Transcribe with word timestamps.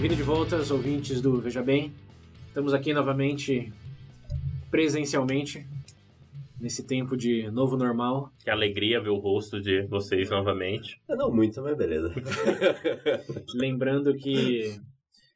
Bem-vindo 0.00 0.16
de 0.16 0.22
volta 0.22 0.56
aos 0.56 0.70
ouvintes 0.70 1.20
do 1.20 1.38
Veja 1.42 1.62
Bem. 1.62 1.92
Estamos 2.48 2.72
aqui 2.72 2.94
novamente 2.94 3.70
presencialmente 4.70 5.66
nesse 6.58 6.86
tempo 6.86 7.14
de 7.18 7.50
novo 7.50 7.76
normal. 7.76 8.32
Que 8.42 8.48
alegria 8.48 8.98
ver 8.98 9.10
o 9.10 9.18
rosto 9.18 9.60
de 9.60 9.82
vocês 9.88 10.30
novamente. 10.30 10.98
Não 11.06 11.30
muito, 11.30 11.60
mas 11.60 11.76
beleza. 11.76 12.14
Lembrando 13.54 14.16
que 14.16 14.80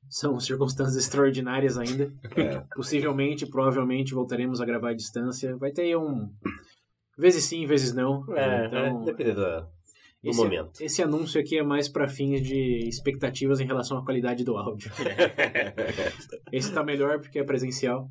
são 0.09 0.41
circunstâncias 0.41 0.97
extraordinárias 0.97 1.77
ainda. 1.77 2.11
É. 2.35 2.65
Possivelmente, 2.75 3.45
provavelmente 3.45 4.15
voltaremos 4.15 4.63
a 4.63 4.65
gravar 4.65 4.93
à 4.93 4.95
distância. 4.95 5.55
Vai 5.59 5.73
ter 5.73 5.95
um 5.95 6.33
vezes 7.19 7.45
sim, 7.45 7.67
vezes 7.67 7.93
não. 7.93 8.25
É, 8.35 8.65
então, 8.65 9.03
é, 9.03 9.05
depende 9.05 9.33
do, 9.33 9.67
do 10.25 10.31
esse, 10.31 10.39
momento. 10.39 10.81
Esse 10.81 11.03
anúncio 11.03 11.41
aqui 11.41 11.59
é 11.59 11.63
mais 11.63 11.89
para 11.89 12.09
fins 12.09 12.43
de 12.43 12.89
expectativas 12.89 13.61
em 13.61 13.67
relação 13.67 13.99
à 13.99 14.05
qualidade 14.05 14.43
do 14.43 14.57
áudio. 14.57 14.91
esse 16.51 16.73
tá 16.73 16.83
melhor 16.83 17.21
porque 17.21 17.39
é 17.39 17.45
presencial. 17.45 18.11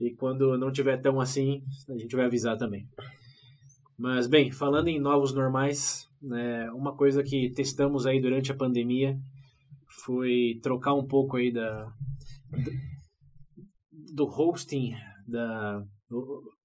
E 0.00 0.10
quando 0.14 0.58
não 0.58 0.72
tiver 0.72 0.96
tão 0.98 1.20
assim, 1.20 1.62
a 1.88 1.96
gente 1.96 2.14
vai 2.14 2.26
avisar 2.26 2.56
também. 2.58 2.86
Mas, 3.96 4.26
bem, 4.26 4.50
falando 4.50 4.88
em 4.88 5.00
novos 5.00 5.32
normais, 5.32 6.08
né, 6.20 6.70
uma 6.72 6.96
coisa 6.96 7.22
que 7.22 7.50
testamos 7.50 8.06
aí 8.06 8.20
durante 8.20 8.50
a 8.52 8.56
pandemia 8.56 9.16
foi 10.04 10.58
trocar 10.62 10.94
um 10.94 11.06
pouco 11.06 11.36
aí 11.36 11.52
da 11.52 11.92
do 14.14 14.24
hosting 14.24 14.94
da 15.26 15.82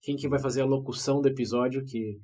quem 0.02 0.16
que 0.16 0.28
vai 0.28 0.40
fazer 0.40 0.62
a 0.62 0.66
locução 0.66 1.22
do 1.22 1.28
episódio 1.28 1.84
que 1.84 2.20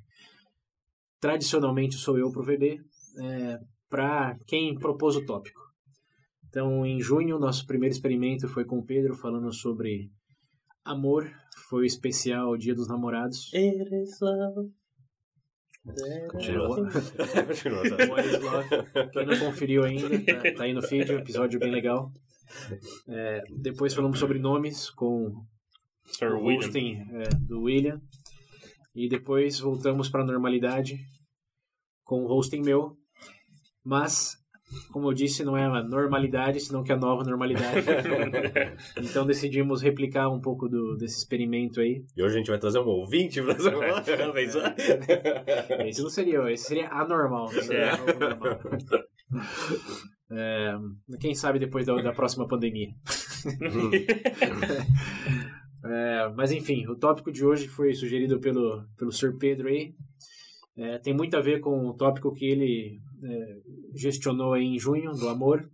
tradicionalmente 1.19 1.95
sou 1.95 2.17
eu 2.17 2.31
pro 2.31 2.43
VB 2.43 2.79
é, 3.21 3.59
para 3.89 4.37
quem 4.45 4.77
propôs 4.77 5.15
o 5.15 5.25
tópico 5.25 5.59
então 6.47 6.85
em 6.85 7.01
junho 7.01 7.39
nosso 7.39 7.65
primeiro 7.65 7.93
experimento 7.93 8.47
foi 8.47 8.65
com 8.65 8.79
o 8.79 8.85
Pedro 8.85 9.15
falando 9.15 9.51
sobre 9.53 10.11
amor 10.83 11.29
foi 11.69 11.81
o 11.81 11.85
especial 11.85 12.57
Dia 12.57 12.75
dos 12.75 12.87
Namorados 12.87 13.51
It 13.53 13.95
is 13.95 14.19
love 14.21 14.71
Continua. 16.29 16.75
Continua. 17.47 17.83
Tá? 18.69 19.07
Quem 19.07 19.25
não 19.25 19.39
conferiu 19.39 19.83
ainda, 19.83 20.09
tá, 20.23 20.53
tá 20.55 20.63
aí 20.63 20.73
no 20.73 20.81
feed, 20.81 21.11
um 21.11 21.19
episódio 21.19 21.59
bem 21.59 21.71
legal. 21.71 22.11
É, 23.07 23.41
depois 23.61 23.93
falamos 23.93 24.19
sobre 24.19 24.39
nomes 24.39 24.89
com 24.89 25.31
Sir 26.05 26.33
o 26.33 26.43
hosting 26.43 26.97
é, 27.13 27.29
do 27.39 27.61
William. 27.61 28.01
E 28.99 29.07
depois 29.07 29.61
voltamos 29.61 30.09
para 30.09 30.23
a 30.23 30.25
normalidade 30.25 30.99
com 32.03 32.21
o 32.21 32.29
hosting 32.29 32.61
meu. 32.61 32.97
Mas 33.81 34.35
como 34.91 35.09
eu 35.09 35.13
disse, 35.13 35.41
não 35.41 35.55
é 35.55 35.63
a 35.63 35.81
normalidade, 35.81 36.59
senão 36.59 36.83
que 36.83 36.91
é 36.91 36.95
a 36.95 36.97
nova 36.97 37.23
normalidade. 37.23 37.87
então 39.01 39.25
decidimos 39.25 39.81
replicar 39.81 40.27
um 40.27 40.41
pouco 40.41 40.67
do, 40.67 40.97
desse 40.97 41.19
experimento 41.19 41.79
aí. 41.79 42.03
E 42.13 42.21
hoje 42.21 42.35
a 42.35 42.39
gente 42.39 42.49
vai 42.49 42.59
trazer 42.59 42.79
um 42.79 42.87
ouvinte 42.87 43.41
para 43.41 43.55
Esse 45.87 46.03
não 46.03 46.09
seria, 46.09 46.51
esse 46.51 46.65
seria 46.65 46.89
anormal. 46.89 47.47
Seria 47.47 47.91
é, 50.29 50.73
quem 51.21 51.33
sabe 51.33 51.57
depois 51.57 51.85
da, 51.85 51.95
da 52.01 52.11
próxima 52.11 52.45
pandemia. 52.45 52.89
é, 55.83 56.29
mas 56.35 56.51
enfim, 56.51 56.87
o 56.87 56.95
tópico 56.95 57.31
de 57.31 57.45
hoje 57.45 57.67
foi 57.67 57.93
sugerido 57.93 58.39
pelo, 58.39 58.83
pelo 58.97 59.11
Sr. 59.11 59.37
Pedro 59.37 59.67
aí. 59.67 59.93
É, 60.77 60.97
tem 60.97 61.13
muito 61.13 61.35
a 61.35 61.41
ver 61.41 61.59
com 61.59 61.87
o 61.87 61.93
tópico 61.93 62.33
que 62.33 62.45
ele 62.45 62.99
é, 63.23 63.57
gestionou 63.95 64.55
em 64.55 64.77
junho, 64.79 65.11
do 65.11 65.27
amor. 65.27 65.69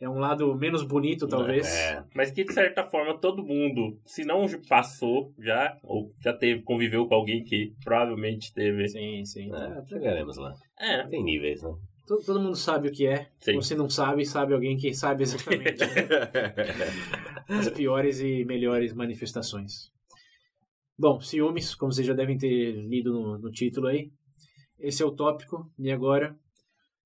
É 0.00 0.08
um 0.08 0.18
lado 0.18 0.54
menos 0.54 0.84
bonito, 0.84 1.26
talvez. 1.26 1.66
É, 1.66 2.04
mas 2.14 2.30
que, 2.30 2.44
de 2.44 2.52
certa 2.52 2.84
forma, 2.84 3.18
todo 3.18 3.44
mundo, 3.44 3.98
se 4.06 4.24
não 4.24 4.46
passou 4.68 5.32
já, 5.40 5.76
ou 5.82 6.12
já 6.22 6.32
teve, 6.32 6.62
conviveu 6.62 7.08
com 7.08 7.14
alguém 7.14 7.42
que 7.42 7.74
provavelmente 7.82 8.54
teve. 8.54 8.88
Sim, 8.88 9.24
sim. 9.24 9.50
É, 9.52 9.84
chegaremos 9.86 10.36
lá. 10.36 10.54
É. 10.78 11.04
Tem 11.08 11.24
níveis, 11.24 11.62
né? 11.62 11.74
Todo, 12.06 12.24
todo 12.24 12.40
mundo 12.40 12.56
sabe 12.56 12.88
o 12.88 12.92
que 12.92 13.06
é. 13.06 13.26
Sim. 13.40 13.56
Você 13.56 13.74
não 13.74 13.90
sabe, 13.90 14.24
sabe 14.24 14.54
alguém 14.54 14.76
que 14.76 14.94
sabe 14.94 15.24
exatamente 15.24 15.84
as 17.48 17.68
piores 17.70 18.20
e 18.20 18.44
melhores 18.44 18.92
manifestações. 18.92 19.90
Bom, 20.98 21.20
ciúmes, 21.20 21.74
como 21.74 21.92
vocês 21.92 22.06
já 22.06 22.14
devem 22.14 22.36
ter 22.36 22.72
lido 22.72 23.12
no, 23.12 23.38
no 23.38 23.50
título 23.50 23.86
aí, 23.86 24.10
esse 24.78 25.02
é 25.02 25.06
o 25.06 25.14
tópico. 25.14 25.70
E 25.78 25.90
agora 25.90 26.36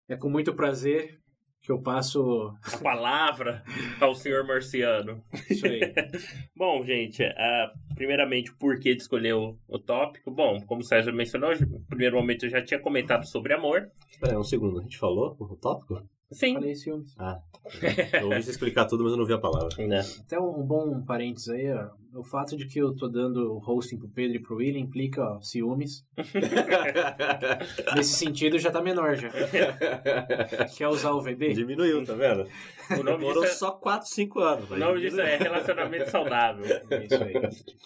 é 0.08 0.16
com 0.16 0.28
muito 0.28 0.54
prazer 0.54 1.20
que 1.62 1.70
eu 1.70 1.80
passo 1.80 2.52
a 2.64 2.76
palavra 2.78 3.62
ao 4.00 4.14
senhor 4.14 4.44
Marciano. 4.44 5.22
Isso 5.48 5.64
aí. 5.66 5.80
Bom, 6.56 6.84
gente, 6.84 7.22
uh, 7.22 7.94
primeiramente, 7.94 8.52
por 8.56 8.80
que 8.80 8.90
escolher 8.90 9.34
o, 9.34 9.56
o, 9.68 9.78
tópico? 9.78 10.30
Bom, 10.30 10.60
como 10.66 10.80
o 10.80 10.84
César 10.84 11.12
mencionou, 11.12 11.54
no 11.60 11.84
primeiro 11.86 12.16
momento 12.16 12.46
eu 12.46 12.50
já 12.50 12.62
tinha 12.62 12.80
comentado 12.80 13.24
sobre 13.26 13.54
amor. 13.54 13.88
Espera 14.10 14.38
um 14.38 14.42
segundo, 14.44 14.80
a 14.80 14.82
gente 14.82 14.98
falou 14.98 15.36
o 15.38 15.56
tópico? 15.56 16.02
Sim. 16.32 16.54
Falei 16.54 16.74
ciúmes. 16.74 17.14
Ah, 17.18 17.40
eu 18.20 18.26
ouvi 18.28 18.42
você 18.42 18.50
explicar 18.50 18.86
tudo, 18.86 19.04
mas 19.04 19.12
eu 19.12 19.18
não 19.18 19.26
vi 19.26 19.32
a 19.32 19.38
palavra. 19.38 19.86
Né? 19.86 20.00
Até 20.20 20.38
um 20.38 20.62
bom 20.62 21.02
parênteses 21.02 21.48
aí, 21.48 21.72
ó. 21.72 21.90
O 22.14 22.22
fato 22.22 22.56
de 22.56 22.66
que 22.66 22.78
eu 22.78 22.94
tô 22.94 23.08
dando 23.08 23.58
hosting 23.66 23.98
pro 23.98 24.08
Pedro 24.08 24.36
e 24.36 24.42
pro 24.42 24.56
William 24.56 24.80
implica, 24.80 25.22
ó, 25.22 25.40
ciúmes. 25.40 26.04
Nesse 27.96 28.12
sentido 28.12 28.58
já 28.58 28.70
tá 28.70 28.82
menor 28.82 29.16
já. 29.16 29.30
Quer 30.76 30.88
usar 30.88 31.12
o 31.12 31.22
VB? 31.22 31.54
Diminuiu, 31.54 32.04
tá 32.04 32.12
vendo? 32.12 32.46
O 32.90 33.02
nome 33.02 33.18
Demorou 33.18 33.44
é... 33.44 33.48
só 33.48 33.70
4, 33.70 34.06
5 34.08 34.40
anos. 34.40 34.70
O 34.70 34.76
nome 34.76 35.00
disso 35.00 35.20
é 35.22 35.36
relacionamento 35.36 36.10
saudável. 36.10 36.66
É 36.90 37.04
isso 37.04 37.24
aí. 37.24 37.32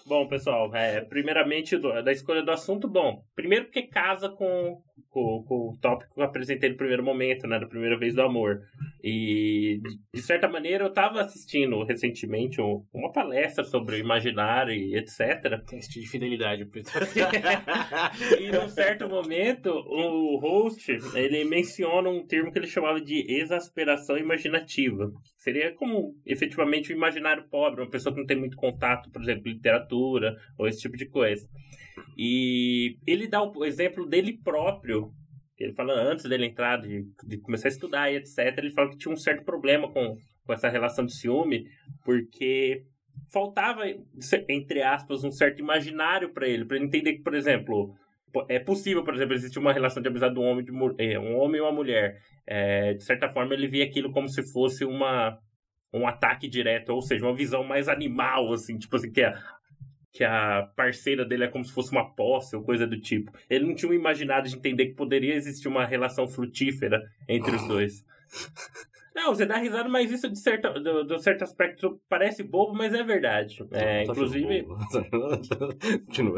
Bom, 0.04 0.26
pessoal, 0.26 0.74
é, 0.74 1.02
primeiramente 1.02 1.76
do, 1.76 2.02
da 2.02 2.10
escolha 2.10 2.42
do 2.42 2.50
assunto, 2.50 2.88
bom, 2.88 3.22
primeiro 3.34 3.66
porque 3.66 3.82
casa 3.82 4.28
com, 4.28 4.82
com, 5.08 5.44
com, 5.46 5.54
o 5.54 5.78
tópico 5.80 6.14
que 6.14 6.20
eu 6.20 6.24
apresentei 6.24 6.70
no 6.70 6.76
primeiro 6.76 7.04
momento, 7.04 7.46
né, 7.46 7.60
da 7.60 7.66
primeira 7.66 7.96
vez 7.96 8.14
do 8.14 8.22
amor. 8.22 8.60
E, 9.02 9.80
de 10.12 10.20
certa 10.20 10.48
maneira, 10.48 10.84
eu 10.84 10.88
estava 10.88 11.20
assistindo 11.20 11.82
recentemente 11.84 12.60
uma 12.60 13.12
palestra 13.12 13.62
sobre 13.64 13.96
o 13.96 13.98
imaginário 14.16 14.72
e 14.74 14.96
etc. 14.96 15.62
Teste 15.66 16.00
de 16.00 16.08
fidelidade, 16.08 16.64
Pedro. 16.66 16.92
e, 18.40 18.50
num 18.50 18.68
certo 18.68 19.08
momento, 19.08 19.68
o 19.68 20.38
host, 20.38 20.90
ele 21.14 21.44
menciona 21.44 22.08
um 22.08 22.26
termo 22.26 22.50
que 22.50 22.58
ele 22.58 22.66
chamava 22.66 23.00
de 23.00 23.24
exasperação 23.40 24.16
imaginativa. 24.16 25.10
Seria 25.36 25.74
como, 25.74 26.14
efetivamente, 26.24 26.92
o 26.92 26.96
imaginário 26.96 27.48
pobre, 27.48 27.82
uma 27.82 27.90
pessoa 27.90 28.14
que 28.14 28.20
não 28.20 28.26
tem 28.26 28.38
muito 28.38 28.56
contato, 28.56 29.10
por 29.10 29.22
exemplo, 29.22 29.50
literatura 29.50 30.34
ou 30.58 30.66
esse 30.66 30.80
tipo 30.80 30.96
de 30.96 31.06
coisa. 31.06 31.46
E 32.16 32.96
ele 33.06 33.28
dá 33.28 33.42
o 33.42 33.64
exemplo 33.64 34.06
dele 34.06 34.38
próprio. 34.42 35.10
Ele 35.58 35.72
fala 35.72 35.94
antes 35.94 36.28
dele 36.28 36.46
entrar, 36.46 36.76
de, 36.78 37.04
de 37.26 37.38
começar 37.38 37.68
a 37.68 37.70
estudar 37.70 38.12
e 38.12 38.16
etc. 38.16 38.58
Ele 38.58 38.72
fala 38.72 38.90
que 38.90 38.98
tinha 38.98 39.12
um 39.12 39.16
certo 39.16 39.44
problema 39.44 39.90
com, 39.90 40.16
com 40.44 40.52
essa 40.52 40.68
relação 40.68 41.06
de 41.06 41.14
ciúme, 41.14 41.64
porque 42.04 42.84
faltava, 43.32 43.82
entre 44.48 44.82
aspas, 44.82 45.24
um 45.24 45.30
certo 45.30 45.60
imaginário 45.60 46.30
para 46.30 46.48
ele, 46.48 46.64
para 46.64 46.76
ele 46.76 46.86
entender 46.86 47.14
que, 47.14 47.22
por 47.22 47.34
exemplo, 47.34 47.94
é 48.48 48.58
possível, 48.58 49.02
por 49.02 49.14
exemplo, 49.14 49.34
existir 49.34 49.58
uma 49.58 49.72
relação 49.72 50.02
de 50.02 50.08
amizade 50.08 50.34
de 50.34 50.40
um 50.40 50.44
homem, 50.44 50.64
de, 50.64 50.72
é, 50.98 51.18
um 51.18 51.38
homem 51.38 51.58
e 51.58 51.62
uma 51.62 51.72
mulher. 51.72 52.20
É, 52.46 52.94
de 52.94 53.04
certa 53.04 53.28
forma, 53.28 53.54
ele 53.54 53.66
via 53.66 53.84
aquilo 53.84 54.12
como 54.12 54.28
se 54.28 54.42
fosse 54.52 54.84
uma, 54.84 55.38
um 55.92 56.06
ataque 56.06 56.48
direto, 56.48 56.90
ou 56.90 57.02
seja, 57.02 57.24
uma 57.24 57.34
visão 57.34 57.64
mais 57.64 57.88
animal, 57.88 58.52
assim, 58.52 58.78
tipo 58.78 58.96
assim, 58.96 59.10
que 59.10 59.22
a, 59.22 59.42
que 60.12 60.24
a 60.24 60.70
parceira 60.76 61.24
dele 61.24 61.44
é 61.44 61.48
como 61.48 61.64
se 61.64 61.72
fosse 61.72 61.92
uma 61.92 62.14
posse 62.14 62.54
ou 62.56 62.62
coisa 62.62 62.86
do 62.86 63.00
tipo. 63.00 63.32
Ele 63.48 63.66
não 63.66 63.74
tinha 63.74 63.90
um 63.90 63.94
imaginado 63.94 64.48
de 64.48 64.56
entender 64.56 64.86
que 64.86 64.94
poderia 64.94 65.34
existir 65.34 65.68
uma 65.68 65.84
relação 65.84 66.26
frutífera 66.26 67.02
entre 67.28 67.54
os 67.54 67.66
dois. 67.68 68.04
Não, 69.16 69.34
você 69.34 69.46
dá 69.46 69.56
risada, 69.56 69.88
mas 69.88 70.10
isso 70.12 70.28
de 70.30 70.38
certo, 70.38 70.74
do, 70.78 71.02
do 71.02 71.18
certo 71.18 71.42
aspecto 71.42 71.98
parece 72.06 72.42
bobo, 72.42 72.74
mas 72.76 72.92
é 72.92 73.02
verdade. 73.02 73.56
É, 73.72 74.02
inclusive. 74.02 74.66
Continua. 76.04 76.36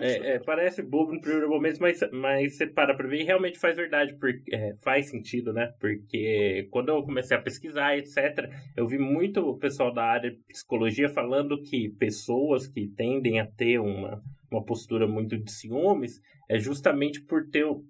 é, 0.00 0.32
é, 0.32 0.38
parece 0.38 0.82
bobo 0.82 1.12
no 1.12 1.20
primeiro 1.20 1.46
momento, 1.50 1.78
mas, 1.82 2.00
mas 2.10 2.56
você 2.56 2.66
para 2.66 2.94
pra 2.94 3.06
ver 3.06 3.20
e 3.20 3.24
realmente 3.24 3.58
faz 3.58 3.76
verdade, 3.76 4.16
porque, 4.18 4.54
é, 4.54 4.74
faz 4.82 5.10
sentido, 5.10 5.52
né? 5.52 5.74
Porque 5.78 6.66
quando 6.70 6.88
eu 6.88 7.02
comecei 7.02 7.36
a 7.36 7.42
pesquisar, 7.42 7.98
etc., 7.98 8.48
eu 8.74 8.86
vi 8.86 8.96
muito 8.96 9.40
o 9.40 9.58
pessoal 9.58 9.92
da 9.92 10.04
área 10.04 10.30
de 10.30 10.38
psicologia 10.48 11.10
falando 11.10 11.60
que 11.60 11.90
pessoas 11.98 12.66
que 12.66 12.88
tendem 12.96 13.40
a 13.40 13.46
ter 13.46 13.78
uma, 13.78 14.22
uma 14.50 14.64
postura 14.64 15.06
muito 15.06 15.36
de 15.36 15.52
ciúmes 15.52 16.18
é 16.48 16.58
justamente 16.58 17.20
por 17.22 17.46
ter 17.50 17.64
o- 17.64 17.84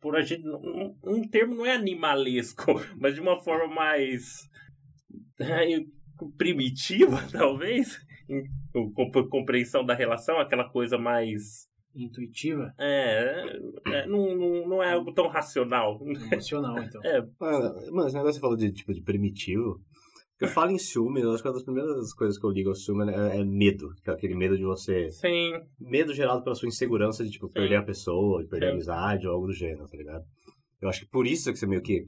por 0.00 0.16
a 0.16 0.22
gente 0.22 0.46
um, 0.48 0.94
um 1.04 1.28
termo 1.28 1.54
não 1.54 1.66
é 1.66 1.74
animalesco, 1.74 2.64
mas 2.98 3.14
de 3.14 3.20
uma 3.20 3.40
forma 3.40 3.74
mais 3.74 4.48
é, 5.40 5.84
primitiva, 6.36 7.18
talvez, 7.32 7.98
compreensão 9.30 9.84
da 9.84 9.94
relação, 9.94 10.38
aquela 10.38 10.68
coisa 10.68 10.98
mais 10.98 11.68
Intuitiva, 11.94 12.72
é, 12.78 13.42
é, 13.86 14.06
não, 14.06 14.36
não, 14.36 14.68
não 14.68 14.82
é 14.82 14.92
algo 14.92 15.12
tão 15.12 15.26
racional. 15.26 15.98
emocional, 16.00 16.78
então. 16.78 17.00
É, 17.04 17.20
mano, 17.40 18.06
esse 18.06 18.14
negócio 18.14 18.14
que 18.14 18.32
você 18.34 18.40
falou 18.40 18.56
de, 18.56 18.70
tipo, 18.70 18.94
de 18.94 19.02
primitivo. 19.02 19.80
Eu 20.40 20.48
falo 20.48 20.70
em 20.70 20.78
ciúme, 20.78 21.20
eu 21.20 21.32
acho 21.32 21.42
que 21.42 21.48
uma 21.48 21.54
das 21.54 21.64
primeiras 21.64 22.12
coisas 22.14 22.38
que 22.38 22.46
eu 22.46 22.50
ligo 22.50 22.68
ao 22.68 22.74
ciúme 22.74 23.10
é, 23.12 23.38
é 23.40 23.44
medo. 23.44 23.88
é 24.06 24.10
Aquele 24.12 24.34
medo 24.36 24.56
de 24.56 24.62
você. 24.64 25.10
sim, 25.10 25.52
Medo 25.80 26.14
gerado 26.14 26.42
pela 26.44 26.54
sua 26.54 26.68
insegurança 26.68 27.24
de, 27.24 27.30
tipo, 27.30 27.48
perder 27.50 27.76
a 27.76 27.82
pessoa, 27.82 28.42
de 28.42 28.48
perder 28.48 28.66
a 28.66 28.68
Sim. 28.68 28.74
amizade 28.74 29.26
ou 29.26 29.34
algo 29.34 29.46
do 29.48 29.52
gênero, 29.52 29.88
tá 29.88 29.96
ligado? 29.96 30.24
Eu 30.80 30.88
acho 30.88 31.00
que 31.00 31.10
por 31.10 31.26
isso 31.26 31.52
que 31.52 31.58
você 31.58 31.66
meio 31.66 31.82
que 31.82 32.04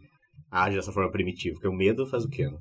age 0.51 0.77
dessa 0.77 0.93
forma 0.93 1.11
primitiva, 1.11 1.55
porque 1.55 1.69
o 1.69 1.73
medo 1.73 2.07
faz 2.07 2.25
o 2.25 2.29
quê, 2.29 2.45
né? 2.49 2.57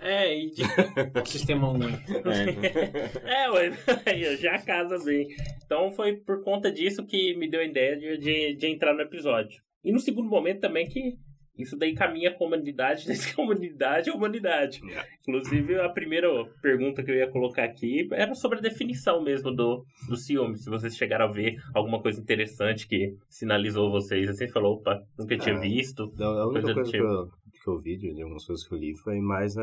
é, 0.00 0.38
e 0.38 0.50
de- 0.50 0.62
Sistema 1.28 1.70
1 1.72 1.82
aí. 1.82 1.92
é, 3.24 3.50
ué, 3.50 3.72
aí 4.06 4.36
já 4.36 4.58
casa 4.62 5.02
bem. 5.04 5.26
Então 5.64 5.90
foi 5.92 6.16
por 6.16 6.42
conta 6.44 6.70
disso 6.70 7.04
que 7.06 7.36
me 7.36 7.48
deu 7.50 7.60
a 7.60 7.64
ideia 7.64 7.96
de, 7.96 8.18
de, 8.18 8.56
de 8.56 8.66
entrar 8.66 8.94
no 8.94 9.00
episódio. 9.02 9.60
E 9.84 9.90
no 9.92 9.98
segundo 10.00 10.28
momento 10.28 10.60
também 10.60 10.88
que 10.88 11.14
isso 11.58 11.76
daí 11.76 11.94
caminha 11.94 12.32
com 12.32 12.44
a 12.44 12.46
humanidade, 12.48 13.04
desde 13.06 13.34
que 13.34 13.40
a 13.40 13.44
humanidade 13.44 14.08
é 14.08 14.12
a 14.12 14.16
humanidade. 14.16 14.80
Yeah. 14.84 15.08
Inclusive, 15.20 15.74
a 15.80 15.88
primeira 15.88 16.28
pergunta 16.62 17.02
que 17.02 17.10
eu 17.10 17.14
ia 17.16 17.30
colocar 17.30 17.64
aqui 17.64 18.08
era 18.12 18.34
sobre 18.34 18.58
a 18.58 18.62
definição 18.62 19.22
mesmo 19.22 19.50
do, 19.54 19.84
do 20.08 20.16
ciúme. 20.16 20.56
Se 20.58 20.68
vocês 20.70 20.96
chegaram 20.96 21.26
a 21.26 21.30
ver 21.32 21.56
alguma 21.74 22.00
coisa 22.00 22.20
interessante 22.20 22.88
que 22.88 23.14
sinalizou 23.28 23.90
vocês, 23.90 24.28
assim, 24.28 24.48
falou, 24.48 24.74
opa, 24.76 25.00
nunca 25.18 25.36
tinha 25.36 25.54
Ah, 25.56 25.60
visto. 25.60 26.10
Então, 26.14 26.32
a 26.38 26.46
única 26.48 26.62
Coisa 26.62 26.74
coisa 26.74 26.90
que 26.90 26.96
tipo. 26.98 27.06
eu, 27.08 27.26
que 27.62 27.70
eu 27.70 27.80
vi 27.80 27.96
de 27.96 28.22
algumas 28.22 28.44
coisas 28.44 28.66
que 28.66 28.74
eu 28.74 28.78
li 28.78 28.96
foi 28.96 29.20
mais 29.20 29.54
né, 29.54 29.62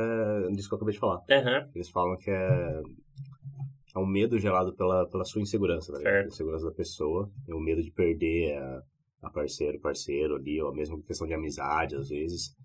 disso 0.54 0.70
que 0.70 0.74
eu 0.76 0.78
acabei 0.78 0.94
de 0.94 1.00
falar. 1.00 1.22
Aham, 1.30 1.68
Eles 1.76 1.90
falam 1.90 2.16
que 2.18 2.30
é, 2.32 2.82
é 3.96 4.00
um 4.00 4.06
medo 4.08 4.38
gerado 4.40 4.74
pela, 4.76 5.06
pela 5.10 5.26
sua 5.26 5.42
insegurança, 5.42 5.92
né? 5.94 6.00
Certo. 6.00 6.26
A 6.26 6.28
insegurança 6.28 6.66
da 6.68 6.72
pessoa. 6.76 7.30
É 7.48 7.54
o 7.54 7.60
medo 7.60 7.82
de 7.84 7.92
perder 7.92 8.54
a, 8.58 8.82
a 9.22 9.30
parceiro, 9.30 9.80
parceiro 9.80 10.36
ali, 10.36 10.62
ou 10.62 10.74
mesmo 10.74 11.02
questão 11.04 11.28
de 11.28 11.34
amizade, 11.34 11.96
às 11.96 12.10
vezes. 12.10 12.56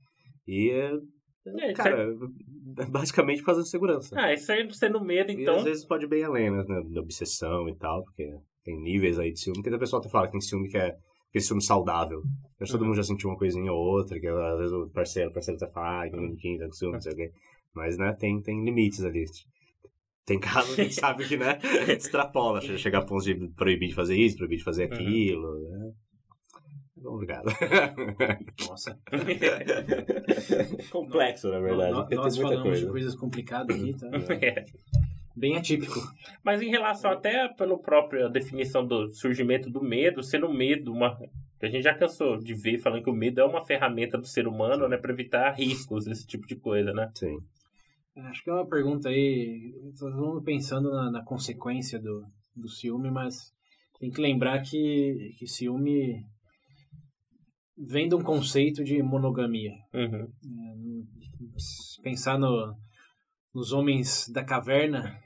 E 0.47 0.71
é, 0.71 0.93
É, 1.59 1.73
cara, 1.73 2.15
é 2.79 2.85
basicamente 2.87 3.43
da 3.45 3.53
insegurança. 3.61 4.15
Ah, 4.19 4.33
isso 4.33 4.51
aí 4.53 4.67
sendo 4.73 5.01
medo, 5.05 5.31
E 5.33 5.43
então. 5.43 5.57
às 5.57 5.65
vezes 5.65 5.85
pode 5.85 6.05
ir 6.05 6.09
bem 6.09 6.23
além, 6.25 6.51
né? 6.51 6.65
Da 6.65 7.01
obsessão 7.01 7.69
e 7.69 7.75
tal, 7.77 8.03
porque 8.05 8.35
tem 8.65 8.81
níveis 8.81 9.19
aí 9.19 9.33
de 9.33 9.41
ciúme. 9.41 9.63
Porque 9.63 9.75
a 9.75 9.79
pessoa 9.79 10.01
até 10.01 10.09
fala 10.09 10.27
que 10.27 10.33
tem 10.33 10.41
ciúme 10.41 10.69
que 10.69 10.77
é 10.79 10.97
aquele 11.29 11.45
ciúme 11.45 11.63
saudável. 11.63 12.23
Acho 12.61 12.67
que 12.67 12.73
todo 12.73 12.81
Uhum. 12.83 12.87
mundo 12.89 12.97
já 12.97 13.03
sentiu 13.03 13.29
uma 13.31 13.37
coisinha 13.39 13.73
ou 13.73 13.79
outra, 13.79 14.19
que 14.21 14.27
às 14.27 14.59
vezes 14.59 14.73
o 14.73 14.89
parceiro, 14.91 15.31
o 15.31 15.33
parceiro 15.35 15.57
até 15.63 15.73
fala, 15.73 16.01
ai, 16.01 16.11
que 16.11 16.17
bonitinho, 16.17 16.59
tá 16.61 16.67
com 16.67 16.73
ciúme, 16.73 16.95
não 16.95 17.01
sei 17.01 17.13
o 17.13 17.17
quê. 17.17 17.33
Mas, 17.75 17.99
né, 17.99 18.13
tem, 18.13 18.41
tem 18.41 18.65
limites 18.65 19.03
ali. 19.05 19.25
Tem 20.25 20.39
casos 20.41 20.75
que 20.75 20.81
a 20.81 20.85
gente 20.85 20.95
sabe 20.95 21.27
que, 21.29 21.37
né, 21.37 21.59
extrapola. 21.99 22.61
che- 22.63 22.79
Chegar 22.79 23.01
a 23.01 23.05
pontos 23.05 23.25
de 23.25 23.35
proibir 23.49 23.89
de 23.89 23.95
fazer 23.95 24.17
isso, 24.17 24.37
proibir 24.37 24.59
de 24.59 24.65
fazer 24.65 24.87
Uhum. 24.87 24.93
aquilo, 24.95 25.61
né? 25.71 25.93
Obrigado. 27.05 27.47
Nossa. 28.69 28.99
Complexo, 30.91 31.51
na 31.51 31.61
verdade. 31.61 32.15
Nós 32.15 32.37
muita 32.37 32.55
falamos 32.57 32.63
de 32.63 32.87
coisa. 32.87 32.91
coisas 32.91 33.15
complicadas 33.15 33.77
aqui, 33.77 33.95
tá? 33.99 34.09
É. 34.35 34.65
Bem 35.37 35.57
atípico. 35.57 36.01
Mas 36.45 36.63
em 36.63 36.71
relação 36.71 37.11
até 37.11 37.49
pela 37.49 37.77
própria 37.77 38.29
definição 38.29 38.87
do 38.87 39.13
surgimento 39.13 39.69
do 39.69 39.83
medo, 39.83 40.23
sendo 40.23 40.47
o 40.47 40.55
medo 40.55 40.93
uma. 40.93 41.17
que 41.59 41.67
A 41.67 41.69
gente 41.69 41.83
já 41.83 41.95
cansou 41.95 42.39
de 42.39 42.55
ver 42.55 42.79
falando 42.79 43.03
que 43.03 43.11
o 43.11 43.15
medo 43.15 43.41
é 43.41 43.45
uma 43.45 43.65
ferramenta 43.65 44.17
do 44.17 44.27
ser 44.27 44.47
humano, 44.47 44.89
né, 44.89 44.97
para 44.97 45.13
evitar 45.13 45.51
riscos, 45.53 46.07
esse 46.07 46.25
tipo 46.25 46.47
de 46.47 46.55
coisa, 46.55 46.93
né? 46.93 47.11
Sim. 47.15 47.39
Acho 48.17 48.45
que 48.45 48.51
é 48.51 48.53
uma 48.53 48.67
pergunta 48.67 49.09
aí. 49.09 49.75
Todo 49.99 50.17
mundo 50.17 50.41
pensando 50.41 50.93
na, 50.93 51.11
na 51.11 51.25
consequência 51.25 51.99
do, 51.99 52.25
do 52.55 52.69
ciúme, 52.69 53.11
mas 53.11 53.53
tem 53.99 54.11
que 54.11 54.21
lembrar 54.21 54.63
que, 54.63 55.35
que 55.37 55.49
ciúme 55.49 56.25
vem 57.77 58.09
de 58.09 58.15
um 58.15 58.23
conceito 58.23 58.85
de 58.85 59.03
monogamia. 59.03 59.73
Uhum. 59.93 60.29
Se 61.59 62.01
pensar 62.03 62.39
no, 62.39 62.75
nos 63.55 63.73
homens 63.73 64.29
da 64.29 64.45
caverna, 64.45 65.19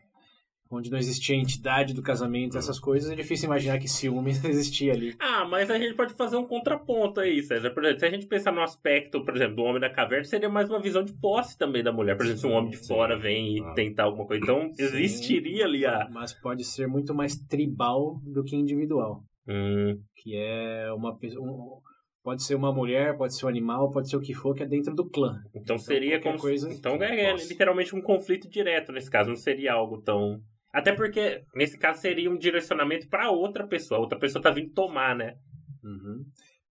onde 0.71 0.91
não 0.91 0.99
existia 0.99 1.35
a 1.35 1.39
entidade 1.39 1.95
do 1.95 2.03
casamento, 2.03 2.59
essas 2.59 2.79
coisas, 2.79 3.11
é 3.11 3.15
difícil 3.15 3.47
imaginar 3.47 3.79
que 3.79 3.89
ciúme 3.89 4.31
existia 4.45 4.93
ali. 4.93 5.15
Ah, 5.19 5.47
mas 5.49 5.71
a 5.71 5.79
gente 5.79 5.95
pode 5.95 6.15
fazer 6.15 6.37
um 6.37 6.47
contraponto 6.47 7.21
aí, 7.21 7.43
César. 7.43 7.71
Por 7.71 7.83
exemplo, 7.85 8.01
se 8.01 8.07
a 8.07 8.11
gente 8.11 8.27
pensar 8.27 8.53
no 8.53 8.63
aspecto, 8.63 9.25
por 9.25 9.35
exemplo, 9.35 9.57
do 9.57 9.63
homem 9.63 9.81
da 9.81 9.91
caverna, 9.91 10.25
seria 10.25 10.49
mais 10.49 10.69
uma 10.69 10.81
visão 10.81 11.03
de 11.03 11.15
posse 11.15 11.57
também 11.57 11.83
da 11.83 11.93
mulher. 11.93 12.17
Por 12.17 12.25
exemplo, 12.25 12.41
se 12.41 12.47
um 12.47 12.53
homem 12.53 12.71
de 12.71 12.79
Sim, 12.79 12.89
fora 12.89 13.19
vem 13.19 13.57
e 13.57 13.61
ah. 13.63 13.73
tentar 13.75 14.05
alguma 14.05 14.27
coisa. 14.27 14.43
Então, 14.43 14.71
existiria 14.79 15.65
ali 15.65 15.87
a. 15.87 16.09
Mas 16.11 16.33
pode 16.35 16.65
ser 16.65 16.87
muito 16.87 17.15
mais 17.15 17.37
tribal 17.37 18.21
do 18.25 18.45
que 18.45 18.57
individual. 18.57 19.23
Hum, 19.49 19.99
que 20.17 20.37
é 20.37 20.93
uma 20.93 21.17
pessoa. 21.17 21.47
um- 21.47 21.81
pode 22.29 22.43
ser 22.45 22.55
uma 22.57 22.71
mulher, 22.71 23.17
pode 23.17 23.35
ser 23.35 23.47
um 23.47 23.49
animal, 23.49 23.91
pode 23.91 24.11
ser 24.11 24.17
o 24.17 24.21
que 24.21 24.35
for, 24.35 24.55
que 24.55 24.63
é 24.63 24.67
dentro 24.67 24.95
do 24.95 25.09
clã. 25.09 25.41
então 25.55 25.79
seria 25.79 26.21
qualquer 26.21 26.29
como. 26.33 26.39
coisa- 26.39 26.71
então 26.71 27.03
é, 27.03 27.31
é 27.31 27.35
literalmente 27.35 27.97
um 27.97 28.03
conflito 28.03 28.51
direto 28.51 28.93
nesse 28.93 29.11
caso. 29.11 29.31
Não 29.31 29.37
seria 29.37 29.73
algo 29.73 30.03
tão. 30.03 30.39
Até 30.71 30.93
porque, 30.95 31.41
nesse 31.55 31.79
caso, 31.79 32.03
seria 32.03 32.31
um 32.31 32.37
direcionamento 32.37 33.09
para 33.09 33.31
outra 33.31 33.67
pessoa. 33.67 33.99
Outra 33.99 34.19
pessoa 34.19 34.43
tá 34.43 34.51
vindo 34.51 34.71
tomar, 34.75 35.17
né? 35.17 35.37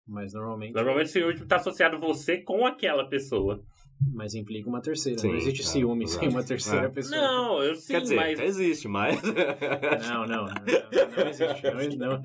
Mas 0.06 0.32
normalmente. 0.32 0.72
Normalmente 0.72 1.06
o 1.06 1.10
ciúme 1.10 1.44
tá 1.48 1.56
associado 1.56 1.98
você 1.98 2.38
com 2.40 2.64
aquela 2.64 3.08
pessoa. 3.08 3.60
Mas 4.14 4.34
implica 4.34 4.68
uma 4.68 4.80
terceira. 4.80 5.18
Sim, 5.18 5.28
não 5.28 5.36
existe 5.36 5.60
é, 5.62 5.64
ciúme 5.64 6.06
sem 6.08 6.28
uma 6.28 6.42
terceira 6.42 6.86
É. 6.86 6.88
pessoa. 6.88 7.20
Não, 7.20 7.62
eu 7.62 7.74
sim, 7.74 7.92
Quer 7.94 8.00
dizer, 8.02 8.16
mas. 8.16 8.40
existe, 8.40 8.88
mas... 8.88 9.20
Não, 9.22 10.26
não, 10.26 10.44
não, 10.46 10.46
não, 10.46 11.28
existe. 11.28 11.96
Não, 11.96 12.08
não. 12.12 12.22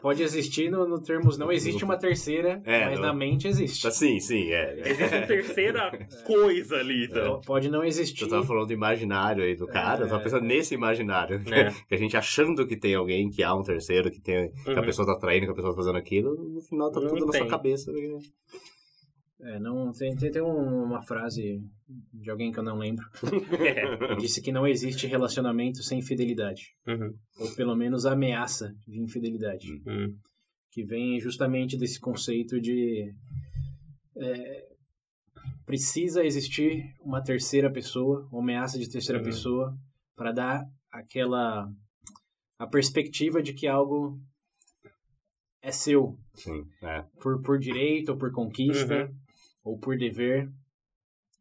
Pode 0.00 0.22
existir 0.22 0.70
no, 0.70 0.86
no 0.86 1.00
termos 1.02 1.36
não 1.36 1.50
existe 1.50 1.84
uma 1.84 1.96
terceira, 1.96 2.62
É, 2.64 2.84
mas 2.86 3.00
não. 3.00 3.06
na 3.08 3.12
mente 3.12 3.48
existe. 3.48 3.90
Sim, 3.92 4.20
sim, 4.20 4.52
é. 4.52 4.80
Existe 4.90 5.14
uma 5.16 5.26
terceira 5.26 6.08
coisa 6.24 6.76
ali, 6.76 7.06
então. 7.06 7.40
Pode 7.40 7.68
não 7.68 7.82
existir. 7.82 8.22
Eu 8.22 8.28
tava 8.28 8.46
falando 8.46 8.66
do 8.68 8.72
imaginário 8.72 9.42
aí 9.42 9.56
do 9.56 9.66
cara, 9.66 10.02
eu 10.04 10.08
tava 10.08 10.20
É. 10.20 10.24
pensando 10.24 10.44
nesse 10.44 10.72
imaginário. 10.74 11.42
que- 11.42 11.52
É. 11.52 11.70
Que 11.88 11.94
a 11.94 11.98
gente 11.98 12.16
achando 12.16 12.64
que 12.66 12.76
tem 12.76 12.94
alguém, 12.94 13.28
que 13.28 13.42
há 13.42 13.52
um 13.54 13.62
terceiro, 13.62 14.08
que, 14.10 14.20
tem, 14.20 14.52
que 14.52 14.70
a 14.70 14.74
Uhum. 14.74 14.82
pessoa 14.82 15.04
tá 15.06 15.16
traindo, 15.18 15.46
que 15.46 15.52
a 15.52 15.54
pessoa 15.54 15.72
tá 15.72 15.76
fazendo 15.76 15.98
aquilo, 15.98 16.34
no 16.36 16.60
final 16.60 16.92
tá 16.92 17.00
Não 17.00 17.08
tudo 17.08 17.26
na 17.26 17.32
sua 17.32 17.46
cabeça. 17.48 17.90
né? 17.92 18.18
É, 19.40 19.58
não, 19.60 19.92
tem, 19.92 20.16
tem, 20.16 20.30
tem 20.32 20.42
um- 20.42 20.84
uma 20.84 21.00
frase 21.00 21.62
de 22.12 22.28
alguém 22.30 22.50
que 22.52 22.58
eu 22.58 22.62
não 22.64 22.76
lembro. 22.76 23.04
É. 24.12 24.16
Disse 24.16 24.42
que 24.42 24.50
não 24.50 24.66
existe 24.66 25.06
relacionamento 25.06 25.82
sem 25.82 26.02
fidelidade. 26.02 26.74
Uhum. 26.86 27.14
Ou 27.38 27.54
pelo 27.54 27.76
menos 27.76 28.04
ameaça 28.04 28.74
de 28.86 29.00
infidelidade. 29.00 29.72
Uhum. 29.86 30.16
que 30.70 30.84
vem 30.84 31.18
justamente 31.18 31.76
desse 31.78 31.98
conceito 31.98 32.60
de 32.60 33.12
é, 34.16 34.68
precisa 35.64 36.24
existir 36.24 36.94
uma 37.00 37.22
terceira 37.22 37.70
pessoa, 37.72 38.28
uma 38.30 38.42
ameaça 38.42 38.78
de 38.78 38.88
terceira 38.88 39.18
Uhum. 39.20 39.24
pessoa, 39.24 39.76
para 40.16 40.30
dar 40.32 40.64
aquela 40.90 41.68
a 42.58 42.66
perspectiva 42.66 43.40
de 43.42 43.54
que 43.54 43.66
algo 43.66 44.18
é 45.62 45.70
seu 45.72 46.16
Sim, 46.34 46.64
é. 46.82 47.04
por, 47.20 47.40
por 47.42 47.58
direito 47.58 48.10
ou 48.10 48.18
por 48.18 48.30
conquista 48.32 49.04
Uhum. 49.06 49.14
Ou 49.68 49.78
por 49.78 49.96
dever. 49.96 50.48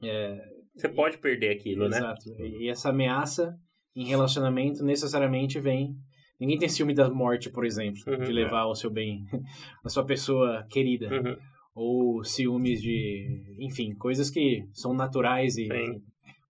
É, 0.03 0.38
Você 0.75 0.89
pode 0.89 1.17
perder 1.17 1.51
aquilo, 1.55 1.88
né? 1.89 1.98
Exato. 1.98 2.24
E 2.39 2.69
essa 2.69 2.89
ameaça 2.89 3.55
em 3.96 4.05
relacionamento 4.05 4.84
necessariamente 4.84 5.60
vem. 5.60 5.96
Ninguém 6.39 6.60
tem 6.60 6.69
ciúme 6.69 6.93
da 6.93 7.10
morte, 7.10 7.50
por 7.50 7.65
exemplo, 7.65 8.00
Uhum. 8.07 8.24
de 8.24 8.31
levar 8.31 8.65
o 8.67 8.75
seu 8.75 8.91
bem, 8.91 9.24
a 9.84 9.89
sua 9.89 10.05
pessoa 10.05 10.65
querida. 10.69 11.07
Uhum. 11.10 11.36
Ou 11.74 12.24
ciúmes 12.24 12.81
de. 12.81 13.55
Enfim, 13.60 13.96
coisas 13.96 14.29
que 14.29 14.63
são 14.74 14.93
naturais 14.93 15.57
e 15.57 15.67
Sim. 15.67 16.01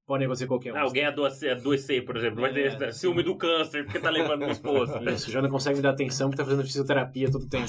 Podem 0.08 0.26
acontecer 0.26 0.48
qualquer 0.48 0.74
um. 0.74 0.78
Alguém 0.78 1.06
adoece, 1.06 1.50
adoecer, 1.50 2.06
por 2.06 2.16
exemplo, 2.18 2.40
vai 2.42 2.54
ter 2.54 2.82
É, 2.82 2.92
ciúme 2.94 3.22
do 3.22 3.36
câncer 3.36 3.84
porque 3.84 4.00
tá 4.00 4.10
levando 4.10 4.46
no 4.46 4.52
esposo. 4.52 4.98
né? 5.02 5.14
Isso, 5.14 5.30
já 5.30 5.42
não 5.42 5.50
consegue 5.50 5.76
me 5.76 5.82
dar 5.84 5.90
atenção 5.92 6.30
porque 6.30 6.38
tá 6.42 6.46
fazendo 6.46 6.64
fisioterapia 6.66 7.30
todo 7.30 7.48
tempo. 7.48 7.66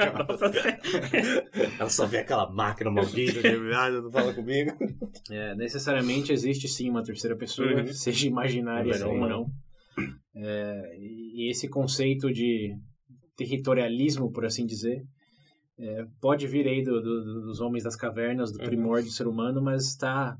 agora. 0.00 0.26
Nossa, 0.28 1.78
Ela 1.78 1.88
só 1.88 2.04
vê 2.06 2.18
aquela 2.18 2.50
máquina 2.50 2.90
maldita 2.90 3.40
de 3.40 3.56
não 4.02 4.10
fala 4.10 4.34
comigo. 4.34 4.72
É, 5.30 5.54
necessariamente 5.54 6.32
existe 6.32 6.66
sim 6.68 6.90
uma 6.90 7.02
terceira 7.04 7.36
pessoa, 7.36 7.72
Uhum. 7.72 7.86
seja 7.92 8.26
imaginária 8.26 8.92
ou 9.06 9.16
não. 9.16 9.28
não. 9.28 9.46
É, 10.34 10.96
e 10.98 11.50
esse 11.50 11.68
conceito 11.68 12.30
de 12.32 12.74
territorialismo, 13.36 14.30
por 14.32 14.44
assim 14.44 14.66
dizer, 14.66 15.02
é, 15.78 16.04
pode 16.20 16.46
vir 16.46 16.66
aí 16.66 16.82
do- 16.82 17.00
do- 17.00 17.42
dos 17.42 17.60
homens 17.60 17.84
das 17.84 17.94
cavernas, 17.96 18.50
do 18.50 18.58
Uhum. 18.58 18.64
primórdio 18.66 19.10
do 19.10 19.14
ser 19.14 19.26
humano, 19.26 19.62
mas 19.62 19.86
está 19.86 20.36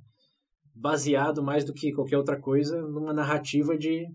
baseado 0.76 1.42
mais 1.42 1.64
do 1.64 1.72
que 1.72 1.92
qualquer 1.92 2.18
outra 2.18 2.38
coisa 2.38 2.80
numa 2.82 3.12
narrativa 3.12 3.76
de 3.76 4.06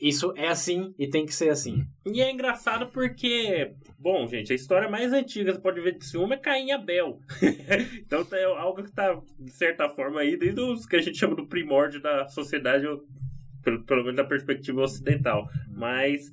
isso 0.00 0.32
é 0.36 0.48
assim 0.48 0.92
e 0.98 1.08
tem 1.08 1.24
que 1.24 1.34
ser 1.34 1.50
assim. 1.50 1.84
E 2.04 2.20
é 2.20 2.30
engraçado 2.30 2.88
porque, 2.88 3.72
bom, 3.98 4.26
gente, 4.26 4.52
a 4.52 4.56
história 4.56 4.88
mais 4.88 5.12
antiga, 5.12 5.52
você 5.52 5.60
pode 5.60 5.80
ver 5.80 5.96
de 5.96 6.04
ciúme, 6.04 6.34
é 6.34 6.38
Caim 6.38 6.66
e 6.66 6.72
Abel. 6.72 7.20
então 8.04 8.26
é 8.32 8.44
algo 8.44 8.82
que 8.82 8.92
tá, 8.92 9.20
de 9.38 9.52
certa 9.52 9.88
forma, 9.88 10.20
aí, 10.20 10.36
desde 10.36 10.60
os 10.60 10.84
que 10.84 10.96
a 10.96 11.00
gente 11.00 11.18
chama 11.18 11.36
do 11.36 11.46
primórdio 11.46 12.02
da 12.02 12.26
sociedade, 12.28 12.84
pelo, 13.62 13.84
pelo 13.84 14.02
menos 14.02 14.16
da 14.16 14.24
perspectiva 14.24 14.82
ocidental. 14.82 15.48
Mas. 15.70 16.30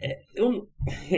É, 0.00 0.22
eu, 0.34 0.68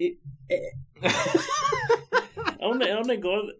é, 0.00 0.12
é, 0.50 0.72
um, 2.66 2.74
ne- 2.74 2.88
é 2.88 2.98
um 2.98 3.06
negócio. 3.06 3.54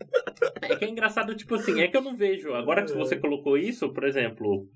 É 0.62 0.76
que 0.76 0.84
é 0.84 0.88
engraçado, 0.88 1.34
tipo 1.34 1.54
assim, 1.54 1.80
é 1.80 1.88
que 1.88 1.96
eu 1.96 2.02
não 2.02 2.16
vejo. 2.16 2.52
Agora 2.54 2.84
que 2.84 2.92
você 2.92 3.16
colocou 3.18 3.56
isso, 3.58 3.92
por 3.92 4.04
exemplo, 4.04 4.66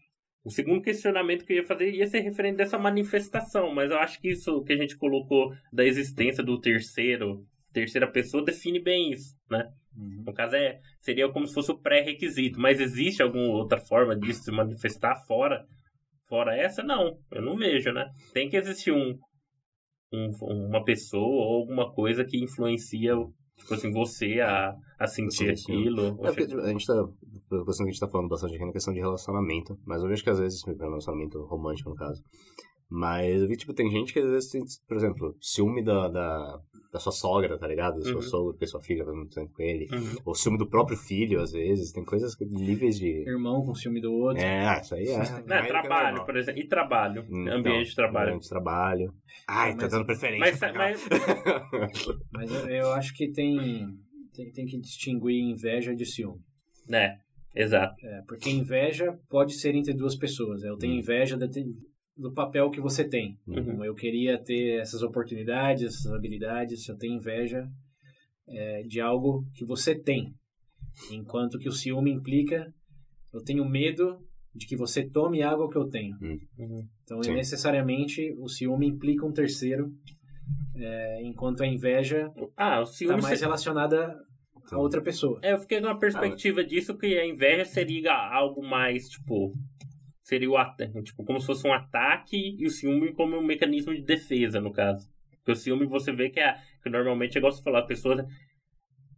o 0.45 0.51
segundo 0.51 0.83
questionamento 0.83 1.45
que 1.45 1.53
eu 1.53 1.57
ia 1.59 1.65
fazer 1.65 1.91
ia 1.91 2.07
ser 2.07 2.21
referente 2.21 2.57
dessa 2.57 2.79
manifestação, 2.79 3.73
mas 3.75 3.91
eu 3.91 3.99
acho 3.99 4.21
que 4.21 4.29
isso 4.31 4.63
que 4.65 4.73
a 4.73 4.77
gente 4.77 4.97
colocou 4.97 5.51
da 5.73 5.85
existência 5.85 6.43
do 6.45 6.61
terceiro, 6.61 7.45
terceira 7.73 8.11
pessoa, 8.11 8.45
define 8.45 8.81
bem 8.81 9.13
isso, 9.13 9.35
né? 9.51 9.65
Uhum. 9.97 10.25
No 10.27 10.35
caso, 10.35 10.57
é, 10.57 10.81
seria 11.01 11.29
como 11.31 11.47
se 11.47 11.55
fosse 11.55 11.71
o 11.71 11.79
pré-requisito, 11.79 12.61
mas 12.61 12.81
existe 12.81 13.23
alguma 13.23 13.49
outra 13.55 13.79
forma 13.81 14.17
disso 14.17 14.43
se 14.43 14.51
manifestar 14.53 15.17
fora, 15.27 15.65
fora 16.29 16.57
essa? 16.57 16.83
Não, 16.83 17.17
eu 17.33 17.43
não 17.43 17.57
vejo, 17.57 17.93
né? 17.93 18.07
Tem 18.33 18.49
que 18.49 18.57
existir 18.57 18.93
um, 18.93 19.17
um- 20.13 20.67
uma 20.69 20.85
pessoa 20.85 21.25
ou 21.47 21.61
alguma 21.61 21.93
coisa 21.93 22.25
que 22.25 22.37
influencia, 22.43 23.15
tipo 23.57 23.75
assim, 23.75 23.91
você 23.91 24.41
a, 24.41 24.75
a 24.99 25.07
sentir 25.07 25.51
aquilo. 25.51 26.19
É 26.23 26.29
porque 26.29 26.47
tipo, 26.47 26.61
a 26.61 26.69
gente 26.69 26.87
tá. 26.87 26.95
Pela 27.49 27.65
questão 27.65 27.85
que 27.85 27.91
a 27.91 27.93
gente 27.93 28.01
tá 28.01 28.09
falando 28.09 28.29
bastante 28.29 28.55
aqui 28.55 28.65
na 28.65 28.73
questão 28.73 28.95
de 28.95 29.01
relacionamento. 29.01 29.79
Mas 29.85 30.03
eu 30.03 30.09
vejo 30.09 30.23
que 30.23 30.31
às 30.31 30.39
vezes, 30.39 30.63
relacionamento 30.65 31.43
romântico 31.45 31.91
no 31.91 31.97
caso. 31.97 32.23
Mas 32.91 33.41
eu 33.43 33.49
vi, 33.49 33.57
tipo, 33.57 33.73
tem 33.75 33.91
gente 33.91 34.13
que 34.13 34.19
às 34.21 34.29
vezes 34.31 34.51
tem, 34.51 34.63
por 34.87 34.97
exemplo, 34.97 35.37
ciúme 35.41 35.83
da, 35.83 36.07
da, 36.09 36.61
da 36.93 36.99
sua 37.01 37.11
sogra, 37.13 37.59
tá 37.59 37.67
ligado? 37.67 37.97
Da 37.97 38.03
sua 38.03 38.17
Uhum. 38.17 38.23
sogra, 38.23 38.53
porque 38.53 38.67
sua 38.67 38.81
filha 38.81 39.05
vai 39.05 39.15
muito 39.15 39.35
tempo 39.35 39.53
com 39.53 39.63
ele. 39.63 39.89
Uhum. 39.93 40.17
Ou 40.25 40.35
ciúme 40.35 40.59
do 40.59 40.69
próprio 40.69 40.97
filho, 40.97 41.41
às 41.41 41.51
vezes. 41.53 41.91
Tem 41.93 42.05
coisas, 42.05 42.35
que- 42.37 42.45
níveis 42.45 42.99
de. 42.99 43.09
Irmão 43.29 43.65
com 43.65 43.75
ciúme 43.75 44.01
do 44.01 44.13
outro. 44.13 44.43
É, 44.43 44.81
isso 44.81 44.95
aí 44.95 45.09
é. 45.09 45.43
Não, 45.47 45.57
é 45.57 45.67
trabalho, 45.67 46.25
por 46.25 46.37
exemplo. 46.37 46.61
E 46.61 46.69
trabalho. 46.69 47.25
Então, 47.29 47.59
ambiente 47.59 47.89
de 47.89 47.95
trabalho. 47.97 48.27
Ambiente 48.29 48.43
de 48.45 48.49
trabalho. 48.51 49.15
Ai, 49.49 49.71
tá 49.75 49.83
Mas- 49.83 49.91
dando 49.91 50.07
preferência. 50.07 50.51
Mas, 50.51 50.61
cá. 50.61 50.73
mas 50.75 51.09
Mas 52.33 52.51
eu, 52.53 52.69
eu 52.69 52.93
acho 52.93 53.15
que 53.15 53.31
tem, 53.33 53.57
tem, 54.35 54.53
tem 54.53 54.67
que 54.67 54.79
distinguir 54.79 55.41
inveja 55.43 55.95
de 55.97 56.05
ciúme. 56.05 56.41
É, 56.93 57.15
exato. 57.57 57.95
É, 58.07 58.23
porque 58.29 58.51
inveja 58.51 59.19
pode 59.29 59.55
ser 59.55 59.75
entre 59.75 59.95
duas 59.95 60.15
pessoas. 60.17 60.63
Eu 60.63 60.77
tenho 60.77 60.95
Hum. 60.95 60.99
inveja 60.99 61.37
de- 61.37 61.65
do 62.17 62.33
papel 62.33 62.71
que 62.71 62.81
você 62.81 63.05
tem. 63.09 63.37
Uhum. 63.47 63.59
Então, 63.59 63.85
Eu 63.85 63.95
queria 63.95 64.39
ter 64.39 64.81
essas 64.81 65.03
oportunidades, 65.03 65.83
essas 65.85 66.13
habilidades. 66.13 66.87
Eu 66.89 66.97
tenho 66.97 67.15
inveja 67.15 67.69
é, 68.49 68.83
de 68.83 69.01
algo 69.01 69.45
que 69.55 69.65
você 69.65 69.95
tem. 69.95 70.33
Enquanto 71.11 71.59
que 71.59 71.69
o 71.69 71.73
ciúme 71.73 72.11
implica, 72.13 72.73
eu 73.33 73.43
tenho 73.43 73.65
medo 73.69 74.19
de 74.55 74.67
que 74.67 74.77
você 74.77 75.03
tome 75.09 75.43
algo 75.43 75.69
que 75.69 75.77
eu 75.77 75.89
tenho. 75.89 76.17
Uhum. 76.59 76.87
Então, 77.03 77.21
Sim. 77.23 77.35
necessariamente, 77.35 78.33
o 78.39 78.49
ciúme 78.49 78.87
implica 78.87 79.27
um 79.27 79.33
terceiro, 79.33 79.91
é, 80.77 81.23
enquanto 81.25 81.63
a 81.63 81.67
inveja 81.67 82.31
Ah, 82.57 82.83
está 82.83 83.17
mais 83.17 83.39
se- 83.39 83.45
relacionada 83.45 84.17
a 84.71 84.79
outra 84.79 85.01
pessoa. 85.03 85.41
É, 85.43 85.53
eu 85.53 85.59
fiquei 85.59 85.81
numa 85.81 85.99
perspectiva 85.99 86.63
disso 86.65 86.97
que 86.97 87.19
a 87.19 87.27
inveja 87.27 87.65
seria 87.65 88.13
algo 88.13 88.63
mais, 88.63 89.09
tipo. 89.09 89.53
Seria 90.25 90.51
o 90.51 90.57
ataque, 90.57 91.03
tipo, 91.03 91.23
como 91.23 91.39
se 91.39 91.47
fosse 91.47 91.67
um 91.69 91.73
ataque 91.73 92.57
e 92.59 92.67
o 92.67 92.71
ciúme 92.71 93.13
como 93.13 93.37
um 93.37 93.45
mecanismo 93.45 93.95
de 93.95 94.03
defesa, 94.03 94.61
no 94.61 94.73
caso. 94.73 95.07
Porque 95.37 95.53
o 95.53 95.55
ciúme 95.55 95.85
você 95.85 96.11
vê 96.13 96.31
que, 96.31 96.41
é, 96.41 96.57
que 96.83 96.89
normalmente, 96.89 97.37
igual 97.37 97.53
você 97.53 97.63
falou, 97.63 97.79
a 97.79 97.87
pessoa 97.87 98.27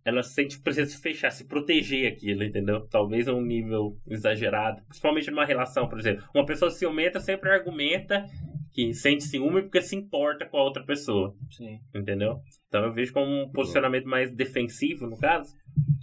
ela 0.04 0.22
sente 0.22 0.56
que 0.56 0.62
precisa 0.62 0.88
se 0.88 1.00
fechar, 1.00 1.30
se 1.30 1.46
proteger 1.46 2.12
aquilo, 2.12 2.44
entendeu? 2.44 2.86
Talvez 2.88 3.26
a 3.26 3.34
um 3.34 3.42
nível 3.42 3.96
exagerado. 4.06 4.80
Principalmente 4.86 5.30
numa 5.32 5.44
relação, 5.44 5.88
por 5.88 5.98
exemplo. 5.98 6.24
Uma 6.32 6.46
pessoa 6.46 6.70
ciumenta 6.70 7.18
sempre 7.18 7.50
argumenta 7.50 8.24
que 8.72 8.92
sente 8.94 9.24
ciúme 9.24 9.62
porque 9.62 9.80
se 9.80 9.96
importa 9.96 10.46
com 10.46 10.58
a 10.58 10.62
outra 10.62 10.84
pessoa, 10.84 11.34
Sim. 11.50 11.80
entendeu? 11.94 12.40
Então 12.68 12.84
eu 12.84 12.92
vejo 12.92 13.12
como 13.12 13.26
um 13.26 13.50
posicionamento 13.50 14.06
mais 14.06 14.32
defensivo, 14.32 15.08
no 15.08 15.18
caso. 15.18 15.52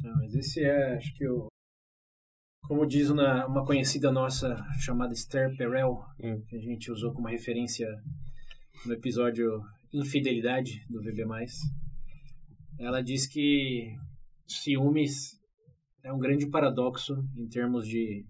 Não, 0.01 0.15
mas 0.17 0.35
esse 0.35 0.61
é, 0.61 0.95
acho 0.95 1.13
que 1.13 1.25
o. 1.25 1.47
Como 2.63 2.85
diz 2.87 3.09
uma, 3.09 3.45
uma 3.45 3.65
conhecida 3.65 4.11
nossa 4.11 4.55
chamada 4.79 5.13
Esther 5.13 5.55
Perel, 5.57 5.99
Hum. 6.19 6.41
que 6.47 6.55
a 6.55 6.59
gente 6.59 6.91
usou 6.91 7.13
como 7.13 7.27
referência 7.27 7.87
no 8.85 8.93
episódio 8.93 9.61
Infidelidade 9.93 10.83
do 10.89 11.01
VB. 11.01 11.23
Ela 12.79 13.01
diz 13.01 13.27
que 13.27 13.95
ciúmes 14.47 15.39
é 16.03 16.11
um 16.11 16.17
grande 16.17 16.47
paradoxo 16.47 17.15
em 17.37 17.47
termos 17.47 17.87
de, 17.87 18.25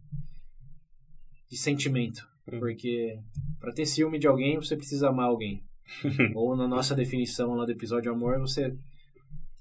de 1.50 1.58
sentimento. 1.58 2.28
Hum. 2.52 2.60
Porque 2.60 3.20
para 3.60 3.74
ter 3.74 3.86
ciúme 3.86 4.20
de 4.20 4.28
alguém, 4.28 4.58
você 4.58 4.75
precisa 4.75 5.10
amar 5.10 5.28
alguém. 5.28 5.63
Ou 6.36 6.56
na 6.56 6.68
nossa 6.68 6.96
definição 6.96 7.54
lá 7.54 7.66
do 7.66 7.72
episódio 7.72 8.12
Amor, 8.12 8.40
você 8.40 8.75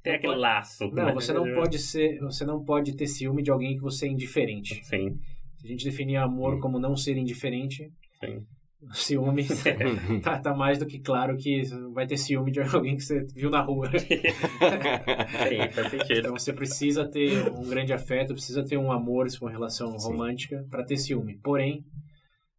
Tem 0.02 0.14
aquele 0.14 0.34
laço. 0.34 0.88
não, 0.92 1.06
né? 1.06 1.12
você 1.12 1.32
não 1.32 1.52
pode 1.54 1.78
ser, 1.78 2.18
você 2.20 2.44
não 2.44 2.64
pode 2.64 2.96
ter 2.96 3.06
ciúme 3.06 3.42
de 3.42 3.50
alguém 3.50 3.76
que 3.76 3.82
você 3.82 4.06
é 4.06 4.10
indiferente. 4.10 4.84
Sim. 4.84 5.18
Se 5.58 5.66
a 5.66 5.68
gente 5.68 5.84
definir 5.84 6.16
amor 6.16 6.58
como 6.60 6.78
não 6.78 6.96
ser 6.96 7.16
indiferente, 7.16 7.88
Sim. 8.18 8.44
ciúme 8.92 9.46
tá, 10.22 10.38
tá 10.40 10.52
mais 10.54 10.78
do 10.78 10.86
que 10.86 10.98
claro 10.98 11.36
que 11.36 11.62
vai 11.94 12.04
ter 12.06 12.16
ciúme 12.16 12.50
de 12.50 12.58
alguém 12.60 12.96
que 12.96 13.02
você 13.04 13.24
viu 13.34 13.48
na 13.48 13.60
rua. 13.60 13.88
Sim, 15.48 15.70
faz 15.72 15.90
sentido. 15.90 16.18
Então 16.18 16.32
você 16.32 16.52
precisa 16.52 17.06
ter 17.06 17.48
um 17.52 17.68
grande 17.68 17.92
afeto, 17.92 18.32
precisa 18.34 18.64
ter 18.64 18.76
um 18.76 18.90
amor, 18.90 19.30
se 19.30 19.38
for 19.38 19.46
uma 19.46 19.52
relação 19.52 19.96
Sim. 19.98 20.08
romântica, 20.08 20.66
para 20.70 20.84
ter 20.84 20.96
ciúme. 20.96 21.38
Porém, 21.42 21.84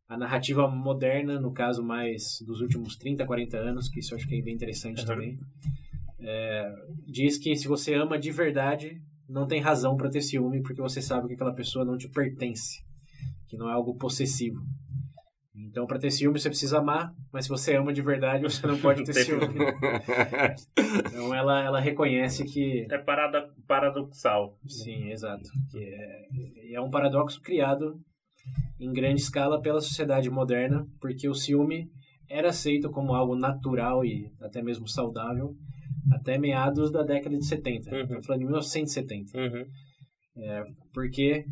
a 0.08 0.18
narrativa 0.18 0.68
moderna, 0.68 1.40
no 1.40 1.52
caso 1.52 1.84
mais 1.84 2.42
dos 2.46 2.62
últimos 2.62 2.96
30, 2.96 3.26
40 3.26 3.58
anos, 3.58 3.90
que 3.90 4.00
isso 4.00 4.14
eu 4.14 4.18
acho 4.18 4.28
que 4.28 4.38
é 4.38 4.42
bem 4.42 4.54
interessante 4.54 5.02
Uhum. 5.02 5.06
também, 5.08 5.40
é, 6.24 6.74
diz 7.06 7.38
que 7.38 7.56
se 7.56 7.68
você 7.68 7.94
ama 7.94 8.18
de 8.18 8.32
verdade, 8.32 9.02
não 9.28 9.46
tem 9.46 9.62
razão 9.62 9.98
para 9.98 10.10
ter 10.10 10.22
ciúme, 10.22 10.62
porque 10.62 10.82
você 10.82 11.02
sabe 11.02 11.28
que 11.28 11.34
aquela 11.34 11.54
pessoa 11.54 11.84
não 11.84 11.98
te 11.98 12.10
pertence, 12.10 12.82
que 13.48 13.58
não 13.58 13.70
é 13.70 13.74
algo 13.74 13.96
possessivo. 13.96 14.62
Então, 15.56 15.86
para 15.86 16.00
ter 16.00 16.12
ciúme, 16.12 16.40
você 16.40 16.50
precisa 16.50 16.80
amar, 16.80 17.14
mas 17.32 17.46
se 17.46 17.50
você 17.50 17.76
ama 17.76 17.94
de 17.94 18.02
verdade, 18.02 18.44
você 18.44 18.66
não 18.66 18.80
pode 18.80 19.04
ter 19.06 19.14
ciúme. 19.14 19.60
Então, 21.08 21.34
ela, 21.34 21.64
ela 21.64 21.80
reconhece 21.80 22.44
que 22.46 22.88
É 22.90 22.98
parada, 22.98 23.50
paradoxal. 23.68 24.58
Sim, 24.68 25.12
exato. 25.12 25.50
Que 25.70 25.80
é, 25.80 26.74
é 26.74 26.82
um 26.82 26.90
paradoxo 26.90 27.42
criado 27.42 28.00
em 28.80 28.92
grande 28.92 29.22
escala 29.22 29.62
pela 29.62 29.82
sociedade 29.82 30.30
moderna, 30.30 30.86
porque 31.00 31.30
o 31.30 31.36
ciúme 31.36 31.90
era 32.30 32.50
aceito 32.50 32.90
como 32.90 33.14
algo 33.14 33.36
natural 33.36 34.04
e 34.04 34.32
até 34.42 34.62
mesmo 34.62 34.88
saudável 34.88 35.56
até 36.12 36.38
meados 36.38 36.92
da 36.92 37.04
década 37.04 37.38
de 37.38 37.46
70. 37.46 37.90
Uhum. 37.90 38.02
Estou 38.04 38.24
falando 38.24 38.40
de 38.40 38.46
1970. 38.46 39.38
Uhum. 39.38 39.66
Porque 40.94 41.46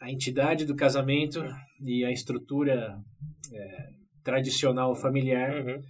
a 0.00 0.10
entidade 0.10 0.64
do 0.64 0.74
casamento 0.74 1.42
e 1.84 2.04
a 2.04 2.10
estrutura 2.10 2.96
é, 3.52 3.86
tradicional 4.24 4.94
familiar 4.94 5.54
Uhum. 5.54 5.80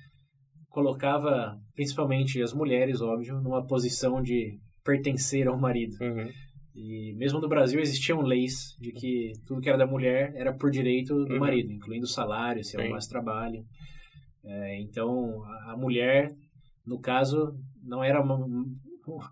colocava 0.68 1.56
principalmente 1.74 2.40
as 2.42 2.52
mulheres, 2.52 3.00
óbvio, 3.00 3.40
numa 3.40 3.64
posição 3.66 4.20
de 4.22 4.58
pertencer 4.84 5.46
ao 5.46 5.58
marido. 5.58 5.96
Uhum. 6.00 6.28
E 6.74 7.14
mesmo 7.16 7.40
no 7.40 7.48
Brasil 7.48 7.80
existiam 7.80 8.20
leis 8.20 8.74
de 8.78 8.92
que 8.92 9.32
tudo 9.46 9.60
que 9.60 9.68
era 9.68 9.78
da 9.78 9.86
mulher 9.86 10.32
era 10.36 10.52
por 10.56 10.70
direito 10.70 11.14
do 11.24 11.34
Uhum. 11.34 11.40
marido, 11.40 11.72
incluindo 11.72 12.06
salário, 12.06 12.62
se 12.64 12.80
arrumasse 12.80 13.08
trabalho. 13.08 13.62
É, 14.44 14.80
então, 14.80 15.44
a 15.66 15.76
mulher, 15.76 16.30
no 16.86 16.98
caso, 17.00 17.54
não 17.82 18.02
era 18.02 18.20
uma, 18.20 18.38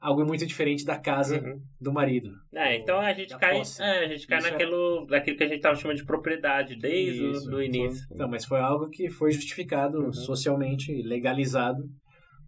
algo 0.00 0.24
muito 0.26 0.46
diferente 0.46 0.84
da 0.84 0.98
casa 0.98 1.40
Uhum. 1.40 1.60
do 1.80 1.92
marido. 1.92 2.30
É, 2.52 2.76
então 2.76 3.00
a 3.00 3.12
gente 3.14 3.30
Da 3.30 3.38
cai, 3.38 3.56
é, 3.80 4.04
a 4.04 4.08
gente 4.08 4.26
cai 4.26 4.38
Isso 4.38 4.48
é- 4.48 4.50
naquilo, 4.50 5.06
naquilo 5.08 5.36
que 5.36 5.44
a 5.44 5.48
gente 5.48 5.60
tava 5.60 5.76
chamando 5.76 5.96
de 5.96 6.04
propriedade 6.04 6.76
desde 6.76 7.30
Isso. 7.30 7.48
o 7.48 7.50
do 7.52 7.62
início. 7.62 8.06
Então, 8.12 8.28
mas 8.28 8.44
foi 8.44 8.60
algo 8.60 8.88
que 8.90 9.08
foi 9.10 9.32
justificado 9.32 9.98
Uhum. 10.04 10.12
socialmente, 10.12 10.92
legalizado 11.02 11.82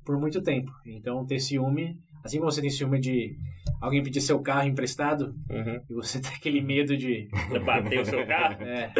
por 0.04 0.20
muito 0.20 0.42
tempo. 0.42 0.70
Então, 0.86 1.24
ter 1.24 1.40
ciúme, 1.40 1.96
assim 2.24 2.38
como 2.38 2.50
você 2.50 2.60
tem 2.60 2.70
ciúme 2.70 2.98
de 2.98 3.36
alguém 3.80 4.02
pedir 4.02 4.20
seu 4.20 4.40
carro 4.40 4.66
emprestado 4.68 5.34
Uhum. 5.50 5.80
e 5.88 5.94
você 5.94 6.18
tem 6.20 6.32
aquele 6.34 6.60
medo 6.60 6.96
de. 6.96 7.28
Você 7.48 7.58
bateu 7.58 8.02
o 8.02 8.04
seu 8.04 8.26
carro? 8.26 8.62
É, 8.62 8.92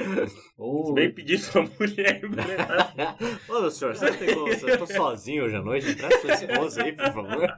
ou. 0.56 0.94
Vem 0.94 1.12
pedir 1.12 1.38
sua 1.38 1.62
mulher 1.62 2.23
emprestada. 2.25 3.16
Ô, 3.49 3.70
senhor, 3.70 3.94
você 3.96 4.12
tem 4.12 4.35
como... 4.35 4.49
Eu 4.49 4.78
tô 4.78 4.87
sozinho 4.87 5.44
hoje 5.44 5.56
à 5.56 5.62
noite? 5.62 5.94
Traz 5.94 6.20
sua 6.20 6.32
esposa 6.35 6.82
aí, 6.85 6.92
por 6.92 7.12
favor. 7.12 7.56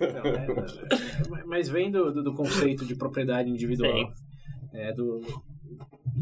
Não, 0.00 0.30
é, 0.30 1.40
é, 1.40 1.44
mas 1.44 1.68
vem 1.68 1.90
do, 1.90 2.12
do, 2.12 2.22
do 2.22 2.34
conceito 2.34 2.84
de 2.84 2.94
propriedade 2.96 3.48
individual, 3.50 4.12
é, 4.72 4.92
do, 4.92 5.20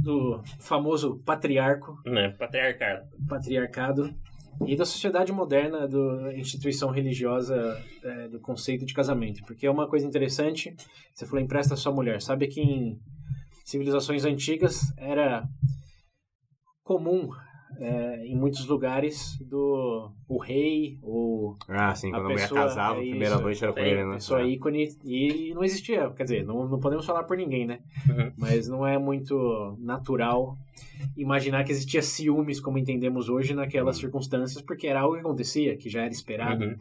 do 0.03 0.43
famoso 0.61 1.19
patriarco, 1.25 1.97
né? 2.07 2.31
Patriarcado. 2.39 3.07
patriarcado, 3.29 4.15
e 4.67 4.77
da 4.77 4.85
sociedade 4.85 5.33
moderna, 5.33 5.89
da 5.89 6.35
instituição 6.35 6.91
religiosa, 6.91 7.83
é, 8.03 8.29
do 8.29 8.41
conceito 8.41 8.85
de 8.85 8.95
casamento. 8.95 9.43
Porque 9.45 9.67
é 9.67 9.71
uma 9.71 9.89
coisa 9.89 10.07
interessante, 10.07 10.75
você 11.13 11.27
falou 11.27 11.43
empresta 11.43 11.77
sua 11.77 11.93
mulher. 11.93 12.21
Sabe 12.23 12.47
que 12.47 12.61
em 12.61 12.99
civilizações 13.65 14.25
antigas 14.25 14.81
era 14.97 15.45
comum, 16.85 17.31
é, 17.79 18.25
em 18.27 18.37
muitos 18.37 18.67
lugares, 18.67 19.39
do 19.41 20.11
o 20.29 20.39
rei, 20.39 20.99
ou 21.03 21.57
Ah, 21.69 21.95
sim, 21.95 22.09
A 22.09 22.13
quando 22.13 22.27
a, 22.27 22.29
mulher 22.31 22.43
pessoa- 22.43 22.61
casava, 22.63 22.95
a 22.95 23.05
é 23.05 23.09
primeira 23.09 23.35
isso. 23.35 23.43
noite 23.43 23.65
era 23.65 23.73
com 23.73 23.81
Sim, 23.81 23.87
ele, 23.87 24.05
né? 24.05 24.15
pessoa 24.15 24.43
ícone 24.43 24.89
e 25.05 25.53
não 25.55 25.63
existia, 25.65 26.11
quer 26.11 26.23
dizer, 26.25 26.45
não, 26.45 26.69
não 26.69 26.79
podemos 26.81 27.05
falar 27.05 27.25
por 27.25 27.37
ninguém, 27.37 27.67
né? 27.67 27.81
Uhum. 28.09 28.33
Mas 28.39 28.69
não 28.69 28.87
é 28.87 28.99
muito 28.99 29.77
natural 29.79 30.57
imaginar 31.17 31.65
que 31.65 31.73
existia 31.73 32.01
ciúmes 32.01 32.61
como 32.61 32.79
entendemos 32.79 33.29
hoje 33.29 33.55
naquelas 33.55 33.97
circunstâncias, 33.97 34.63
porque 34.63 34.87
era 34.87 35.01
algo 35.01 35.15
que 35.15 35.21
acontecia, 35.21 35.77
que 35.77 35.89
já 35.91 36.03
era 36.03 36.13
esperado. 36.13 36.65
Uhum. 36.65 36.77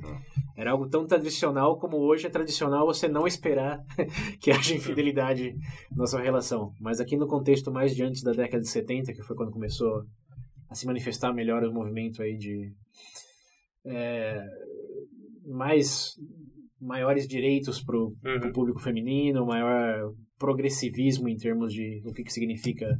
Era 0.55 0.71
algo 0.71 0.87
tão 0.87 1.05
tradicional 1.07 1.77
como 1.79 1.97
hoje 1.97 2.27
é 2.27 2.29
tradicional 2.29 2.85
você 2.85 3.07
não 3.07 3.25
esperar 3.25 3.83
que 4.39 4.51
haja 4.51 4.75
infidelidade 4.75 5.55
na 5.91 6.05
sua 6.05 6.21
relação. 6.21 6.73
Mas 6.79 6.99
aqui 6.99 7.17
no 7.17 7.25
contexto 7.27 7.71
mais 7.71 7.95
de 7.95 8.03
antes 8.03 8.21
da 8.21 8.31
década 8.31 8.61
de 8.61 8.69
70, 8.69 9.11
que 9.13 9.23
foi 9.23 9.35
quando 9.35 9.51
começou 9.51 10.03
a 10.71 10.75
se 10.75 10.85
manifestar 10.85 11.33
melhor 11.33 11.63
o 11.65 11.73
movimento 11.73 12.21
aí 12.23 12.37
de 12.37 12.71
é, 13.85 14.41
mais 15.45 16.15
maiores 16.79 17.27
direitos 17.27 17.83
para 17.83 17.97
o 17.97 18.07
Uhum. 18.23 18.51
público 18.53 18.79
feminino, 18.79 19.45
maior 19.45 20.13
progressivismo 20.39 21.27
em 21.29 21.35
termos 21.37 21.73
de 21.73 22.01
o 22.05 22.13
que, 22.13 22.23
que 22.23 22.31
significa 22.33 22.97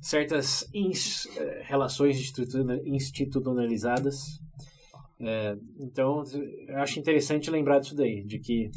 certas 0.00 0.64
ins- 0.72 1.26
eh, 1.36 1.62
relações 1.66 2.16
institu- 2.18 2.64
institucionalizadas. 2.86 4.16
É, 5.20 5.56
então, 5.80 6.22
eu 6.68 6.78
acho 6.78 6.98
interessante 7.00 7.50
lembrar 7.50 7.80
disso 7.80 7.94
daí, 7.96 8.24
de 8.24 8.38
que 8.38 8.70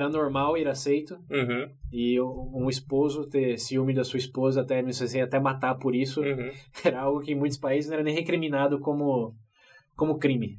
era 0.00 0.08
normal 0.08 0.56
ir 0.56 0.66
aceito 0.68 1.14
Uhum. 1.30 1.68
e 1.92 2.20
um 2.20 2.68
esposo 2.68 3.26
ter 3.28 3.58
ciúme 3.58 3.94
da 3.94 4.04
sua 4.04 4.18
esposa 4.18 4.60
até 4.62 4.82
não 4.82 4.92
sei 4.92 5.06
se 5.06 5.20
até 5.20 5.38
matar 5.38 5.74
por 5.76 5.94
isso 5.94 6.20
Uhum. 6.22 6.50
era 6.84 7.00
algo 7.02 7.20
que 7.20 7.32
em 7.32 7.36
muitos 7.36 7.58
países 7.58 7.88
não 7.90 7.94
era 7.94 8.04
nem 8.04 8.14
recriminado 8.14 8.78
como 8.80 9.34
como 9.96 10.18
crime. 10.18 10.56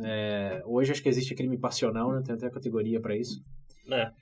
É, 0.00 0.62
hoje 0.64 0.92
acho 0.92 1.02
que 1.02 1.08
existe 1.08 1.34
crime 1.34 1.58
passional, 1.58 2.12
né? 2.12 2.20
tem 2.24 2.34
até 2.36 2.48
categoria 2.48 3.00
para 3.00 3.16
isso. 3.16 3.40
É, 3.90 4.12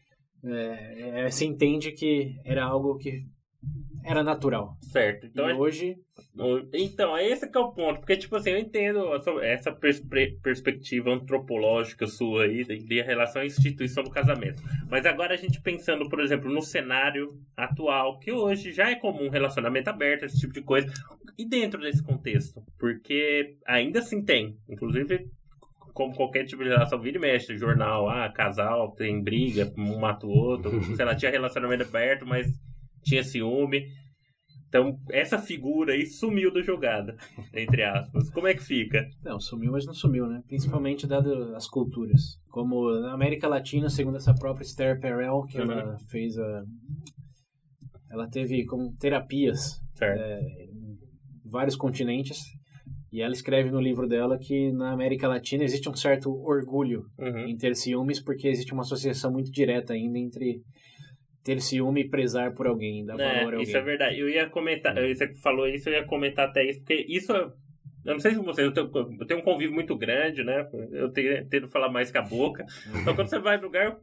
É, 0.44 1.20
é, 1.26 1.30
você 1.30 1.44
entende 1.44 1.92
que 1.92 2.34
era 2.44 2.64
algo 2.64 2.96
que 2.96 3.24
era 4.06 4.22
natural. 4.22 4.76
certo. 4.80 5.26
Então, 5.26 5.48
e 5.48 5.52
é- 5.52 5.54
hoje 5.54 5.96
então, 6.72 7.16
é 7.16 7.26
esse 7.26 7.50
que 7.50 7.56
é 7.56 7.60
o 7.60 7.72
ponto. 7.72 8.00
Porque, 8.00 8.16
tipo 8.16 8.36
assim, 8.36 8.50
eu 8.50 8.58
entendo 8.58 9.14
essa, 9.14 9.30
essa 9.42 9.72
perspe- 9.72 10.38
perspectiva 10.42 11.10
antropológica 11.10 12.06
sua 12.06 12.44
aí 12.44 12.62
de, 12.64 12.78
de 12.78 13.02
relação 13.02 13.40
à 13.42 13.46
instituição 13.46 14.04
do 14.04 14.10
casamento. 14.10 14.62
Mas 14.90 15.06
agora 15.06 15.34
a 15.34 15.36
gente 15.36 15.60
pensando, 15.60 16.08
por 16.08 16.20
exemplo, 16.20 16.50
no 16.50 16.60
cenário 16.62 17.38
atual, 17.56 18.18
que 18.18 18.32
hoje 18.32 18.72
já 18.72 18.90
é 18.90 18.94
comum 18.96 19.28
relacionamento 19.30 19.88
aberto, 19.88 20.24
esse 20.24 20.38
tipo 20.38 20.52
de 20.52 20.62
coisa. 20.62 20.92
E 21.38 21.46
dentro 21.48 21.80
desse 21.80 22.02
contexto? 22.02 22.62
Porque 22.78 23.56
ainda 23.66 24.00
assim 24.00 24.22
tem. 24.22 24.56
Inclusive, 24.68 25.26
como 25.94 26.14
qualquer 26.14 26.44
tipo 26.44 26.62
de 26.62 26.68
relação, 26.68 27.00
vira 27.00 27.16
e 27.16 27.20
mexe, 27.20 27.56
jornal, 27.56 28.08
ah, 28.10 28.28
casal, 28.30 28.92
tem 28.92 29.22
briga, 29.22 29.72
um 29.78 29.98
mata 29.98 30.26
o 30.26 30.30
outro, 30.30 30.70
sei 30.96 31.04
lá, 31.04 31.14
tinha 31.14 31.30
relacionamento 31.30 31.84
aberto, 31.84 32.26
mas 32.26 32.46
tinha 33.06 33.22
ciúme. 33.24 33.86
Então, 34.68 34.98
essa 35.10 35.38
figura 35.38 35.92
aí 35.94 36.04
sumiu 36.06 36.52
da 36.52 36.60
jogada, 36.60 37.16
entre 37.54 37.82
aspas. 37.84 38.28
Como 38.30 38.48
é 38.48 38.54
que 38.54 38.62
fica? 38.62 39.06
Não, 39.22 39.38
sumiu, 39.40 39.70
mas 39.72 39.86
não 39.86 39.94
sumiu, 39.94 40.26
né? 40.26 40.42
Principalmente 40.46 41.06
dado 41.06 41.54
as 41.54 41.66
culturas. 41.68 42.20
Como 42.50 42.90
na 43.00 43.12
América 43.12 43.46
Latina, 43.48 43.88
segundo 43.88 44.16
essa 44.16 44.34
própria 44.34 44.64
Esther 44.64 45.00
Perel, 45.00 45.42
que 45.48 45.58
Uhum. 45.60 45.70
ela 45.70 45.98
fez 46.10 46.36
a... 46.36 46.64
Ela 48.10 48.28
teve 48.28 48.64
como 48.66 48.94
terapias 48.98 49.80
é, 50.00 50.40
em 50.64 50.98
vários 51.50 51.76
continentes. 51.76 52.40
E 53.12 53.22
ela 53.22 53.32
escreve 53.32 53.70
no 53.70 53.80
livro 53.80 54.06
dela 54.06 54.36
que 54.36 54.72
na 54.72 54.90
América 54.92 55.28
Latina 55.28 55.64
existe 55.64 55.88
um 55.88 55.94
certo 55.94 56.30
orgulho 56.42 57.04
Uhum. 57.18 57.46
em 57.46 57.56
ter 57.56 57.74
ciúmes, 57.76 58.20
porque 58.20 58.48
existe 58.48 58.72
uma 58.72 58.82
associação 58.82 59.32
muito 59.32 59.50
direta 59.50 59.92
ainda 59.94 60.18
entre 60.18 60.60
ter 61.46 61.60
ciúme 61.60 62.00
e 62.00 62.08
prezar 62.08 62.52
por 62.52 62.66
alguém, 62.66 63.04
dar 63.06 63.16
valor 63.16 63.28
a 63.30 63.32
É, 63.36 63.44
alguém. 63.44 63.62
isso 63.62 63.76
é 63.76 63.80
verdade. 63.80 64.18
Eu 64.18 64.28
ia 64.28 64.50
comentar, 64.50 64.94
você 64.94 65.32
falou 65.36 65.68
isso, 65.68 65.88
eu 65.88 65.92
ia 65.94 66.04
comentar 66.04 66.48
até 66.48 66.68
isso, 66.68 66.80
porque 66.80 67.06
isso. 67.08 67.32
Eu 67.32 68.12
não 68.12 68.18
sei 68.20 68.32
se 68.32 68.38
você, 68.38 68.62
eu 68.64 68.72
tenho, 68.72 68.90
eu 69.20 69.26
tenho 69.26 69.40
um 69.40 69.42
convívio 69.44 69.74
muito 69.74 69.96
grande, 69.96 70.42
né? 70.44 70.68
Eu 70.92 71.08
tenho, 71.10 71.44
tento 71.48 71.68
falar 71.68 71.88
mais 71.88 72.10
com 72.10 72.18
a 72.18 72.22
boca. 72.22 72.64
Então, 73.00 73.14
quando 73.14 73.28
você 73.28 73.38
vai 73.38 73.56
no 73.56 73.64
lugar, 73.64 73.96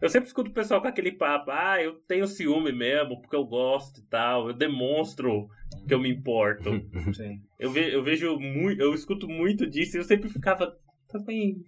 eu 0.00 0.08
sempre 0.10 0.26
escuto 0.28 0.50
o 0.50 0.54
pessoal 0.54 0.80
com 0.82 0.88
aquele 0.88 1.12
papo, 1.12 1.50
ah, 1.50 1.82
eu 1.82 1.94
tenho 2.06 2.26
ciúme 2.26 2.70
mesmo, 2.72 3.20
porque 3.20 3.34
eu 3.36 3.44
gosto 3.46 4.00
e 4.00 4.04
tal, 4.04 4.48
eu 4.48 4.54
demonstro 4.54 5.48
que 5.88 5.94
eu 5.94 5.98
me 6.00 6.10
importo. 6.10 6.70
Sim. 7.14 7.40
Eu, 7.58 7.70
ve, 7.70 7.92
eu 7.94 8.02
vejo 8.02 8.38
muito, 8.38 8.80
eu 8.82 8.92
escuto 8.94 9.26
muito 9.28 9.66
disso 9.66 9.96
e 9.96 10.00
eu 10.00 10.04
sempre 10.04 10.28
ficava. 10.28 10.76
Também. 11.08 11.64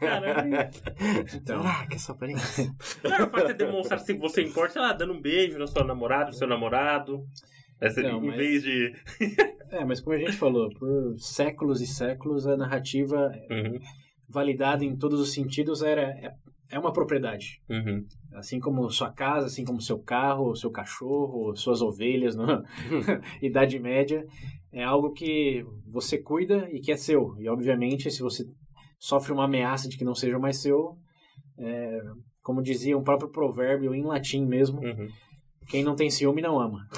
Caramba. 0.00 0.70
Então, 1.34 1.62
Ah, 1.64 1.86
que 1.86 1.96
essa 1.96 2.12
aparência. 2.12 2.74
Claro, 3.00 3.28
pra 3.30 3.46
você 3.46 3.54
demonstrar 3.54 3.98
se 4.00 4.12
você 4.14 4.42
importa, 4.42 4.74
sei 4.74 4.82
lá, 4.82 4.92
dando 4.92 5.12
um 5.14 5.20
beijo 5.20 5.58
na 5.58 5.66
sua 5.66 5.84
namorada, 5.84 6.26
no 6.26 6.32
seu 6.32 6.46
namorado. 6.48 7.24
Essa, 7.80 8.02
Não, 8.02 8.22
em 8.22 8.28
mas- 8.28 8.36
vez 8.36 8.62
de. 8.62 8.92
é, 9.70 9.84
mas 9.84 10.00
como 10.00 10.14
a 10.14 10.18
gente 10.18 10.32
falou, 10.36 10.68
por 10.78 11.14
séculos 11.18 11.80
e 11.80 11.86
séculos 11.86 12.46
a 12.46 12.56
narrativa 12.56 13.32
Uhum, 13.50 13.78
validada 14.28 14.84
em 14.84 14.96
todos 14.96 15.18
os 15.20 15.32
sentidos 15.32 15.82
era 15.82 16.02
é, 16.02 16.32
é 16.70 16.78
uma 16.78 16.92
propriedade. 16.92 17.60
uhum, 17.68 18.04
Assim 18.34 18.60
como 18.60 18.88
sua 18.90 19.10
casa, 19.12 19.46
assim 19.46 19.64
como 19.64 19.80
seu 19.80 19.98
carro, 19.98 20.54
seu 20.54 20.70
cachorro, 20.70 21.56
suas 21.56 21.82
ovelhas 21.82 22.36
na 22.36 22.62
Idade 23.42 23.78
Média, 23.80 24.24
é 24.72 24.82
algo 24.82 25.12
que 25.12 25.64
você 25.86 26.18
cuida 26.18 26.68
e 26.70 26.80
que 26.80 26.90
é 26.90 26.96
seu. 26.96 27.36
E 27.38 27.48
obviamente, 27.48 28.10
se 28.10 28.22
você 28.22 28.44
sofre 28.98 29.32
uma 29.32 29.44
ameaça 29.44 29.88
de 29.88 29.98
que 29.98 30.04
não 30.04 30.14
seja 30.14 30.38
mais 30.38 30.62
seu, 30.62 30.96
é, 31.58 32.00
como 32.42 32.62
dizia 32.62 32.96
um 32.96 33.02
próprio 33.02 33.30
provérbio 33.30 33.94
em 33.94 34.02
latim 34.02 34.46
mesmo, 34.46 34.80
uhum. 34.80 35.08
quem 35.68 35.84
não 35.84 35.94
tem 35.94 36.10
ciúme 36.10 36.40
não 36.40 36.58
ama. 36.58 36.86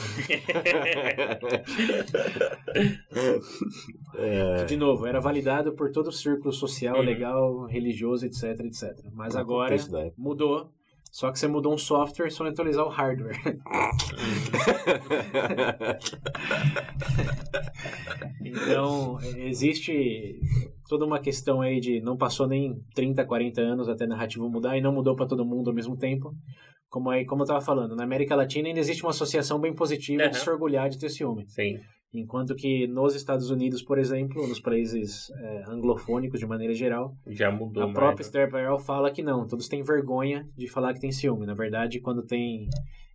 É, 4.17 4.65
de 4.65 4.77
novo, 4.77 5.07
era 5.07 5.21
validado 5.21 5.75
por 5.75 5.91
todo 5.91 6.07
o 6.07 6.13
círculo 6.13 6.53
social, 6.53 6.99
Uhum. 6.99 7.03
legal, 7.03 7.67
religioso, 7.67 8.25
etc, 8.25 8.61
etc. 8.61 8.97
Mas 9.13 9.35
agora 9.35 9.75
época. 9.75 10.13
mudou. 10.17 10.71
Só 11.15 11.31
que 11.31 11.39
você 11.39 11.47
mudou 11.47 11.73
um 11.73 11.79
software 11.79 12.29
só 12.29 12.45
atualizar 12.45 12.85
o 12.85 12.89
hardware. 12.89 13.37
Então, 18.45 19.19
existe 19.37 20.39
toda 20.89 21.05
uma 21.05 21.19
questão 21.19 21.61
aí 21.61 21.81
de 21.81 22.01
não 22.01 22.17
passou 22.17 22.47
nem 22.47 22.75
30, 22.95 23.25
40 23.25 23.61
anos 23.61 23.89
até 23.89 24.05
a 24.05 24.09
narrativa 24.09 24.49
mudar 24.49 24.77
e 24.77 24.81
não 24.83 24.93
mudou 24.93 25.17
para 25.17 25.27
todo 25.27 25.45
mundo 25.45 25.71
ao 25.71 25.75
mesmo 25.75 25.97
tempo. 25.97 26.31
Como 26.91 27.11
aí, 27.11 27.25
como 27.25 27.43
eu 27.43 27.47
tava 27.47 27.61
falando, 27.61 27.97
na 27.97 28.05
América 28.05 28.37
Latina 28.37 28.69
ainda 28.69 28.81
existe 28.81 29.03
uma 29.03 29.11
associação 29.11 29.59
bem 29.59 29.75
positiva 29.75 30.25
de 30.25 30.37
Aham. 30.37 30.45
se 30.45 30.51
orgulhar 30.51 30.89
de 30.89 30.99
ter 30.99 31.09
ciúme. 31.09 31.45
Sim. 31.49 31.81
Enquanto 32.15 32.55
que 32.55 32.87
nos 32.87 33.15
Estados 33.17 33.51
Unidos, 33.51 33.83
por 33.83 33.99
exemplo, 33.99 34.47
nos 34.47 34.61
países 34.61 35.31
é, 35.33 35.65
anglofônicos 35.69 36.39
de 36.39 36.47
maneira 36.47 36.73
geral, 36.73 37.13
Já 37.27 37.51
mudou 37.51 37.83
a 37.83 37.87
mais. 37.87 37.95
própria 37.95 38.17
né? 38.17 38.21
Esther 38.23 38.51
Perel 38.51 38.79
fala 38.79 39.11
que 39.11 39.21
não, 39.23 39.47
todos 39.49 39.67
têm 39.67 39.83
vergonha 39.83 40.49
de 40.57 40.69
falar 40.69 40.95
que 40.95 41.01
tem 41.01 41.11
ciúme. 41.11 41.45
Na 41.45 41.55
verdade, 41.55 42.01
quando 42.01 42.25
tem 42.25 42.69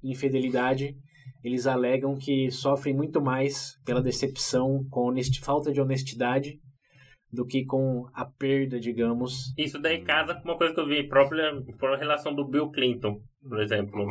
infidelidade, 0.03 0.95
eles 1.43 1.65
alegam 1.67 2.17
que 2.17 2.51
sofrem 2.51 2.93
muito 2.93 3.21
mais 3.21 3.77
pela 3.85 4.01
decepção 4.01 4.85
com 4.89 5.07
honesti- 5.07 5.39
falta 5.39 5.71
de 5.71 5.79
honestidade 5.79 6.59
do 7.31 7.45
que 7.45 7.63
com 7.63 8.05
a 8.13 8.25
perda, 8.25 8.79
digamos. 8.79 9.53
Isso 9.57 9.79
daí 9.79 10.01
casa 10.03 10.33
com 10.33 10.49
uma 10.49 10.57
coisa 10.57 10.73
que 10.73 10.79
eu 10.79 10.87
vi, 10.87 11.07
própria, 11.07 11.51
própria 11.77 11.99
relação 11.99 12.33
do 12.33 12.45
Bill 12.47 12.69
Clinton, 12.71 13.21
por 13.47 13.61
exemplo. 13.61 14.03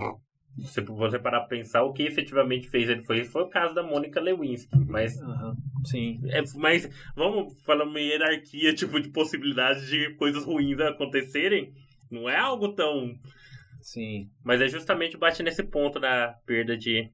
Se 0.64 0.80
você 0.80 1.18
parar 1.18 1.40
pra 1.40 1.48
pensar, 1.48 1.82
o 1.82 1.92
que 1.92 2.02
efetivamente 2.02 2.68
fez 2.68 2.88
ele 2.88 3.02
foi, 3.02 3.24
foi 3.24 3.42
o 3.42 3.48
caso 3.48 3.74
da 3.74 3.82
Mônica 3.82 4.20
Lewinsky. 4.20 4.76
Mas, 4.86 5.20
Aham, 5.20 5.56
sim. 5.84 6.20
é, 6.26 6.42
mas 6.56 6.88
vamos 7.14 7.60
falar 7.62 7.84
uma 7.84 8.00
hierarquia 8.00 8.74
tipo, 8.74 9.00
de 9.00 9.08
possibilidades 9.10 9.86
de 9.86 10.14
coisas 10.14 10.44
ruins 10.44 10.78
acontecerem. 10.80 11.72
Não 12.10 12.28
é 12.28 12.36
algo 12.36 12.72
tão. 12.72 13.14
Sim. 13.80 14.28
Mas 14.44 14.60
é 14.60 14.68
justamente 14.68 15.16
bate 15.16 15.42
nesse 15.42 15.62
ponto 15.62 16.00
da 16.00 16.34
perda 16.44 16.76
de, 16.76 17.10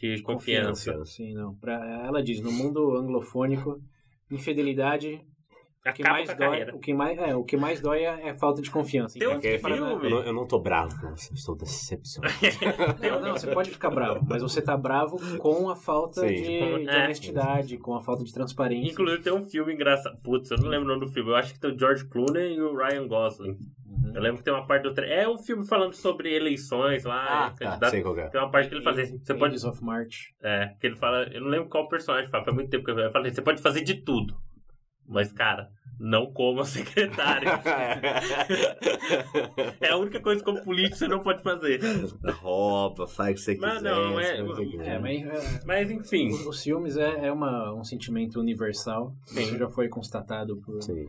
de 0.00 0.22
confiança. 0.22 1.04
Sim, 1.04 1.34
não. 1.34 1.54
Pra, 1.56 1.74
ela 2.06 2.22
diz, 2.22 2.40
no 2.40 2.50
mundo 2.50 2.96
anglofônico, 2.96 3.80
infidelidade 4.30 5.20
O 5.90 5.92
que, 5.92 6.02
mais 6.02 6.34
dói, 6.36 6.62
o, 6.72 6.78
que 6.78 6.94
mais, 6.94 7.18
é, 7.18 7.34
o 7.36 7.44
que 7.44 7.56
mais 7.56 7.80
dói 7.80 8.04
é, 8.04 8.28
é 8.28 8.34
falta 8.34 8.60
de 8.62 8.70
confiança. 8.70 9.18
Tem 9.18 9.28
um 9.28 9.40
filme- 9.40 9.60
eu, 9.78 10.10
não, 10.10 10.22
eu 10.24 10.32
não 10.32 10.46
tô 10.46 10.58
bravo 10.58 10.98
com 11.00 11.10
você, 11.16 11.32
eu 11.32 11.34
estou 11.36 11.56
decepcionado. 11.56 12.34
Não, 13.00 13.20
não, 13.20 13.32
você 13.32 13.46
pode 13.48 13.70
ficar 13.70 13.90
bravo, 13.90 14.24
mas 14.28 14.42
você 14.42 14.60
tá 14.60 14.76
bravo 14.76 15.16
com 15.38 15.68
a 15.70 15.76
falta 15.76 16.20
Sim. 16.22 16.34
de, 16.34 16.42
de 16.42 16.88
É. 16.88 17.04
honestidade, 17.04 17.78
com 17.78 17.94
a 17.94 18.00
falta 18.00 18.24
de 18.24 18.32
transparência. 18.32 18.90
Inclusive 18.92 19.22
tem 19.22 19.32
um 19.32 19.42
filme 19.42 19.72
engraçado. 19.74 20.16
Putz, 20.22 20.50
eu 20.50 20.58
não 20.58 20.68
lembro 20.68 20.86
o 20.86 20.94
nome 20.94 21.06
do 21.06 21.12
filme. 21.12 21.30
Eu 21.30 21.36
acho 21.36 21.52
que 21.54 21.60
tem 21.60 21.70
o 21.74 21.78
George 21.78 22.04
Clooney 22.08 22.54
e 22.56 22.60
o 22.60 22.76
Ryan 22.76 23.06
Gosling. 23.06 23.50
Uhum. 23.86 24.12
Eu 24.14 24.20
lembro 24.20 24.38
que 24.38 24.44
tem 24.44 24.52
uma 24.52 24.66
parte 24.66 24.82
do 24.82 24.92
tre... 24.94 25.10
É 25.10 25.28
um 25.28 25.38
filme 25.38 25.66
falando 25.66 25.94
sobre 25.94 26.34
eleições 26.34 27.04
lá. 27.04 27.24
Ah, 27.46 27.50
tá, 27.50 27.56
candidato- 27.66 27.90
sei 27.90 28.02
qual 28.02 28.18
é. 28.18 28.28
Tem 28.28 28.40
uma 28.40 28.50
parte 28.50 28.68
que 28.68 28.74
ele 28.74 28.82
fala 28.82 29.00
assim, 29.00 29.18
você 29.18 29.34
pode. 29.34 29.66
Of 29.66 29.84
March. 29.84 30.16
É, 30.42 30.72
que 30.80 30.86
ele 30.86 30.96
fala. 30.96 31.24
Eu 31.32 31.40
não 31.40 31.48
lembro 31.48 31.68
qual 31.68 31.88
personagem 31.88 32.30
fala, 32.30 32.44
faz 32.44 32.54
muito 32.54 32.70
tempo 32.70 32.84
que. 32.84 32.90
Eu 32.90 33.10
falei, 33.10 33.30
você 33.32 33.42
pode 33.42 33.60
fazer 33.62 33.82
de 33.82 33.94
tudo. 34.02 34.34
Mas, 35.08 35.32
cara, 35.32 35.70
não 35.98 36.30
coma 36.32 36.64
secretário. 36.66 37.48
é 39.80 39.88
a 39.90 39.96
única 39.96 40.20
coisa 40.20 40.42
como 40.42 40.62
político 40.62 40.96
você 40.96 41.08
não 41.08 41.20
pode 41.20 41.42
fazer. 41.42 41.80
Roupa, 42.40 43.06
faz 43.06 43.32
o 43.32 43.34
que 43.34 43.40
você 43.40 43.54
quiser. 43.54 43.66
Mas 43.66 43.82
não, 43.82 44.20
é- 44.20 44.42
o 44.42 44.54
que 44.56 44.66
quiser. 44.66 44.88
É, 44.88 44.98
mas 44.98 45.22
é, 45.26 45.60
Mas 45.64 45.90
enfim. 45.90 46.28
os, 46.28 46.46
os 46.46 46.62
filmes 46.62 46.96
é, 46.96 47.26
é 47.26 47.32
uma, 47.32 47.72
um 47.72 47.84
sentimento 47.84 48.40
universal. 48.40 49.14
Sim. 49.24 49.40
Isso 49.40 49.58
já 49.58 49.68
foi 49.68 49.88
constatado 49.88 50.56
por 50.58 50.82
Sim. 50.82 51.06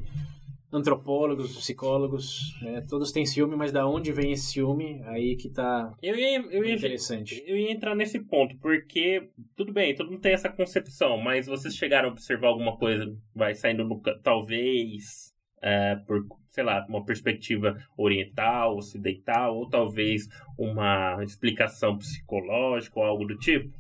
Antropólogos, 0.72 1.56
psicólogos. 1.58 2.54
é, 2.64 2.82
todos 2.82 3.12
têm 3.12 3.26
ciúme, 3.26 3.56
mas 3.56 3.72
da 3.72 3.88
onde 3.88 4.12
vem 4.12 4.32
esse 4.32 4.52
ciúme? 4.52 5.02
Aí 5.06 5.36
que 5.36 5.50
tá 5.50 5.94
Eu 6.02 6.16
ia, 6.16 6.42
eu 6.42 6.64
ia, 6.64 6.76
interessante. 6.76 7.44
eu 7.46 7.58
ia 7.58 7.72
entrar 7.72 7.96
nesse 7.96 8.20
ponto, 8.20 8.58
porque, 8.58 9.30
tudo 9.56 9.72
bem, 9.72 9.96
todo 9.96 10.12
mundo 10.12 10.22
tem 10.22 10.34
essa 10.34 10.50
concepção, 10.50 11.18
mas 11.18 11.48
vocês 11.48 11.76
chegaram 11.76 12.10
a 12.10 12.12
observar 12.12 12.50
alguma 12.50 12.78
coisa, 12.78 13.06
vai 13.34 13.56
saindo 13.56 13.84
no, 13.86 14.02
talvez, 14.22 15.34
é, 15.62 15.96
por, 16.06 16.26
sei 16.52 16.64
lá, 16.64 16.86
uma 16.90 17.06
perspectiva 17.06 17.78
oriental, 17.98 18.78
ocidental, 18.78 19.56
ou 19.56 19.70
talvez 19.70 20.28
uma 20.58 21.24
explicação 21.24 21.98
psicológica 21.98 23.00
ou 23.00 23.06
algo 23.06 23.26
do 23.26 23.38
tipo? 23.38 23.72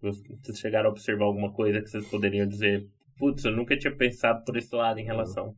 Vocês 0.00 0.58
chegaram 0.58 0.88
a 0.88 0.92
observar 0.92 1.24
alguma 1.24 1.52
coisa 1.52 1.80
que 1.80 1.88
vocês 1.88 2.08
poderiam 2.08 2.46
dizer, 2.46 2.86
putz, 3.18 3.44
eu 3.44 3.52
nunca 3.52 3.76
tinha 3.76 3.94
pensado 3.94 4.44
por 4.44 4.56
esse 4.56 4.74
lado 4.74 4.98
em 5.00 5.04
relação. 5.04 5.54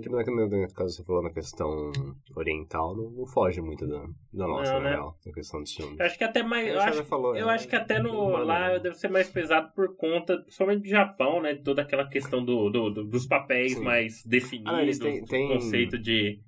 Tipo, 0.00 0.16
na- 0.16 0.24
na- 0.24 0.46
na- 0.58 0.68
caso 0.68 0.94
você 0.96 1.04
falou 1.04 1.22
na 1.22 1.30
questão 1.30 1.90
oriental, 2.36 2.96
não, 2.96 3.10
não 3.10 3.26
foge 3.26 3.60
muito 3.60 3.86
da, 3.86 4.00
da 4.32 4.46
nossa, 4.46 4.72
Não, 4.74 4.80
na 4.80 4.84
né? 4.84 4.90
real, 4.96 5.16
na 5.26 5.32
questão 5.32 5.62
de 5.62 5.74
filme. 5.74 5.96
Eu 5.98 6.06
acho 6.06 6.16
que 6.18 6.24
até 6.24 6.42
mais. 6.42 6.68
Eu 6.68 6.74
Você 6.74 6.80
acho, 6.88 7.04
falou, 7.04 7.36
eu 7.36 7.48
é, 7.50 7.54
acho 7.54 7.68
que 7.68 7.76
até 7.76 7.98
no, 8.00 8.28
lá 8.44 8.68
né? 8.70 8.78
deve 8.78 8.94
ser 8.96 9.08
mais 9.08 9.28
pesado 9.28 9.72
por 9.74 9.96
conta, 9.96 10.38
principalmente 10.38 10.82
do 10.82 10.88
Japão, 10.88 11.42
né? 11.42 11.54
De 11.54 11.62
toda 11.62 11.82
aquela 11.82 12.06
questão 12.08 12.44
do, 12.44 12.70
do- 12.70 12.90
do- 12.90 13.04
dos 13.04 13.26
papéis 13.26 13.74
Sim. 13.74 13.84
mais 13.84 14.24
definidos, 14.24 14.72
Ah, 14.72 14.76
não, 14.76 14.82
eles 14.82 14.98
têm- 14.98 15.20
do 15.20 15.26
têm- 15.26 15.48
conceito 15.48 15.98
de. 15.98 16.40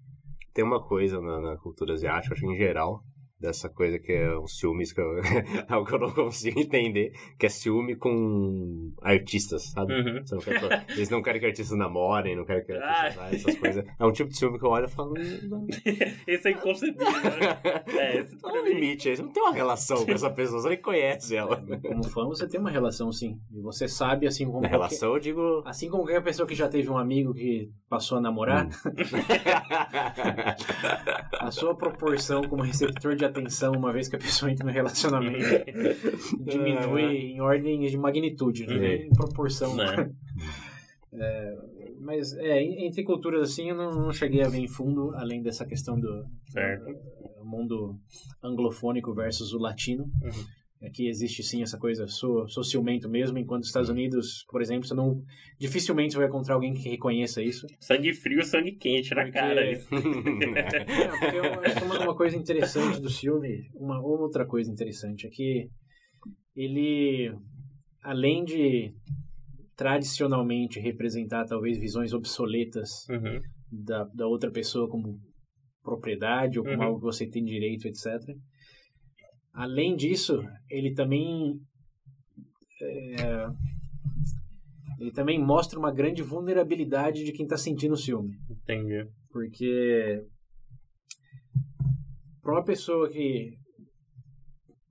Tem 0.55 0.65
uma 0.65 0.83
coisa 0.83 1.21
na, 1.21 1.41
na 1.41 1.57
cultura 1.57 1.95
asiática, 1.95 2.35
acho 2.35 2.43
que 2.47 2.53
em 2.53 2.57
geral, 2.57 3.03
dessa 3.43 3.69
coisa 3.69 3.99
que 3.99 4.13
é 4.13 4.39
um 4.39 4.47
ciúmes 4.47 4.93
que 4.93 5.01
eu, 5.01 5.21
algo 5.69 5.87
que 5.87 5.95
eu 5.95 5.99
não 5.99 6.11
consigo 6.13 6.61
entender, 6.61 7.13
que 7.39 7.47
é 7.47 7.49
ciúme 7.49 7.97
com 7.97 8.93
artistas, 9.03 9.73
sabe? 9.73 9.93
Uhum. 9.93 10.23
Não 10.31 10.39
quer- 10.39 10.87
eles 10.91 11.11
não 11.11 11.21
querem 11.21 11.41
que 11.41 11.47
artistas 11.47 11.77
namorem, 11.77 12.37
não 12.37 12.45
querem 12.45 12.65
que 12.65 12.73
Ah. 12.73 12.79
artistas 12.79 13.15
saem, 13.15 13.35
essas 13.35 13.59
coisas. 13.59 13.85
É 13.99 14.07
um 14.07 14.13
tipo 14.13 14.31
de 14.31 14.39
ciúme 14.39 14.59
que 14.59 14.65
eu 14.65 14.71
olho 14.71 14.87
e 14.87 14.89
falo. 14.89 15.13
"Hum, 15.19 15.49
não." 15.49 15.67
Esse 16.27 16.49
é 16.49 16.53
inconcebível, 16.53 17.11
né? 17.11 17.61
É, 17.99 18.19
esse 18.21 18.37
é 18.43 18.47
o 18.49 18.65
limite 18.65 19.09
aí? 19.09 19.17
Você 19.17 19.23
não 19.23 19.33
tem 19.33 19.43
uma 19.43 19.53
relação 19.53 20.05
com 20.07 20.13
essa 20.13 20.31
pessoa, 20.31 20.61
você 20.63 20.69
nem 20.71 20.81
conhece 20.81 21.37
ela. 21.37 21.63
Como 21.83 22.05
fã, 22.05 22.25
você 22.27 22.47
tem 22.49 22.61
uma 22.61 22.71
relação, 22.71 23.11
sim. 23.11 23.39
E 23.53 23.61
você 23.61 23.89
sabe, 23.89 24.27
assim 24.27 24.45
como 24.47 24.61
Na 24.61 24.69
qualquer- 24.69 24.77
relação, 24.77 25.15
eu 25.15 25.19
digo. 25.21 25.63
Assim 25.67 25.89
como 25.91 26.05
qualquer 26.05 26.23
pessoa 26.23 26.47
que 26.47 26.55
já 26.55 26.69
teve 26.69 26.89
um 26.89 26.97
amigo 26.97 27.35
que 27.35 27.71
passou 27.89 28.19
a 28.19 28.21
namorar, 28.21 28.69
a 31.41 31.51
sua 31.51 31.75
proporção 31.75 32.43
como 32.49 32.63
receptor 32.63 33.15
de 33.15 33.25
atenção, 33.33 33.73
uma 33.73 33.93
vez 33.93 34.09
que 34.09 34.17
a 34.17 34.19
pessoa 34.19 34.51
entra 34.51 34.65
no 34.67 34.73
relacionamento, 34.73 35.39
diminui 36.41 37.33
em 37.33 37.41
ordem 37.41 37.81
de 37.81 37.97
magnitude, 37.99 38.67
né? 38.67 38.75
Uhum. 38.75 39.03
em 39.05 39.11
proporção. 39.11 39.75
Né? 39.77 40.11
É, 41.15 41.59
mas 42.01 42.33
é, 42.39 42.63
en- 42.63 42.87
entre 42.87 43.03
culturas 43.05 43.43
assim, 43.51 43.69
eu 43.69 43.77
não, 43.77 43.91
não 44.07 44.13
cheguei 44.15 44.41
a 44.43 44.49
ver 44.49 44.61
em 44.61 44.67
fundo, 44.67 45.15
além 45.15 45.43
dessa 45.43 45.67
questão 45.67 46.01
do 46.01 46.25
mundo 47.45 47.99
anglofônico 48.43 49.13
versus 49.13 49.53
o 49.53 49.59
latino. 49.59 50.05
Uhum. 50.05 50.45
É 50.85 50.91
que 50.91 51.07
existe 51.07 51.45
sim 51.45 51.63
essa 51.63 51.79
coisa, 51.79 52.09
sou, 52.09 52.49
sou 52.49 52.65
ciumento 52.65 53.09
mesmo, 53.09 53.39
enquanto 53.39 53.61
nos 53.61 53.69
Estados 53.69 53.89
Unidos, 53.89 54.45
por 54.51 54.61
exemplo, 54.61 54.85
você 54.87 54.95
não 54.95 55.23
dificilmente 55.59 56.13
você 56.15 56.19
vai 56.19 56.27
encontrar 56.27 56.55
alguém 56.57 56.75
que 56.75 56.89
reconheça 56.89 57.41
isso. 57.41 57.67
Sangue 57.79 58.13
frio, 58.13 58.45
sangue 58.45 58.73
quente 58.73 59.15
na 59.15 59.23
Porque- 59.23 59.39
cara. 59.39 59.63
Isso. 59.71 59.89
É, 59.95 61.09
porque 61.21 61.37
eu 61.37 61.61
acho 61.61 61.77
que 61.79 61.85
uma, 61.85 62.01
uma 62.01 62.17
coisa 62.17 62.37
interessante 62.37 63.01
do 63.01 63.09
filme, 63.09 63.69
uma 63.77 64.01
outra 64.05 64.45
coisa 64.45 64.71
interessante, 64.73 65.25
é 65.27 65.31
que 65.31 65.69
ele, 66.57 67.33
além 68.03 68.45
de 68.45 68.93
tradicionalmente 69.77 70.81
representar 70.81 71.45
talvez 71.47 71.79
visões 71.79 72.13
obsoletas 72.13 73.07
Uhum. 73.09 73.41
da, 73.71 74.05
da 74.15 74.27
outra 74.27 74.51
pessoa 74.51 74.89
como 74.89 75.19
propriedade 75.83 76.59
ou 76.59 76.65
como 76.65 76.77
Uhum. 76.77 76.83
algo 76.83 76.99
que 76.99 77.05
você 77.05 77.27
tem 77.29 77.45
direito, 77.45 77.87
etc. 77.87 78.07
Além 79.53 79.95
disso, 79.95 80.43
ele 80.71 80.95
também 80.95 81.61
é, 82.83 83.47
ele 84.99 85.13
também 85.13 85.39
mostra 85.39 85.79
uma 85.79 85.93
grande 85.93 86.23
vulnerabilidade 86.23 87.25
de 87.25 87.33
quem 87.33 87.45
está 87.45 87.57
sentindo 87.57 87.95
o 87.95 87.97
ciúme. 87.97 88.37
Entendi. 88.49 89.07
Porque 89.31 90.25
para 92.41 92.53
uma 92.53 92.65
pessoa 92.65 93.09
que 93.09 93.55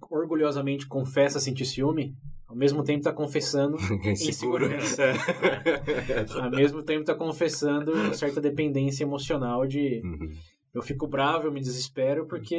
orgulhosamente 0.09 0.87
confessa 0.87 1.39
sentir 1.39 1.65
ciúme, 1.65 2.13
ao 2.45 2.55
mesmo 2.55 2.83
tempo 2.83 2.99
está 2.99 3.13
confessando, 3.13 3.77
Inseguro. 4.05 4.65
ao 6.41 6.51
mesmo 6.51 6.83
tempo 6.83 7.01
está 7.01 7.15
confessando 7.15 7.93
uma 7.93 8.13
certa 8.13 8.41
dependência 8.41 9.03
emocional 9.03 9.65
de 9.65 10.01
Uhum. 10.03 10.29
Eu 10.73 10.81
fico 10.81 11.07
bravo, 11.07 11.47
eu 11.47 11.51
me 11.51 11.59
desespero 11.59 12.25
porque 12.27 12.55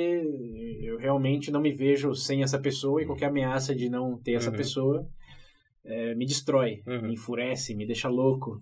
eu 0.80 0.98
realmente 0.98 1.50
não 1.50 1.60
me 1.60 1.72
vejo 1.72 2.14
sem 2.14 2.42
essa 2.42 2.58
pessoa 2.58 3.00
e 3.02 3.06
qualquer 3.06 3.26
ameaça 3.26 3.74
de 3.74 3.88
não 3.88 4.18
ter 4.18 4.32
essa 4.34 4.50
Uhum. 4.50 4.56
pessoa 4.56 5.06
eh, 5.84 6.14
me 6.14 6.24
destrói, 6.24 6.82
Uhum. 6.86 7.02
me 7.08 7.14
enfurece, 7.14 7.74
me 7.74 7.84
deixa 7.86 8.08
louco. 8.08 8.58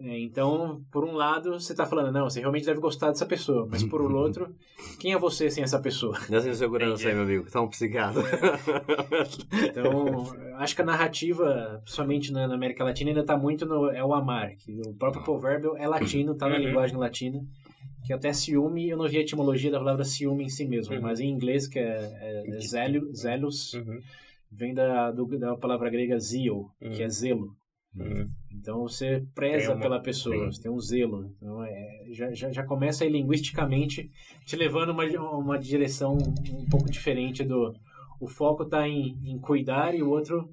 É, 0.00 0.16
então, 0.20 0.80
por 0.92 1.04
um 1.04 1.12
lado, 1.14 1.54
você 1.58 1.74
tá 1.74 1.84
falando, 1.84 2.12
não, 2.12 2.30
você 2.30 2.38
realmente 2.38 2.64
deve 2.64 2.78
gostar 2.78 3.08
dessa 3.08 3.26
pessoa, 3.26 3.66
mas 3.68 3.82
por 3.82 4.00
um 4.00 4.14
outro, 4.14 4.54
quem 5.00 5.12
é 5.12 5.18
você 5.18 5.50
sem 5.50 5.64
essa 5.64 5.80
pessoa? 5.80 6.16
Dessa 6.30 6.48
insegurança 6.48 7.08
aí, 7.08 7.14
meu 7.14 7.24
amigo. 7.24 7.50
Tá 7.50 7.60
um 7.60 7.68
psiquiatra. 7.68 8.22
Então, 9.70 10.26
acho 10.56 10.74
que 10.74 10.82
a 10.82 10.84
narrativa, 10.84 11.80
principalmente 11.84 12.32
na, 12.32 12.46
na 12.46 12.54
América 12.54 12.84
Latina, 12.84 13.10
ainda 13.10 13.24
tá 13.24 13.36
muito 13.36 13.66
no 13.66 13.90
é 13.90 14.04
o 14.04 14.14
amar, 14.14 14.54
que 14.56 14.80
o 14.86 14.94
próprio 14.94 15.22
provérbio 15.24 15.76
é 15.76 15.86
latino, 15.86 16.36
tá 16.36 16.48
na 16.48 16.56
Uhum. 16.56 16.62
linguagem 16.62 16.96
latina, 16.96 17.40
que 18.04 18.12
até 18.12 18.32
ciúme, 18.32 18.88
eu 18.88 18.96
não 18.96 19.08
vi 19.08 19.18
a 19.18 19.20
etimologia 19.20 19.70
da 19.70 19.78
palavra 19.78 20.04
ciúme 20.04 20.44
em 20.44 20.48
si 20.48 20.66
mesmo, 20.66 20.94
Uhum. 20.94 21.02
mas 21.02 21.20
em 21.20 21.28
inglês, 21.30 21.66
que 21.66 21.78
é, 21.78 21.82
é, 22.20 22.50
é 22.56 22.60
zélio, 22.60 23.12
zelos, 23.14 23.74
Uhum. 23.74 23.98
vem 24.50 24.72
da, 24.74 25.10
do- 25.10 25.38
da 25.38 25.56
palavra 25.56 25.90
grega 25.90 26.18
zeal, 26.18 26.70
que 26.80 27.02
é 27.02 27.08
zelo. 27.08 27.54
Uhum. 27.96 28.28
Então 28.52 28.82
você 28.82 29.24
preza 29.34 29.72
uma- 29.72 29.80
pela 29.80 30.00
pessoa, 30.00 30.46
você 30.46 30.62
tem 30.62 30.70
um 30.70 30.78
zelo. 30.80 31.30
Então 31.36 31.62
é, 31.64 32.04
já, 32.12 32.32
já, 32.32 32.50
já 32.52 32.64
começa 32.64 33.02
aí 33.04 33.10
linguisticamente 33.10 34.10
te 34.46 34.56
levando 34.56 34.90
uma, 34.90 35.04
uma 35.36 35.58
direção 35.58 36.14
um 36.16 36.64
pouco 36.70 36.90
diferente 36.90 37.42
do. 37.44 37.74
O 38.20 38.28
foco 38.28 38.64
está 38.64 38.86
em, 38.88 39.16
em 39.24 39.38
cuidar 39.38 39.94
e 39.94 40.02
o 40.02 40.10
outro 40.10 40.48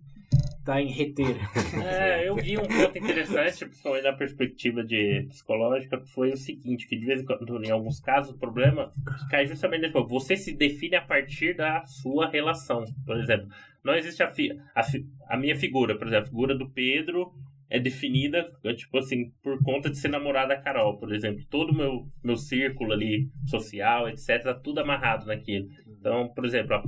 está 0.59 0.81
em 0.81 0.87
reter. 0.87 1.35
É, 1.87 2.27
eu 2.27 2.35
vi 2.35 2.57
um 2.57 2.65
ponto 2.65 2.97
interessante, 2.97 3.65
principalmente 3.65 4.03
da 4.03 4.13
perspectiva 4.13 4.83
de 4.83 5.25
psicológica, 5.29 5.99
que 5.99 6.09
foi 6.09 6.31
o 6.31 6.37
seguinte, 6.37 6.87
que 6.87 6.95
de 6.97 7.05
vez 7.05 7.21
em 7.21 7.25
quando, 7.25 7.63
em 7.63 7.69
alguns 7.69 7.99
casos, 7.99 8.33
o 8.33 8.37
problema 8.39 8.93
cai 9.29 9.45
justamente 9.45 9.81
nesse 9.81 9.93
ponto. 9.93 10.07
Você 10.09 10.35
se 10.37 10.53
define 10.55 10.95
a 10.95 11.01
partir 11.01 11.55
da 11.55 11.85
sua 11.85 12.29
relação. 12.29 12.85
Por 13.05 13.17
exemplo, 13.19 13.47
não 13.83 13.93
existe 13.93 14.23
a, 14.23 14.27
fi, 14.29 14.57
a, 14.73 14.83
fi- 14.83 15.05
a 15.27 15.37
minha 15.37 15.55
figura, 15.55 15.97
por 15.97 16.07
exemplo, 16.07 16.23
a 16.25 16.29
figura 16.29 16.57
do 16.57 16.69
Pedro 16.69 17.31
é 17.69 17.79
definida, 17.79 18.49
tipo 18.77 18.97
assim, 18.97 19.31
por 19.43 19.61
conta 19.63 19.89
de 19.89 19.97
ser 19.97 20.07
namorada 20.07 20.55
da 20.55 20.61
Carol, 20.61 20.97
por 20.97 21.13
exemplo. 21.13 21.43
Todo 21.49 21.71
o 21.71 21.75
meu, 21.75 22.07
meu 22.23 22.37
círculo 22.37 22.93
ali, 22.93 23.29
social, 23.47 24.07
etc., 24.07 24.43
tá 24.43 24.53
tudo 24.53 24.79
amarrado 24.79 25.25
naquilo. 25.25 25.67
Então, 25.87 26.29
por 26.33 26.45
exemplo, 26.45 26.81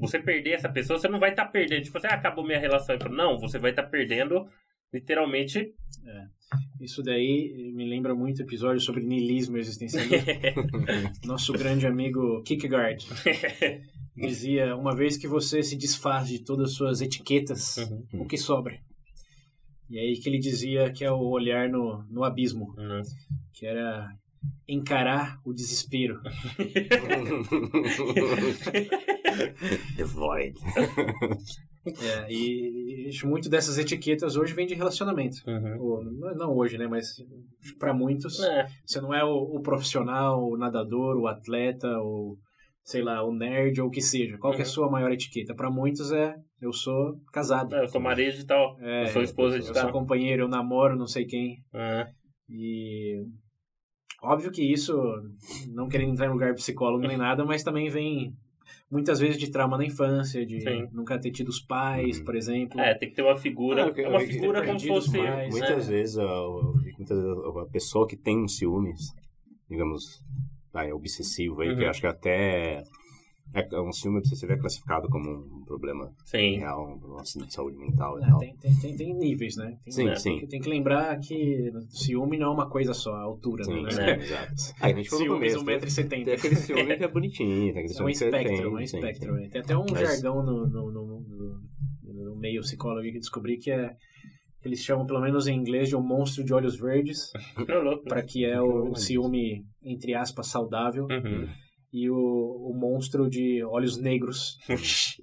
você 0.00 0.18
perder 0.18 0.52
essa 0.52 0.68
pessoa, 0.68 0.98
você 0.98 1.08
não 1.08 1.20
vai 1.20 1.30
estar 1.30 1.44
tá 1.44 1.50
perdendo, 1.50 1.84
tipo 1.84 1.98
assim, 1.98 2.08
ah, 2.08 2.14
acabou 2.14 2.44
minha 2.44 2.58
relação. 2.58 2.96
Não, 3.10 3.38
você 3.38 3.58
vai 3.58 3.70
estar 3.70 3.84
tá 3.84 3.88
perdendo, 3.88 4.46
literalmente... 4.92 5.72
É. 6.06 6.40
Isso 6.80 7.02
daí 7.02 7.72
me 7.74 7.88
lembra 7.88 8.14
muito 8.14 8.42
episódio 8.42 8.80
sobre 8.80 9.04
niilismo 9.04 9.58
existencialista. 9.58 10.32
Nosso 11.24 11.52
grande 11.52 11.86
amigo 11.86 12.42
Kierkegaard 12.42 13.06
dizia, 14.16 14.74
uma 14.74 14.96
vez 14.96 15.16
que 15.16 15.28
você 15.28 15.62
se 15.62 15.76
desfaz 15.76 16.28
de 16.28 16.42
todas 16.42 16.70
as 16.70 16.76
suas 16.76 17.00
etiquetas, 17.00 17.76
uhum. 17.76 18.22
o 18.22 18.26
que 18.26 18.36
sobra? 18.36 18.80
E 19.88 19.98
aí 19.98 20.18
que 20.18 20.28
ele 20.28 20.38
dizia 20.38 20.90
que 20.90 21.04
é 21.04 21.12
o 21.12 21.28
olhar 21.28 21.68
no, 21.68 22.04
no 22.10 22.24
abismo, 22.24 22.74
uhum. 22.76 23.02
que 23.52 23.66
era 23.66 24.08
encarar 24.66 25.38
o 25.44 25.52
desespero. 25.52 26.20
The 29.96 30.04
void. 30.04 30.58
É, 31.86 32.30
e, 32.30 33.08
e 33.10 33.26
muito 33.26 33.48
dessas 33.48 33.78
etiquetas 33.78 34.36
hoje 34.36 34.52
vem 34.52 34.66
de 34.66 34.74
relacionamento. 34.74 35.38
Uhum. 35.46 35.80
Ou, 35.80 36.04
não 36.34 36.54
hoje, 36.54 36.76
né? 36.76 36.86
Mas 36.86 37.14
para 37.78 37.94
muitos, 37.94 38.38
é. 38.40 38.66
você 38.84 39.00
não 39.00 39.14
é 39.14 39.24
o, 39.24 39.56
o, 39.56 39.62
profissional, 39.62 40.46
o 40.46 40.58
nadador, 40.58 41.16
o 41.16 41.26
atleta, 41.26 41.88
o 42.00 42.36
sei 42.84 43.02
lá, 43.02 43.24
o 43.24 43.32
nerd 43.32 43.80
ou 43.80 43.88
o 43.88 43.90
que 43.90 44.02
seja. 44.02 44.36
Qual 44.36 44.52
uhum. 44.52 44.56
que 44.56 44.62
é 44.62 44.64
a 44.64 44.68
uhum. 44.68 44.74
sua 44.74 44.90
maior 44.90 45.10
etiqueta? 45.10 45.54
Para 45.54 45.70
muitos 45.70 46.12
é 46.12 46.34
eu 46.60 46.72
sou 46.72 47.16
casado. 47.32 47.74
É, 47.74 47.84
eu 47.84 47.88
sou 47.88 48.00
marido 48.00 48.36
de 48.36 48.44
tal. 48.44 48.76
É, 48.80 49.04
eu 49.04 49.06
sou 49.08 49.22
esposa 49.22 49.58
de 49.58 49.66
eu 49.66 49.72
tal. 49.72 49.84
Eu 49.84 49.90
sou 49.90 50.00
companheiro, 50.00 50.42
eu 50.42 50.48
namoro, 50.48 50.96
não 50.96 51.06
sei 51.06 51.24
quem. 51.24 51.56
Uhum. 51.72 52.06
E 52.50 53.24
óbvio 54.22 54.50
que 54.50 54.62
isso, 54.62 54.94
não 55.72 55.88
querendo 55.88 56.12
entrar 56.12 56.26
em 56.26 56.32
lugar 56.32 56.54
psicólogo 56.54 57.06
nem 57.06 57.16
nada, 57.16 57.44
mas 57.44 57.62
também 57.62 57.88
vem 57.88 58.34
muitas 58.90 59.20
vezes 59.20 59.38
de 59.38 59.50
trauma 59.50 59.78
na 59.78 59.84
infância, 59.84 60.44
de 60.44 60.60
Sim. 60.60 60.88
nunca 60.92 61.18
ter 61.18 61.30
tido 61.30 61.48
os 61.48 61.60
pais, 61.60 62.18
uhum. 62.18 62.24
por 62.24 62.34
exemplo. 62.34 62.80
É, 62.80 62.94
tem 62.94 63.08
que 63.08 63.14
ter 63.14 63.22
uma 63.22 63.36
figura, 63.36 63.86
ah, 63.86 64.00
é 64.00 64.08
uma 64.08 64.20
figura 64.20 64.64
como 64.66 64.80
se 64.80 64.88
fosse... 64.88 65.16
Mais, 65.16 65.50
muitas, 65.50 65.88
né? 65.88 65.96
vezes, 65.96 66.18
a, 66.18 66.42
muitas 66.98 67.18
vezes 67.18 67.44
a 67.56 67.66
pessoa 67.66 68.06
que 68.06 68.16
tem 68.16 68.48
ciúmes, 68.48 69.14
digamos, 69.68 70.24
ah, 70.74 70.84
é 70.84 70.92
obsessivo 70.92 71.62
aí, 71.62 71.70
uhum. 71.70 71.76
que 71.76 71.84
eu 71.84 71.90
acho 71.90 72.00
que 72.00 72.06
até 72.06 72.82
é 73.52 73.80
um 73.80 73.92
ciúme 73.92 74.18
obsessivo 74.18 74.52
é 74.52 74.56
classificado 74.56 75.08
como 75.08 75.28
um 75.28 75.64
problema 75.64 76.12
sim. 76.24 76.56
real, 76.58 77.00
de 77.24 77.52
saúde 77.52 77.76
mental 77.76 78.18
e 78.18 78.22
é, 78.22 78.26
tal. 78.26 78.38
Tem, 78.38 78.56
tem, 78.56 78.76
tem, 78.76 78.96
tem, 78.96 79.14
níveis, 79.14 79.56
né? 79.56 79.76
Tem, 79.84 79.92
sim, 79.92 80.04
né? 80.04 80.16
sim. 80.16 80.38
Tem, 80.38 80.48
tem, 80.48 80.60
que 80.60 80.68
lembrar 80.68 81.18
que 81.18 81.70
ciúme 81.88 82.38
não 82.38 82.48
é 82.48 82.50
uma 82.50 82.68
coisa 82.68 82.94
só, 82.94 83.12
a 83.14 83.22
altura, 83.22 83.64
sim, 83.64 83.82
né? 83.82 83.90
É, 83.98 84.16
exato. 84.22 84.52
Aí, 84.80 84.92
a 84.92 84.96
gente 84.96 85.10
ciúme 85.10 85.48
1,70m. 85.48 86.24
Tem 86.24 86.34
aquele 86.34 86.56
ciúme 86.56 86.96
que 86.96 87.04
é 87.04 87.08
bonitinho, 87.08 87.72
tem 87.72 87.84
aquele 87.84 87.98
É 87.98 88.02
um 88.02 88.08
espectro, 88.08 88.56
tem, 88.56 88.66
um 88.66 88.80
espectro. 88.80 89.36
Sim, 89.36 89.48
Tem 89.48 89.60
até 89.60 89.76
um 89.76 89.86
Mas... 89.90 90.00
jargão 90.00 90.42
no, 90.42 90.66
no, 90.66 90.92
no, 90.92 91.20
no, 91.20 92.24
no 92.24 92.36
meio 92.36 92.60
psicólogo 92.60 93.02
que 93.02 93.18
descobri 93.18 93.58
que 93.58 93.70
é 93.70 93.94
que 94.60 94.68
eles 94.68 94.80
chamam, 94.80 95.06
pelo 95.06 95.20
menos 95.20 95.46
em 95.46 95.56
inglês, 95.56 95.88
de 95.88 95.96
um 95.96 96.02
monstro 96.02 96.44
de 96.44 96.52
olhos 96.52 96.78
verdes, 96.78 97.32
para 98.06 98.22
que 98.22 98.44
é 98.44 98.60
o, 98.60 98.90
o, 98.90 98.94
ciúme, 98.94 99.64
entre 99.82 100.14
aspas, 100.14 100.48
saudável. 100.48 101.06
Uhum. 101.10 101.48
E 101.92 102.08
o, 102.08 102.16
o 102.16 102.72
monstro 102.72 103.28
de 103.28 103.64
olhos 103.64 104.00
negros, 104.00 104.58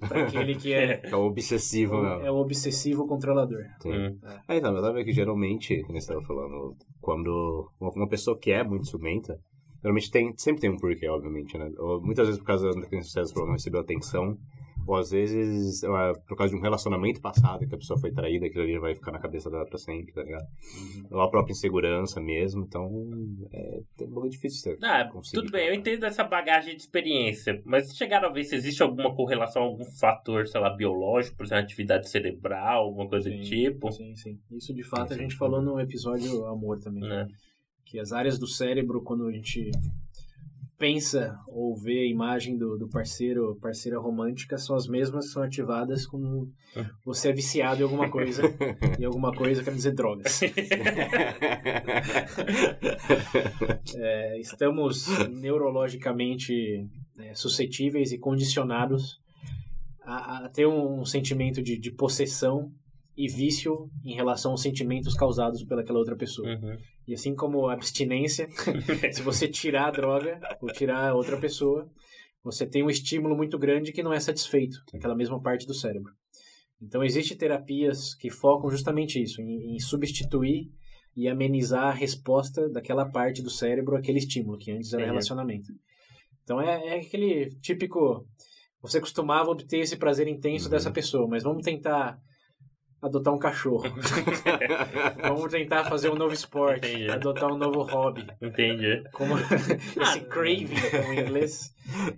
aquele 0.02 0.54
que 0.54 0.74
é... 0.74 1.00
É 1.02 1.16
o 1.16 1.20
obsessivo, 1.20 1.96
o, 1.96 2.06
É 2.06 2.30
o 2.30 2.36
obsessivo 2.36 3.06
controlador. 3.06 3.64
Sim. 3.80 3.90
Uhum. 3.90 4.18
É. 4.22 4.40
Aí, 4.46 4.58
então, 4.58 4.76
eu 4.76 4.82
tava 4.82 5.02
que 5.02 5.12
geralmente, 5.12 5.80
como 5.82 5.98
você 5.98 6.12
estava 6.12 6.20
falando, 6.26 6.76
quando 7.00 7.70
uma 7.80 8.08
pessoa 8.08 8.38
que 8.38 8.50
é 8.50 8.62
muito 8.62 8.86
ciumenta, 8.86 9.38
geralmente 9.82 10.10
tem, 10.10 10.34
sempre 10.36 10.60
tem 10.60 10.70
um 10.70 10.76
porquê, 10.76 11.08
obviamente, 11.08 11.56
né? 11.56 11.70
Ou, 11.78 12.02
muitas 12.02 12.26
vezes 12.26 12.40
por 12.40 12.46
causa 12.46 12.68
da 12.70 13.02
sucesso, 13.02 13.34
não 13.34 13.52
recebeu 13.52 13.80
atenção, 13.80 14.36
ou 14.88 14.96
às 14.96 15.10
vezes, 15.10 15.82
por 16.26 16.34
causa 16.34 16.50
de 16.50 16.58
um 16.58 16.62
relacionamento 16.62 17.20
passado 17.20 17.68
que 17.68 17.74
a 17.74 17.78
pessoa 17.78 18.00
foi 18.00 18.10
traída, 18.10 18.46
aquilo 18.46 18.64
ali 18.64 18.78
vai 18.78 18.94
ficar 18.94 19.12
na 19.12 19.18
cabeça 19.18 19.50
dela 19.50 19.66
pra 19.66 19.76
sempre, 19.76 20.14
tá 20.14 20.22
ligado? 20.22 20.46
Uhum. 20.46 21.08
Ou 21.10 21.20
a 21.20 21.28
própria 21.28 21.52
insegurança 21.52 22.18
mesmo, 22.22 22.64
então 22.64 22.88
é, 23.52 23.80
é 24.00 24.04
um 24.06 24.10
pouco 24.10 24.30
difícil. 24.30 24.78
Ah, 24.82 25.06
tudo 25.30 25.52
bem, 25.52 25.68
eu 25.68 25.74
entendo 25.74 26.06
essa 26.06 26.24
bagagem 26.24 26.74
de 26.74 26.80
experiência, 26.80 27.60
mas 27.66 27.94
chegaram 27.94 28.30
a 28.30 28.32
ver 28.32 28.44
se 28.44 28.54
existe 28.54 28.82
alguma 28.82 29.14
correlação, 29.14 29.62
algum 29.62 29.84
fator, 30.00 30.46
sei 30.46 30.58
lá, 30.58 30.74
biológico, 30.74 31.36
por 31.36 31.44
exemplo, 31.44 31.64
atividade 31.64 32.08
cerebral, 32.08 32.84
alguma 32.84 33.06
coisa 33.06 33.28
sim, 33.28 33.36
do 33.36 33.42
tipo? 33.42 33.92
Sim, 33.92 34.16
sim. 34.16 34.38
Isso 34.52 34.72
de 34.72 34.82
fato 34.82 35.08
sim, 35.08 35.14
a 35.16 35.22
gente 35.22 35.36
falou 35.36 35.60
no 35.60 35.78
episódio 35.78 36.46
Amor 36.46 36.78
também. 36.78 37.12
É. 37.12 37.26
Que 37.84 38.00
as 38.00 38.10
áreas 38.10 38.38
do 38.38 38.46
cérebro, 38.46 39.02
quando 39.02 39.26
a 39.26 39.32
gente 39.32 39.70
pensa 40.78 41.36
ou 41.48 41.76
vê 41.76 41.98
a 42.00 42.06
imagem 42.06 42.56
do, 42.56 42.78
do 42.78 42.88
parceiro, 42.88 43.58
parceira 43.60 43.98
romântica, 43.98 44.56
são 44.56 44.76
as 44.76 44.86
mesmas 44.86 45.26
que 45.26 45.32
são 45.32 45.42
ativadas 45.42 46.06
quando 46.06 46.48
você 47.04 47.30
é 47.30 47.32
viciado 47.32 47.80
em 47.80 47.82
alguma 47.82 48.08
coisa. 48.08 48.42
e 48.98 49.04
alguma 49.04 49.32
coisa 49.32 49.62
quer 49.64 49.74
dizer 49.74 49.92
drogas. 49.92 50.40
é, 53.96 54.38
estamos 54.38 55.08
neurologicamente 55.28 56.86
é, 57.18 57.34
suscetíveis 57.34 58.12
e 58.12 58.18
condicionados 58.18 59.18
a, 60.02 60.44
a 60.44 60.48
ter 60.48 60.66
um, 60.66 61.00
um 61.00 61.04
sentimento 61.04 61.60
de, 61.60 61.76
de 61.76 61.90
possessão 61.90 62.72
e 63.18 63.26
vício 63.26 63.90
em 64.04 64.14
relação 64.14 64.52
aos 64.52 64.62
sentimentos 64.62 65.12
causados 65.12 65.64
pelaquela 65.64 65.98
outra 65.98 66.14
pessoa. 66.14 66.48
Uhum. 66.48 66.76
E 67.04 67.14
assim 67.14 67.34
como 67.34 67.68
abstinência, 67.68 68.48
se 69.12 69.22
você 69.22 69.48
tirar 69.48 69.88
a 69.88 69.90
droga 69.90 70.38
ou 70.62 70.68
tirar 70.68 71.08
a 71.08 71.14
outra 71.14 71.36
pessoa, 71.36 71.90
você 72.44 72.64
tem 72.64 72.84
um 72.84 72.88
estímulo 72.88 73.36
muito 73.36 73.58
grande 73.58 73.90
que 73.90 74.04
não 74.04 74.12
é 74.12 74.20
satisfeito 74.20 74.78
naquela 74.94 75.16
mesma 75.16 75.42
parte 75.42 75.66
do 75.66 75.74
cérebro. 75.74 76.12
Então, 76.80 77.02
existem 77.02 77.36
terapias 77.36 78.14
que 78.14 78.30
focam 78.30 78.70
justamente 78.70 79.20
isso, 79.20 79.42
em, 79.42 79.74
em 79.74 79.80
substituir 79.80 80.70
e 81.16 81.28
amenizar 81.28 81.88
a 81.88 81.92
resposta 81.92 82.68
daquela 82.68 83.04
parte 83.04 83.42
do 83.42 83.50
cérebro 83.50 83.96
àquele 83.96 84.18
estímulo, 84.18 84.56
que 84.56 84.70
antes 84.70 84.92
era 84.92 85.04
relacionamento. 85.04 85.72
Então, 86.44 86.60
é, 86.60 86.86
é 86.86 87.00
aquele 87.00 87.50
típico... 87.60 88.24
Você 88.80 89.00
costumava 89.00 89.50
obter 89.50 89.80
esse 89.80 89.96
prazer 89.96 90.28
intenso 90.28 90.66
uhum. 90.66 90.70
dessa 90.70 90.92
pessoa, 90.92 91.26
mas 91.26 91.42
vamos 91.42 91.64
tentar 91.64 92.16
adotar 93.00 93.32
um 93.32 93.38
cachorro. 93.38 93.84
Vamos 95.22 95.50
tentar 95.50 95.84
fazer 95.84 96.10
um 96.10 96.16
novo 96.16 96.34
esporte, 96.34 96.88
Entendi. 96.88 97.10
adotar 97.10 97.52
um 97.52 97.56
novo 97.56 97.82
hobby. 97.82 98.26
Entendi. 98.42 99.02
Como 99.12 99.34
esse 99.38 100.20
craving 100.28 100.90
como 100.90 101.12
em 101.12 101.20
inglês, 101.20 101.72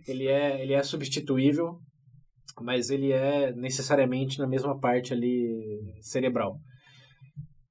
ele 0.09 0.27
é, 0.27 0.63
ele 0.63 0.73
é 0.73 0.83
substituível, 0.83 1.79
mas 2.61 2.91
ele 2.91 3.13
é 3.13 3.53
necessariamente 3.53 4.39
na 4.39 4.47
mesma 4.47 4.79
parte 4.79 5.13
ali 5.13 5.95
cerebral. 6.01 6.59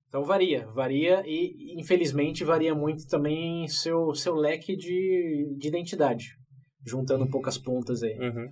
Então 0.07 0.23
varia, 0.23 0.65
varia 0.67 1.21
e 1.25 1.79
infelizmente 1.79 2.43
varia 2.43 2.73
muito 2.73 3.07
também 3.07 3.67
seu, 3.67 4.13
seu 4.15 4.33
leque 4.33 4.75
de, 4.75 5.55
de 5.57 5.67
identidade, 5.67 6.29
juntando 6.85 7.29
poucas 7.29 7.59
pontas 7.59 8.01
aí. 8.01 8.17
Uhum. 8.17 8.49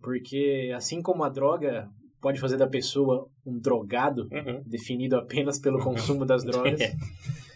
Porque 0.00 0.72
assim 0.74 1.02
como 1.02 1.24
a 1.24 1.28
droga 1.28 1.88
pode 2.22 2.40
fazer 2.40 2.56
da 2.56 2.68
pessoa 2.68 3.28
um 3.44 3.58
drogado, 3.58 4.28
uhum. 4.32 4.62
definido 4.64 5.16
apenas 5.16 5.58
pelo 5.58 5.80
consumo 5.84 6.24
das 6.24 6.44
drogas. 6.44 6.80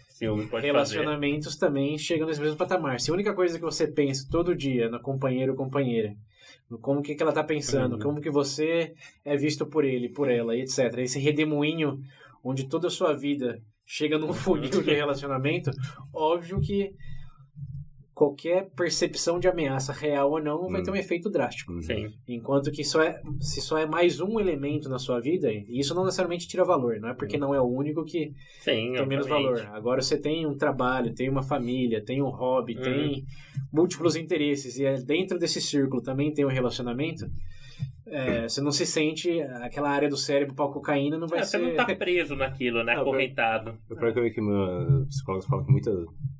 Sim, 0.09 0.25
Relacionamentos 0.61 1.53
fazer. 1.53 1.59
também 1.59 1.97
chegam 1.97 2.27
nesse 2.27 2.41
mesmo 2.41 2.57
patamar. 2.57 2.99
Se 2.99 3.09
a 3.09 3.13
única 3.13 3.33
coisa 3.33 3.57
que 3.57 3.63
você 3.63 3.87
pensa 3.87 4.27
todo 4.29 4.55
dia 4.55 4.89
no 4.89 4.99
companheiro 4.99 5.53
ou 5.53 5.57
companheira, 5.57 6.13
no 6.69 6.77
como 6.77 7.01
que, 7.01 7.15
que 7.15 7.21
ela 7.21 7.31
está 7.31 7.43
pensando, 7.43 7.93
uhum. 7.93 8.01
como 8.01 8.21
que 8.21 8.29
você 8.29 8.93
é 9.23 9.37
visto 9.37 9.65
por 9.65 9.85
ele, 9.85 10.09
por 10.09 10.29
ela, 10.29 10.55
etc. 10.55 10.97
Esse 10.97 11.19
redemoinho 11.19 11.99
onde 12.43 12.67
toda 12.67 12.87
a 12.87 12.91
sua 12.91 13.13
vida 13.13 13.61
chega 13.85 14.17
num 14.17 14.33
funil 14.33 14.83
de 14.83 14.93
relacionamento, 14.93 15.71
óbvio 16.13 16.59
que 16.59 16.93
qualquer 18.17 18.71
percepção 18.75 19.39
de 19.39 19.47
ameaça 19.47 19.93
real 19.93 20.31
ou 20.31 20.41
não 20.41 20.67
vai 20.69 20.81
ter 20.81 20.89
um 20.89 20.93
hum. 20.95 20.97
efeito 20.97 21.29
drástico. 21.29 21.71
Uhum. 21.71 21.83
Sim. 21.83 22.11
Enquanto 22.27 22.71
que 22.71 22.83
só 22.83 23.03
é, 23.03 23.21
se 23.39 23.61
só 23.61 23.77
é 23.77 23.85
mais 23.85 24.19
um 24.19 24.39
elemento 24.39 24.89
na 24.89 24.97
sua 24.97 25.19
vida, 25.19 25.53
isso 25.69 25.93
não 25.93 26.03
necessariamente 26.03 26.47
tira 26.47 26.65
valor, 26.65 26.99
não 26.99 27.09
é 27.09 27.13
porque 27.13 27.37
não 27.37 27.53
é 27.53 27.61
o 27.61 27.67
único 27.67 28.03
que 28.03 28.33
Sim, 28.61 28.93
tem 28.93 29.05
menos 29.05 29.27
valor. 29.27 29.61
Agora 29.71 30.01
você 30.01 30.17
tem 30.17 30.47
um 30.47 30.57
trabalho, 30.57 31.13
tem 31.13 31.29
uma 31.29 31.43
família, 31.43 32.03
tem 32.03 32.19
um 32.19 32.29
hobby, 32.29 32.75
uhum. 32.77 32.81
tem 32.81 33.25
múltiplos 33.71 34.15
interesses 34.15 34.79
e 34.79 34.85
é 34.85 34.95
dentro 34.99 35.37
desse 35.37 35.61
círculo 35.61 36.01
também 36.01 36.33
tem 36.33 36.43
um 36.43 36.49
relacionamento, 36.49 37.29
é, 38.07 38.47
você 38.47 38.61
não 38.61 38.71
se 38.71 38.85
sente 38.85 39.41
aquela 39.61 39.89
área 39.89 40.09
do 40.09 40.17
cérebro 40.17 40.55
para 40.55 40.67
cocaína 40.69 41.17
não 41.17 41.27
vai 41.27 41.39
é, 41.39 41.43
ser... 41.43 41.59
Você 41.59 41.67
não 41.67 41.75
tá 41.75 41.85
preso 41.95 42.35
naquilo, 42.35 42.83
né? 42.83 42.93
Acorrentado. 42.93 43.77
Eu, 43.89 43.97
eu, 43.97 44.25
eu 44.25 44.33
que 44.33 44.41
meus 44.41 45.07
psicólogos 45.09 45.45
falam 45.45 45.65
que 45.65 45.71
muita 45.71 45.91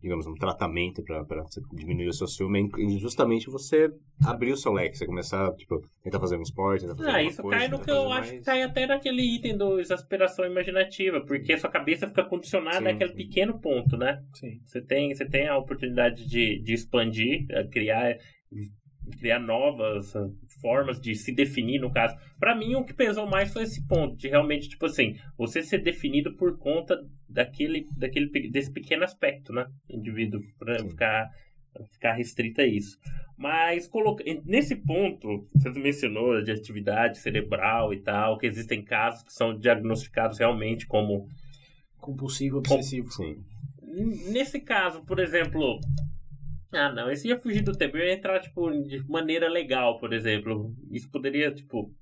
digamos, 0.07 0.25
um 0.25 0.33
tratamento 0.33 1.03
você 1.03 1.61
diminuir 1.73 2.07
o 2.07 2.13
seu 2.13 2.27
ciúme, 2.27 2.69
é 2.77 2.97
justamente 2.97 3.49
você 3.49 3.91
abrir 4.25 4.53
o 4.53 4.57
seu 4.57 4.71
leque, 4.71 4.97
você 4.97 5.05
começar, 5.05 5.53
tipo, 5.55 5.81
tentar 6.01 6.19
fazer 6.19 6.37
um 6.37 6.41
esporte, 6.41 6.81
tentar 6.81 6.95
fazer 6.95 7.09
Ah, 7.09 7.21
isso 7.21 7.41
coisa, 7.41 7.59
cai 7.59 7.67
no 7.67 7.79
que 7.79 7.91
eu 7.91 7.95
fazer 8.09 8.13
acho 8.13 8.29
que 8.29 8.35
mais. 8.35 8.45
cai 8.45 8.63
até 8.63 8.87
naquele 8.87 9.21
item 9.21 9.57
do 9.57 9.79
exasperação 9.79 10.45
imaginativa, 10.45 11.19
porque 11.21 11.53
a 11.53 11.57
sua 11.57 11.69
cabeça 11.69 12.07
fica 12.07 12.23
condicionada 12.23 12.89
Sim, 12.89 12.95
àquele 12.95 13.11
sim. 13.11 13.17
pequeno 13.17 13.59
ponto, 13.59 13.97
né? 13.97 14.23
Sim. 14.33 14.59
Você 14.65 14.81
tem, 14.81 15.13
você 15.13 15.25
tem 15.25 15.47
a 15.47 15.57
oportunidade 15.57 16.25
de, 16.27 16.59
de 16.59 16.73
expandir, 16.73 17.45
criar, 17.71 18.17
criar 19.19 19.39
novas 19.39 20.15
eh, 20.15 20.27
formas 20.61 20.99
de 20.99 21.15
se 21.15 21.31
definir, 21.31 21.79
no 21.79 21.91
caso. 21.91 22.15
Pra 22.39 22.55
mim, 22.55 22.75
o 22.75 22.83
que 22.83 22.93
pesou 22.93 23.27
mais 23.27 23.51
foi 23.51 23.63
esse 23.63 23.85
ponto, 23.87 24.15
de 24.15 24.27
realmente, 24.27 24.69
tipo 24.69 24.85
assim, 24.85 25.15
você 25.37 25.61
ser 25.61 25.79
definido 25.79 26.35
por 26.35 26.57
conta 26.57 26.97
daquele, 27.29 27.85
daquele, 27.97 28.49
desse 28.49 28.71
pequeno 28.71 29.03
aspecto, 29.03 29.53
né? 29.53 29.65
Indivíduo, 29.89 30.41
pra 30.57 30.79
Sim. 30.79 30.89
ficar, 30.89 31.29
ficar 31.91 32.13
restrito 32.13 32.61
a 32.61 32.65
isso. 32.65 32.97
Mas 33.37 33.87
coloca... 33.87 34.23
nesse 34.45 34.75
ponto, 34.75 35.47
você 35.53 35.69
mencionou 35.71 36.41
de 36.41 36.51
atividade 36.51 37.19
cerebral 37.19 37.93
e 37.93 38.01
tal, 38.01 38.37
que 38.37 38.47
existem 38.47 38.83
casos 38.83 39.23
que 39.23 39.33
são 39.33 39.57
diagnosticados 39.57 40.39
realmente 40.39 40.87
como 40.87 41.27
Compulsivo, 41.99 42.59
obsessivo. 42.59 43.11
Sim. 43.11 43.43
Nesse 44.31 44.61
caso, 44.61 45.01
por 45.03 45.19
exemplo. 45.19 45.79
Ah, 46.71 46.91
não, 46.91 47.09
esse 47.09 47.27
ia 47.27 47.39
fugir 47.39 47.61
do 47.61 47.77
tempo. 47.77 47.97
Eu 47.97 48.05
ia 48.05 48.13
entrar, 48.13 48.39
tipo, 48.39 48.69
de 48.83 48.99
maneira 49.07 49.47
legal, 49.49 49.97
por 49.99 50.13
exemplo. 50.13 50.75
Isso 50.91 51.09
poderia, 51.09 51.51
tipo. 51.51 51.93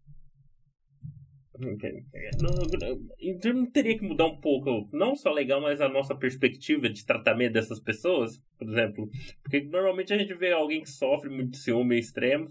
Então 3.22 3.54
não 3.54 3.72
teria 3.72 3.98
que 3.98 4.04
mudar 4.04 4.26
um 4.26 4.42
pouco, 4.42 4.90
não 4.92 5.16
só 5.16 5.32
legal, 5.32 5.62
mas 5.62 5.80
a 5.80 5.88
nossa 5.88 6.14
perspectiva 6.14 6.90
de 6.90 7.06
tratamento 7.06 7.54
dessas 7.54 7.80
pessoas, 7.80 8.38
por 8.58 8.68
exemplo. 8.68 9.10
Porque 9.42 9.62
normalmente 9.62 10.14
a 10.14 10.18
gente 10.18 10.34
vê 10.34 10.52
alguém 10.52 10.82
que 10.82 10.90
sofre 10.90 11.30
muito 11.30 11.52
de 11.52 11.58
ciúme 11.58 11.98
extremo, 11.98 12.50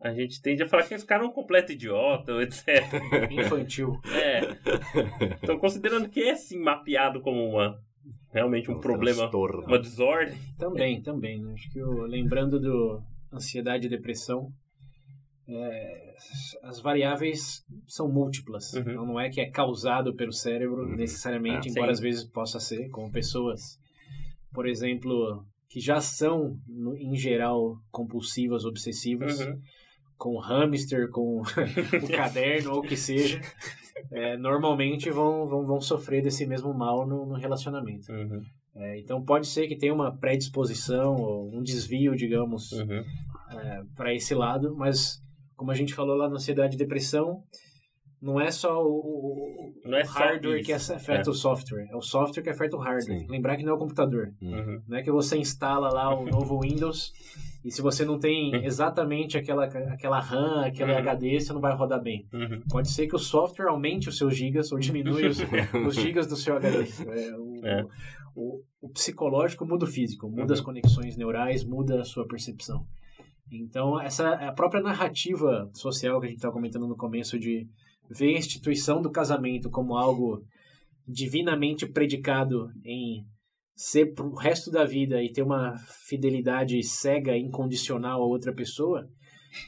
a 0.00 0.12
gente 0.12 0.40
tende 0.40 0.62
a 0.62 0.68
falar 0.68 0.84
que 0.84 0.94
esse 0.94 1.06
cara 1.06 1.24
é 1.24 1.26
um 1.26 1.32
completo 1.32 1.72
idiota, 1.72 2.32
etc. 2.42 2.84
Infantil. 3.32 3.98
É. 4.12 4.40
Então, 5.42 5.58
considerando 5.58 6.08
que 6.08 6.22
é 6.22 6.32
assim 6.32 6.58
mapeado 6.58 7.20
como 7.20 7.44
uma 7.48 7.82
realmente 8.32 8.70
um 8.70 8.80
problema, 8.80 9.18
transtorno. 9.18 9.66
uma 9.66 9.78
desordem. 9.78 10.36
Também, 10.58 11.00
também. 11.02 11.40
né? 11.42 11.52
Acho 11.54 11.70
que 11.70 11.78
eu, 11.78 12.02
lembrando 12.02 12.58
do 12.60 13.02
ansiedade 13.32 13.86
e 13.86 13.90
depressão, 13.90 14.50
é, 15.48 16.14
as 16.62 16.80
variáveis 16.80 17.64
são 17.86 18.08
múltiplas. 18.10 18.72
Uhum. 18.74 18.80
Então 18.82 19.06
não 19.06 19.20
é 19.20 19.30
que 19.30 19.40
é 19.40 19.50
causado 19.50 20.14
pelo 20.14 20.32
cérebro 20.32 20.82
Uhum. 20.82 20.96
necessariamente, 20.96 21.68
Ah, 21.68 21.70
embora 21.70 21.86
sim. 21.88 21.92
às 21.92 22.00
vezes 22.00 22.24
possa 22.24 22.60
ser, 22.60 22.88
como 22.90 23.10
pessoas, 23.10 23.78
por 24.52 24.66
exemplo, 24.66 25.44
que 25.70 25.80
já 25.80 26.00
são, 26.00 26.56
no- 26.66 26.96
em 26.96 27.14
geral, 27.16 27.76
compulsivas, 27.90 28.64
obsessivas, 28.64 29.40
Uhum. 29.40 29.58
com 30.16 30.38
hamster, 30.38 31.08
com 31.10 31.40
o 32.02 32.08
caderno 32.12 32.72
ou 32.72 32.78
o 32.80 32.82
que 32.82 32.96
seja, 32.96 33.40
é, 34.10 34.36
normalmente 34.36 35.10
vão, 35.10 35.46
vão, 35.46 35.64
vão 35.66 35.80
sofrer 35.80 36.22
desse 36.22 36.46
mesmo 36.46 36.72
mal 36.74 37.06
no, 37.06 37.26
no 37.26 37.34
relacionamento. 37.34 38.10
Uhum. 38.12 38.42
É, 38.76 38.98
então 39.00 39.24
pode 39.24 39.46
ser 39.46 39.66
que 39.66 39.76
tenha 39.76 39.92
uma 39.94 40.16
predisposição 40.16 41.16
ou 41.16 41.50
um 41.52 41.62
desvio, 41.62 42.14
digamos, 42.14 42.70
Uhum. 42.72 43.04
para 43.96 44.14
esse 44.14 44.34
lado, 44.34 44.74
mas 44.76 45.20
como 45.56 45.70
a 45.70 45.74
gente 45.74 45.94
falou 45.94 46.16
lá 46.16 46.28
na 46.28 46.36
ansiedade 46.36 46.74
e 46.76 46.78
depressão, 46.78 47.40
não 48.20 48.40
é 48.40 48.50
só 48.50 48.82
o, 48.84 49.72
o- 49.84 49.94
é 49.94 50.02
hardware 50.02 50.62
que 50.64 50.72
afeta 50.72 51.30
o 51.30 51.34
software, 51.34 51.86
é 51.90 51.96
o 51.96 52.02
software 52.02 52.42
que 52.42 52.50
afeta 52.50 52.76
o 52.76 52.80
hardware. 52.80 53.20
Sim. 53.20 53.26
Lembrar 53.28 53.56
que 53.56 53.62
não 53.64 53.72
é 53.72 53.74
o 53.74 53.78
computador. 53.78 54.32
Uhum. 54.42 54.82
Não 54.88 54.98
é 54.98 55.02
que 55.02 55.10
você 55.10 55.36
instala 55.38 55.88
lá 55.92 56.14
o 56.14 56.24
novo 56.26 56.60
Windows 56.60 57.12
e 57.64 57.70
se 57.70 57.82
você 57.82 58.04
não 58.04 58.18
tem 58.18 58.54
Uhum. 58.54 58.62
exatamente 58.64 59.36
aquela, 59.36 59.64
aquela 59.64 60.20
RAM, 60.20 60.64
aquele 60.64 60.92
Uhum. 60.92 60.98
HD, 60.98 61.40
você 61.40 61.52
não 61.52 61.60
vai 61.60 61.74
rodar 61.76 62.00
bem. 62.02 62.26
Uhum. 62.32 62.62
Pode 62.70 62.88
ser 62.90 63.06
que 63.06 63.16
o 63.16 63.18
software 63.18 63.68
aumente 63.68 64.08
os 64.08 64.16
seus 64.16 64.36
gigas 64.36 64.70
ou 64.72 64.78
diminui 64.78 65.26
os, 65.26 65.38
os 65.88 65.94
gigas 65.96 66.26
do 66.26 66.36
seu 66.36 66.56
HD. 66.56 66.84
É, 67.06 67.36
o, 67.36 67.66
É. 67.66 67.84
o- 68.34 68.62
o 68.80 68.88
psicológico 68.90 69.66
muda 69.66 69.84
o 69.84 69.88
físico, 69.88 70.28
muda 70.28 70.44
Uhum. 70.46 70.52
as 70.52 70.60
conexões 70.60 71.16
neurais, 71.16 71.64
muda 71.64 72.00
a 72.00 72.04
sua 72.04 72.26
percepção. 72.26 72.84
Então, 73.50 74.00
essa 74.00 74.30
a 74.34 74.52
própria 74.52 74.82
narrativa 74.82 75.68
social 75.74 76.20
que 76.20 76.26
a 76.26 76.28
gente 76.28 76.36
estava 76.38 76.52
comentando 76.54 76.86
no 76.86 76.96
começo 76.96 77.38
de 77.38 77.66
ver 78.10 78.34
a 78.34 78.38
instituição 78.38 79.00
do 79.02 79.10
casamento 79.10 79.68
como 79.70 79.96
algo 79.96 80.42
divinamente 81.06 81.86
predicado 81.86 82.70
em 82.84 83.24
ser 83.78 84.06
pro 84.06 84.34
resto 84.34 84.72
da 84.72 84.84
vida 84.84 85.22
e 85.22 85.32
ter 85.32 85.40
uma 85.40 85.78
fidelidade 85.78 86.82
cega, 86.82 87.36
incondicional 87.36 88.20
a 88.20 88.26
outra 88.26 88.52
pessoa, 88.52 89.08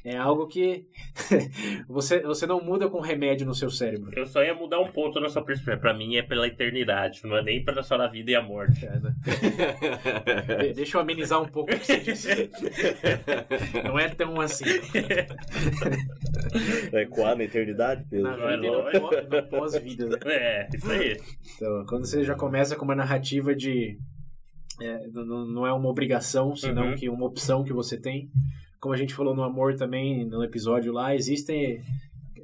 é 0.04 0.16
algo 0.16 0.46
que 0.46 0.86
você, 1.88 2.20
você 2.20 2.46
não 2.46 2.60
muda 2.62 2.88
com 2.88 3.00
remédio 3.00 3.46
no 3.46 3.54
seu 3.54 3.70
cérebro. 3.70 4.10
Eu 4.16 4.26
só 4.26 4.42
ia 4.42 4.54
mudar 4.54 4.80
um 4.80 4.90
ponto 4.92 5.18
na 5.20 5.28
sua 5.28 5.42
perspectiva. 5.42 5.76
Pra 5.80 5.94
mim 5.94 6.16
é 6.16 6.22
pela 6.22 6.46
eternidade, 6.46 7.20
não 7.24 7.36
é 7.36 7.42
nem 7.42 7.64
pela 7.64 7.82
só 7.82 7.96
a 7.96 8.06
vida 8.08 8.30
e 8.30 8.34
a 8.34 8.42
morte. 8.42 8.84
É, 8.86 8.98
né? 8.98 9.14
De- 10.58 10.72
Deixa 10.74 10.96
eu 10.96 11.00
amenizar 11.02 11.40
um 11.42 11.48
pouco 11.48 11.72
o 11.74 11.78
que 11.78 11.84
você 11.86 12.00
disse. 12.00 12.50
Não 13.84 13.98
é 13.98 14.08
tão 14.08 14.40
assim. 14.40 14.64
Vai 16.90 17.02
ecoar 17.02 17.36
na 17.36 17.44
eternidade, 17.44 18.04
Pedro? 18.08 18.30
Na 18.30 18.36
Não 18.36 18.48
é 18.48 18.56
vida 18.56 18.70
no 18.70 19.00
pó- 19.00 19.36
no 19.36 19.42
pós-vida. 19.48 20.06
né? 20.08 20.16
É, 20.26 20.68
isso 20.74 20.90
aí. 20.90 21.16
Então, 21.56 21.84
quando 21.86 22.06
você 22.06 22.24
já 22.24 22.34
começa 22.34 22.76
com 22.76 22.84
uma 22.84 22.94
narrativa 22.94 23.54
de. 23.54 23.98
é, 24.80 25.06
não, 25.08 25.46
não 25.46 25.66
é 25.66 25.72
uma 25.72 25.88
obrigação, 25.88 26.54
senão 26.56 26.88
Uhum. 26.90 26.94
que 26.94 27.08
uma 27.08 27.26
opção 27.26 27.62
que 27.64 27.72
você 27.72 27.98
tem. 28.00 28.28
Como 28.80 28.94
a 28.94 28.96
gente 28.96 29.14
falou 29.14 29.34
no 29.34 29.42
amor 29.42 29.76
também, 29.76 30.24
no 30.26 30.42
episódio 30.42 30.92
lá, 30.92 31.14
existe, 31.14 31.80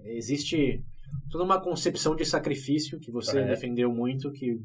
existe 0.04 0.82
toda 1.30 1.44
uma 1.44 1.60
concepção 1.60 2.14
de 2.14 2.24
sacrifício 2.24 3.00
que 3.00 3.10
você 3.10 3.38
É. 3.40 3.46
defendeu 3.46 3.92
muito, 3.92 4.30
que 4.32 4.58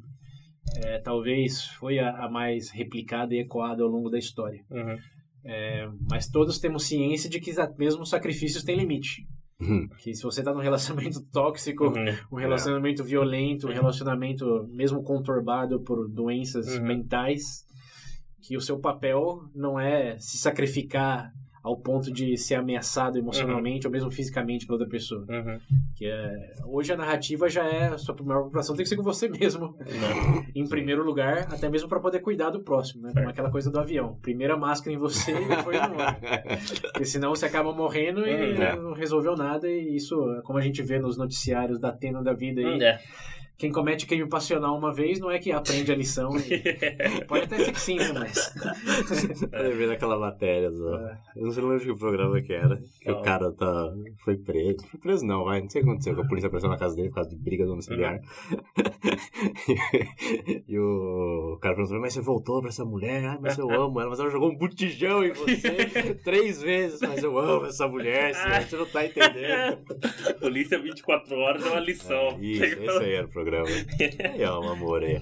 é, 0.83 0.99
talvez 0.99 1.65
foi 1.79 1.99
a, 1.99 2.25
a 2.25 2.29
mais 2.29 2.69
replicada 2.69 3.33
e 3.33 3.39
ecoada 3.39 3.83
ao 3.83 3.89
longo 3.89 4.09
da 4.09 4.17
história. 4.19 4.63
Uhum. 4.69 4.97
É, 5.43 5.87
mas 6.09 6.27
todos 6.29 6.59
temos 6.59 6.83
ciência 6.85 7.29
de 7.29 7.39
que 7.39 7.51
mesmo 7.77 8.03
os 8.03 8.09
sacrifícios 8.09 8.63
têm 8.63 8.77
limite. 8.77 9.25
Uhum. 9.59 9.87
Que 9.99 10.13
se 10.13 10.23
você 10.23 10.41
está 10.41 10.53
num 10.53 10.59
relacionamento 10.59 11.21
tóxico, 11.31 11.85
Uhum. 11.85 12.05
um 12.33 12.35
relacionamento 12.35 13.03
violento, 13.03 13.67
um 13.67 13.71
relacionamento 13.71 14.67
mesmo 14.69 15.01
conturbado 15.03 15.81
por 15.81 16.07
doenças 16.09 16.67
Uhum. 16.75 16.83
mentais, 16.83 17.63
que 18.43 18.57
o 18.57 18.61
seu 18.61 18.79
papel 18.79 19.39
não 19.55 19.79
é 19.79 20.17
se 20.19 20.37
sacrificar 20.37 21.31
ao 21.63 21.77
ponto 21.77 22.11
de 22.11 22.35
ser 22.37 22.55
ameaçado 22.55 23.17
emocionalmente 23.19 23.85
ou 23.85 23.93
mesmo 23.93 24.09
fisicamente 24.09 24.65
pela 24.65 24.77
outra 24.79 24.89
pessoa. 24.89 25.25
Uhum. 25.29 25.59
Que 25.95 26.05
é, 26.07 26.53
hoje 26.65 26.91
a 26.91 26.97
narrativa 26.97 27.47
já 27.49 27.63
é 27.63 27.87
a 27.89 27.97
sua 27.99 28.15
primeira 28.15 28.39
preocupação 28.39 28.75
tem 28.75 28.83
que 28.83 28.89
ser 28.89 28.95
com 28.95 29.03
você 29.03 29.27
mesmo, 29.29 29.77
Não. 29.79 30.45
em 30.55 30.67
primeiro 30.67 31.03
lugar, 31.03 31.47
até 31.53 31.69
mesmo 31.69 31.87
para 31.87 31.99
poder 31.99 32.19
cuidar 32.19 32.49
do 32.49 32.61
próximo, 32.63 33.03
né? 33.03 33.11
Como 33.13 33.29
aquela 33.29 33.51
coisa 33.51 33.69
do 33.69 33.79
avião. 33.79 34.15
Primeira 34.21 34.57
máscara 34.57 34.93
em 34.95 34.97
você 34.97 35.31
e 35.31 35.47
depois 35.47 35.79
no 35.87 35.91
outro. 35.93 36.15
Porque 36.91 37.05
senão 37.05 37.29
você 37.29 37.45
acaba 37.45 37.71
morrendo 37.73 38.25
e 38.27 38.31
Uhum. 38.55 38.61
É. 38.63 38.75
não 38.75 38.93
resolveu 38.93 39.35
nada. 39.35 39.67
E 39.69 39.95
isso, 39.95 40.15
como 40.43 40.57
a 40.57 40.61
gente 40.61 40.81
vê 40.81 40.97
nos 40.99 41.17
noticiários 41.17 41.79
da 41.79 41.89
Atena 41.89 42.23
da 42.23 42.33
vida, 42.33 42.61
aí, 42.61 42.81
É. 42.81 42.99
quem 43.61 43.71
comete 43.71 44.07
crime 44.07 44.27
passional 44.27 44.75
uma 44.75 44.91
vez 44.91 45.19
não 45.19 45.29
é 45.29 45.37
que 45.37 45.51
aprende 45.51 45.91
a 45.91 45.95
lição. 45.95 46.31
e- 46.35 46.57
Pode 47.29 47.43
até 47.43 47.63
ser 47.63 47.71
que 47.71 47.79
sim, 47.79 47.95
né? 47.99 48.11
Mas. 48.11 48.55
Eu 49.53 49.69
lembrei 49.69 49.87
daquela 49.87 50.17
matéria 50.17 50.71
do... 50.71 50.95
É. 50.95 51.19
Eu 51.35 51.43
não 51.43 51.51
sei 51.51 51.63
lembro 51.63 51.79
que 51.79 51.99
programa 51.99 52.41
que 52.41 52.53
era. 52.53 52.81
Que 52.99 53.11
o 53.11 53.21
cara 53.21 53.51
tá... 53.51 53.93
foi 54.23 54.35
preso. 54.37 54.87
Foi 54.87 54.99
preso 54.99 55.23
não, 55.27 55.43
vai. 55.43 55.61
Não 55.61 55.69
sei 55.69 55.81
o 55.81 55.83
que 55.83 55.89
aconteceu. 55.91 56.15
Que 56.15 56.21
a 56.21 56.27
polícia 56.27 56.47
apareceu 56.47 56.71
na 56.71 56.77
casa 56.77 56.95
dele 56.95 57.09
por 57.09 57.15
causa 57.15 57.29
de 57.29 57.35
briga 57.35 57.63
domiciliar. 57.67 58.19
e 60.67 60.79
o 60.79 61.59
cara 61.61 61.75
perguntou, 61.75 62.01
mas 62.01 62.13
você 62.13 62.21
voltou 62.21 62.61
pra 62.61 62.69
essa 62.69 62.83
mulher? 62.83 63.23
Ai, 63.25 63.37
mas 63.39 63.59
eu 63.59 63.69
amo 63.69 64.01
ela. 64.01 64.09
Mas 64.09 64.19
ela 64.19 64.31
jogou 64.31 64.49
um 64.49 64.57
botijão 64.57 65.23
em 65.23 65.33
você 65.33 66.15
três 66.23 66.63
vezes. 66.63 66.99
Mas 67.01 67.23
eu 67.23 67.37
amo 67.37 67.67
essa 67.67 67.87
mulher, 67.87 68.33
senhor. 68.33 68.63
Você 68.63 68.75
não 68.75 68.87
tá 68.87 69.05
entendendo. 69.05 69.77
Polícia 70.39 70.79
24 70.81 71.37
horas 71.37 71.63
é 71.63 71.69
uma 71.69 71.79
lição. 71.79 72.39
Isso, 72.41 72.63
esse 72.63 73.03
aí 73.03 73.13
era 73.13 73.27
o 73.27 73.29
programa. 73.29 73.50
Aí, 73.55 74.43
ó, 74.45 74.61
amor 74.71 75.03
aí. 75.03 75.21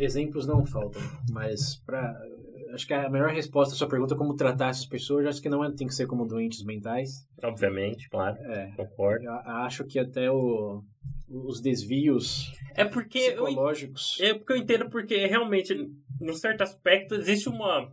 Exemplos 0.00 0.46
não 0.46 0.64
faltam. 0.64 1.00
Mas 1.30 1.76
pra. 1.86 2.14
Acho 2.72 2.86
que 2.86 2.94
a 2.94 3.08
melhor 3.10 3.30
resposta 3.30 3.74
à 3.74 3.76
sua 3.76 3.86
pergunta 3.88 4.14
é 4.14 4.16
como 4.16 4.34
tratar 4.34 4.70
essas 4.70 4.86
pessoas. 4.86 5.24
eu 5.24 5.28
Acho 5.28 5.42
que 5.42 5.48
não 5.50 5.62
é- 5.62 5.70
tem 5.72 5.86
que 5.86 5.94
ser 5.94 6.06
como 6.06 6.26
doentes 6.26 6.64
mentais. 6.64 7.26
Obviamente, 7.42 8.08
claro. 8.08 8.36
É. 8.38 8.72
Concordo. 8.74 9.26
Eu 9.26 9.32
acho 9.32 9.84
que 9.84 9.98
até 9.98 10.30
o, 10.30 10.82
os 11.28 11.60
desvios 11.60 12.50
É 12.74 12.84
porque 12.86 13.18
eu, 13.18 13.44
psicológicos. 13.44 14.18
é 14.20 14.32
porque 14.32 14.52
eu 14.54 14.56
entendo 14.56 14.88
porque 14.88 15.26
realmente, 15.26 15.74
num 16.18 16.32
certo 16.32 16.62
aspecto, 16.62 17.14
existe 17.14 17.48
uma. 17.48 17.92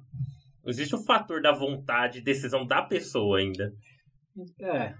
Existe 0.66 0.96
um 0.96 1.04
fator 1.04 1.42
da 1.42 1.52
vontade 1.52 2.20
e 2.20 2.22
decisão 2.22 2.66
da 2.66 2.82
pessoa 2.82 3.40
ainda. 3.40 3.74
É. 4.62 4.94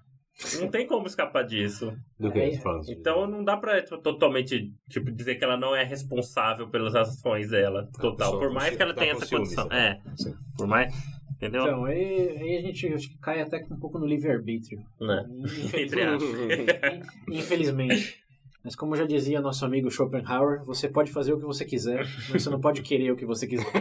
Não 0.60 0.70
tem 0.70 0.88
como 0.88 1.06
escapar 1.06 1.44
disso. 1.44 1.94
Do 2.20 2.32
que? 2.32 2.40
É, 2.40 2.58
tá? 2.58 2.80
Então 2.88 3.28
não 3.28 3.44
dá 3.44 3.58
pra 3.58 3.82
tipo, 3.82 3.98
totalmente 3.98 4.74
tipo, 4.90 5.12
dizer 5.12 5.36
que 5.36 5.44
ela 5.44 5.58
não 5.58 5.76
é 5.76 5.84
responsável 5.84 6.70
pelas 6.70 6.96
ações 6.96 7.50
dela, 7.50 7.90
total. 8.00 8.16
pessoa 8.16 8.40
Por 8.40 8.54
mais 8.54 8.76
que 8.76 8.82
ela 8.82 8.94
tá 8.94 9.02
tenha 9.02 9.14
com 9.14 9.18
essa 9.18 9.26
ciúmes, 9.28 9.50
condição. 9.56 9.68
tá? 9.68 9.78
É, 9.78 10.00
Sim. 10.16 10.34
por 10.58 10.68
mais. 10.68 10.94
Entendeu? 11.32 11.62
Então, 11.64 11.86
aí, 11.86 12.38
aí 12.38 12.58
a 12.58 12.62
gente 12.62 12.88
acho 12.94 13.10
que 13.10 13.18
cai 13.18 13.42
até 13.42 13.66
um 13.72 13.80
pouco 13.80 13.98
no 13.98 14.06
livre-arbítrio. 14.06 14.82
né? 15.00 15.26
Entre 15.78 16.02
aspas. 16.04 16.30
Infelizmente. 17.30 18.24
Mas 18.64 18.76
como 18.76 18.96
já 18.96 19.06
dizia 19.06 19.40
nosso 19.40 19.64
amigo 19.64 19.90
Schopenhauer, 19.90 20.64
você 20.66 20.90
pode 20.90 21.12
fazer 21.12 21.32
o 21.32 21.40
que 21.40 21.46
você 21.46 21.64
quiser, 21.64 22.06
mas 22.30 22.44
você 22.44 22.50
não 22.50 22.60
pode 22.60 22.82
querer 22.82 23.12
o 23.12 23.16
que 23.16 23.26
você 23.26 23.48
quiser. 23.48 23.66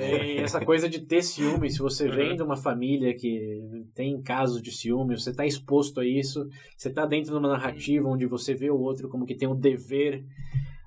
E 0.00 0.38
essa 0.38 0.64
coisa 0.64 0.88
de 0.88 1.00
ter 1.00 1.22
ciúme, 1.22 1.70
se 1.70 1.78
você 1.78 2.08
vem 2.08 2.34
de 2.34 2.42
uma 2.42 2.56
família 2.56 3.14
que 3.14 3.62
tem 3.94 4.20
casos 4.22 4.62
de 4.62 4.70
ciúme, 4.70 5.18
você 5.18 5.30
está 5.30 5.46
exposto 5.46 6.00
a 6.00 6.06
isso, 6.06 6.48
você 6.76 6.88
está 6.88 7.06
dentro 7.06 7.32
de 7.32 7.38
uma 7.38 7.48
narrativa 7.48 8.08
onde 8.08 8.26
você 8.26 8.54
vê 8.54 8.70
o 8.70 8.78
outro 8.78 9.08
como 9.08 9.26
que 9.26 9.34
tem 9.34 9.48
o 9.48 9.54
dever 9.54 10.24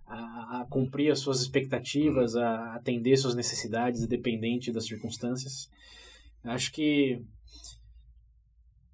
a, 0.08 0.62
a 0.62 0.66
cumprir 0.70 1.12
as 1.12 1.20
suas 1.20 1.42
expectativas, 1.42 2.36
a 2.36 2.76
atender 2.76 3.16
suas 3.18 3.36
necessidades, 3.36 4.04
independente 4.04 4.72
das 4.72 4.86
circunstâncias. 4.86 5.70
Acho 6.44 6.72
que 6.72 7.22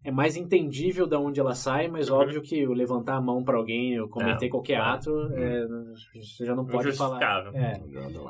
é 0.04 0.12
mais 0.12 0.36
entendível 0.36 1.06
de 1.08 1.16
onde 1.16 1.40
ela 1.40 1.54
sai, 1.54 1.88
mas 1.88 2.10
Uhum. 2.10 2.18
óbvio 2.18 2.42
que 2.42 2.66
o 2.66 2.74
levantar 2.74 3.16
a 3.16 3.22
mão 3.22 3.44
para 3.44 3.58
alguém 3.58 4.00
ou 4.00 4.08
cometer 4.10 4.46
Não, 4.46 4.52
qualquer 4.52 4.78
claro. 4.78 4.96
ato, 4.96 5.34
é, 5.34 5.66
você 6.20 6.46
já 6.46 6.56
não 6.56 6.66
pode 6.66 6.92
falar. 6.94 7.52
É, 7.54 7.80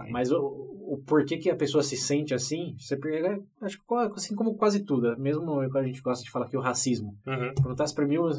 mas 0.10 0.32
o, 0.32 0.38
o 0.38 0.98
porquê 1.06 1.38
que 1.38 1.50
a 1.50 1.56
pessoa 1.56 1.82
se 1.82 1.96
sente 1.96 2.34
assim, 2.34 2.76
você 2.78 2.98
pega, 2.98 3.40
acho 3.62 3.78
que 3.78 3.84
assim 4.16 4.36
como 4.36 4.56
quase 4.56 4.84
tudo, 4.84 5.18
mesmo 5.18 5.46
quando 5.46 5.78
a 5.78 5.84
gente 5.84 6.02
gosta 6.02 6.24
de 6.24 6.30
falar 6.32 6.48
que 6.48 6.58
o 6.58 6.62
racismo. 6.62 7.16
Uhum. 7.26 7.54
Perguntasse 7.56 7.96
pra 7.96 8.06
mim, 8.06 8.16
eu 8.16 8.30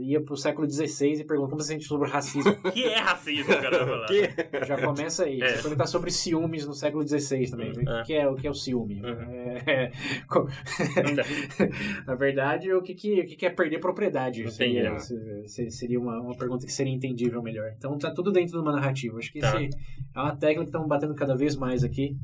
ia 0.00 0.22
pro 0.22 0.36
século 0.36 0.68
XVI 0.70 1.20
e 1.20 1.24
pergunta 1.24 1.50
como 1.50 1.62
você 1.62 1.72
sente 1.72 1.84
sobre 1.84 2.08
racismo. 2.08 2.52
O 2.52 2.70
que 2.72 2.84
é 2.84 2.98
racismo, 2.98 3.48
caramba? 3.48 4.06
Já 4.66 4.80
começa 4.80 5.24
aí. 5.24 5.40
É. 5.42 5.48
Você 5.56 5.62
perguntar 5.62 5.86
sobre 5.86 6.10
ciúmes 6.10 6.66
no 6.66 6.74
século 6.74 7.06
XVI 7.06 7.50
também. 7.50 7.72
Uhum. 7.72 8.00
O 8.00 8.04
que 8.04 8.14
é 8.14 8.28
o, 8.28 8.34
que 8.34 8.46
é 8.46 8.50
o 8.50 8.54
ciúme? 8.54 9.02
Uhum. 9.02 9.62
É, 9.66 9.90
Na 12.06 12.14
verdade, 12.14 12.67
o 12.74 12.82
que, 12.82 12.94
que, 12.94 13.20
o 13.20 13.26
que 13.26 13.36
que 13.36 13.46
é 13.46 13.50
perder 13.50 13.78
propriedade? 13.80 14.50
Seria, 14.50 14.98
se- 14.98 15.70
seria 15.70 15.98
uma, 16.00 16.20
uma 16.20 16.36
pergunta 16.36 16.64
que 16.66 16.72
seria 16.72 16.92
entendível 16.92 17.42
melhor. 17.42 17.72
Então 17.76 17.96
tá 17.98 18.10
tudo 18.12 18.30
dentro 18.32 18.52
de 18.52 18.58
uma 18.58 18.72
narrativa. 18.72 19.18
Acho 19.18 19.32
que 19.32 19.40
Tá. 19.40 19.60
esse 19.62 19.74
é 20.14 20.20
uma 20.20 20.36
técnica 20.36 20.62
que 20.62 20.68
estamos 20.68 20.88
batendo 20.88 21.14
cada 21.14 21.34
vez 21.36 21.56
mais 21.56 21.82
aqui. 21.84 22.16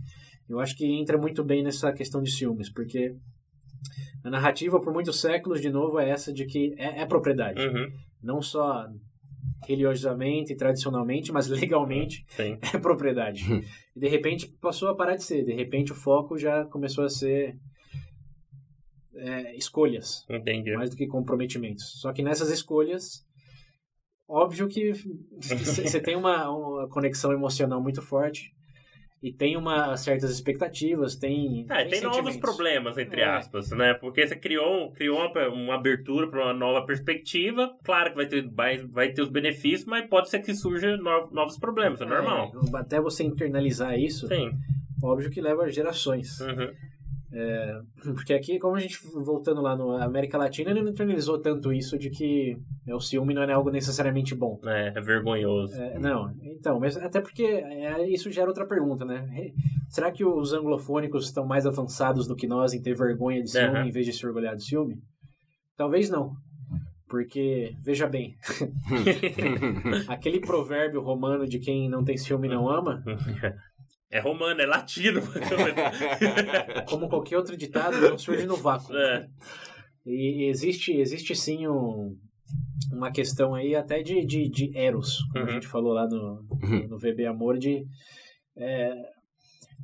Eu 0.49 0.61
acho 0.61 0.76
que 0.76 0.84
entra 0.86 1.16
muito 1.16 1.42
bem 1.45 1.62
nessa 1.62 1.92
questão 1.92 2.22
de 2.22 2.30
ciúmes, 2.30 2.70
porque 2.70 3.14
a 4.22 4.30
narrativa, 4.30 4.80
por 4.80 4.92
muitos 4.92 5.20
séculos, 5.20 5.61
de 5.61 5.70
novo, 5.70 5.99
é 5.99 6.09
essa 6.11 6.32
de 6.32 6.45
que 6.47 6.74
é, 6.78 7.03
é 7.03 7.07
propriedade. 7.07 7.61
Uhum. 7.61 7.86
Não 8.22 8.40
só 8.42 8.86
religiosamente, 9.66 10.55
tradicionalmente, 10.57 11.32
mas 11.32 11.49
legalmente 11.49 12.24
Sim. 12.28 12.59
é 12.74 12.78
propriedade. 12.78 13.45
E 13.97 14.01
de 14.01 14.09
repente 14.09 14.49
passou 14.61 14.88
a 14.88 14.95
parar 14.97 15.16
de 15.16 15.24
ser. 15.24 15.45
De 15.45 15.53
repente 15.55 15.92
o 15.92 15.95
foco 15.95 16.36
já 16.36 16.64
começou 16.66 17.05
a 17.05 17.09
ser 17.09 17.57
é, 19.17 19.55
escolhas, 19.57 20.25
Entendi. 20.29 20.73
mais 20.73 20.91
do 20.91 20.97
que 20.97 21.07
comprometimentos. 21.07 22.01
Só 22.01 22.12
que 22.12 22.23
nessas 22.23 22.51
escolhas, 22.51 23.25
óbvio 24.29 24.69
que 24.69 24.93
você 25.41 26.01
tem 26.01 26.17
uma, 26.17 26.49
uma 26.51 26.89
conexão 26.89 27.33
emocional 27.33 27.81
muito 27.81 28.01
forte 28.03 28.53
e 29.23 29.33
tem 29.33 29.57
uma 29.57 29.97
certas 29.97 30.31
expectativas, 30.31 31.17
tem 31.17 31.67
É, 31.71 31.85
tem 31.87 32.01
novos 32.03 32.17
sentimentos. 32.19 32.37
problemas, 32.37 32.99
entre 32.99 33.23
É. 33.23 33.25
aspas, 33.25 33.71
né? 33.71 33.95
Porque 33.95 34.27
você 34.27 34.37
criou, 34.37 34.93
criou 34.93 35.19
uma, 35.19 35.49
uma 35.49 35.75
abertura 35.77 36.29
para 36.29 36.45
uma 36.45 36.53
nova 36.53 36.85
perspectiva. 36.85 37.75
Claro 37.83 38.11
que 38.11 38.17
vai 38.17 38.27
ter, 38.27 38.47
vai, 38.51 38.77
vai 38.79 39.12
ter 39.12 39.23
os 39.23 39.31
benefícios, 39.31 39.87
mas 39.87 40.07
pode 40.09 40.29
ser 40.29 40.41
que 40.41 40.53
surjam 40.55 40.99
no- 40.99 41.31
novos 41.31 41.59
problemas, 41.59 42.01
é 42.03 42.05
normal. 42.05 42.53
É, 42.73 42.77
até 42.77 43.01
você 43.01 43.25
internalizar 43.25 43.99
isso, 43.99 44.29
Sim. 44.29 44.51
óbvio 45.03 45.31
que 45.31 45.41
leva 45.41 45.71
gerações. 45.73 46.41
Uhum. 46.41 46.71
Porque 48.03 48.32
aqui, 48.32 48.59
como 48.59 48.76
a 48.76 48.80
gente, 48.80 48.99
voltando 49.24 49.61
lá 49.61 49.76
na 49.76 50.05
América 50.05 50.39
Latina, 50.39 50.70
ele 50.70 50.82
não 50.82 50.91
internalizou 50.91 51.41
tanto 51.41 51.72
isso 51.72 51.99
de 51.99 52.11
que 52.11 52.57
é, 52.87 52.95
o 52.95 53.01
ciúme 53.01 53.35
não 53.35 53.43
é 53.43 53.53
algo 53.53 53.70
necessariamente 53.70 54.35
bom. 54.35 54.61
É, 54.64 54.93
é 54.97 55.01
vergonhoso. 55.01 55.74
É, 55.74 55.99
não, 55.99 56.32
então, 56.43 56.78
mas 56.78 56.97
até 56.97 57.20
porque 57.20 57.43
é, 57.45 58.09
isso 58.09 58.30
gera 58.30 58.49
outra 58.49 58.66
pergunta, 58.66 59.05
né? 59.05 59.26
Será 59.89 60.11
que 60.11 60.24
os 60.24 60.53
anglofônicos 60.53 61.26
estão 61.26 61.47
mais 61.47 61.66
avançados 61.66 62.26
do 62.26 62.37
que 62.37 62.47
nós 62.47 62.72
em 62.72 62.82
ter 62.82 62.95
vergonha 62.95 63.43
de 63.43 63.51
ciúme 63.51 63.78
Aham. 63.78 63.87
em 63.87 63.91
vez 63.91 64.07
de 64.07 64.12
se 64.12 64.26
orgulhar 64.26 64.55
de 64.55 64.64
ciúme? 64.64 64.97
Talvez 65.76 66.09
não. 66.09 66.32
Porque, 67.09 67.76
veja 67.85 68.07
bem, 68.09 68.35
aquele 70.09 70.41
provérbio 70.41 71.01
romano 71.01 71.47
de 71.47 71.59
quem 71.59 71.89
não 71.89 72.03
tem 72.03 72.16
ciúme 72.16 72.49
não 72.49 72.68
ama, 72.68 73.03
É 74.15 74.21
romano, 74.21 74.61
é 74.61 74.67
latino. 74.67 75.21
como 76.89 77.09
qualquer 77.09 77.37
outro 77.37 77.57
ditado, 77.57 78.01
não 78.01 78.17
surge 78.19 78.47
no 78.47 78.57
vácuo. 78.57 78.97
é. 78.97 79.27
E 80.07 80.49
existe, 80.51 80.93
existe 80.93 81.35
sim 81.35 81.67
um, 81.67 82.15
uma 82.93 83.11
questão 83.11 83.55
aí 83.55 83.75
até 83.75 84.03
de, 84.03 84.25
de, 84.25 84.49
de 84.51 84.71
eros, 84.77 85.23
como 85.33 85.45
a 85.45 85.49
Uhum. 85.49 85.55
gente 85.55 85.67
falou 85.67 85.93
lá 85.95 86.07
no, 86.07 86.43
no 86.89 86.99
VB 86.99 87.27
Amor, 87.27 87.59
de 87.59 87.85
é, 88.57 88.93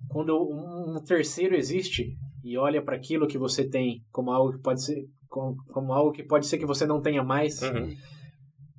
quando 0.09 0.37
um, 0.37 0.97
um 0.97 1.03
terceiro 1.03 1.57
existe 1.57 2.14
e 2.45 2.57
olha 2.59 2.83
para 2.83 2.97
aquilo 2.97 3.26
que 3.26 3.39
você 3.39 3.66
tem 3.68 4.03
como 4.12 4.31
algo 4.31 4.53
que 4.53 4.62
pode 4.62 4.85
ser 4.85 5.07
como, 5.28 5.57
como 5.72 5.93
algo 5.93 6.12
que 6.12 6.22
pode 6.22 6.47
ser 6.47 6.59
que 6.59 6.66
você 6.66 6.85
não 6.87 7.01
tenha 7.01 7.24
mais, 7.24 7.62
Uhum. 7.62 7.95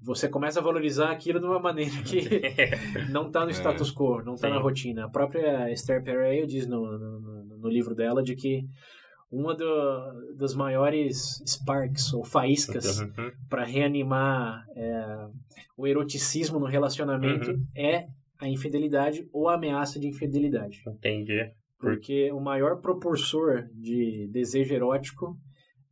Você 0.01 0.27
começa 0.27 0.59
a 0.59 0.63
valorizar 0.63 1.11
aquilo 1.11 1.39
de 1.39 1.45
uma 1.45 1.59
maneira 1.59 1.91
que 2.03 2.21
não 3.11 3.27
está 3.27 3.45
no 3.45 3.51
status 3.51 3.91
quo, 3.93 4.21
não 4.23 4.33
está 4.35 4.49
na 4.49 4.59
rotina. 4.59 5.05
A 5.05 5.09
própria 5.09 5.71
Esther 5.71 6.03
Perel 6.03 6.45
diz 6.47 6.65
no, 6.67 6.97
no, 6.97 7.19
no- 7.19 7.57
no 7.61 7.69
livro 7.69 7.93
dela 7.93 8.23
de 8.23 8.35
que 8.35 8.63
uma 9.31 9.53
do, 9.55 10.35
dos 10.35 10.55
maiores 10.55 11.41
sparks 11.47 12.11
ou 12.13 12.23
faíscas 12.25 12.99
Uhum. 13.01 13.31
para 13.47 13.63
reanimar 13.63 14.65
é, 14.75 15.27
o 15.77 15.85
eroticismo 15.87 16.59
no 16.59 16.65
relacionamento 16.65 17.51
Uhum. 17.51 17.65
é 17.75 18.07
a 18.39 18.49
infidelidade 18.49 19.27
ou 19.31 19.47
a 19.47 19.53
ameaça 19.53 19.99
de 19.99 20.07
infidelidade. 20.07 20.81
Entendi. 20.87 21.51
Porque 21.79 22.31
o 22.31 22.39
maior 22.39 22.81
propulsor 22.81 23.67
de 23.73 24.27
desejo 24.31 24.73
erótico 24.73 25.37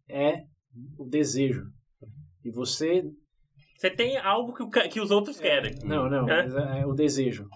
é 0.09 0.43
o 0.97 1.05
desejo. 1.05 1.65
E 2.43 2.49
você. 2.51 3.03
Você 3.79 3.89
tem 3.89 4.17
algo 4.17 4.53
que, 4.53 4.89
que 4.89 4.99
os 4.99 5.09
outros 5.09 5.39
querem. 5.39 5.73
Não, 5.85 6.09
não, 6.09 6.29
É? 6.29 6.43
mas 6.43 6.53
é 6.53 6.85
o 6.85 6.91
desejo. 6.93 7.47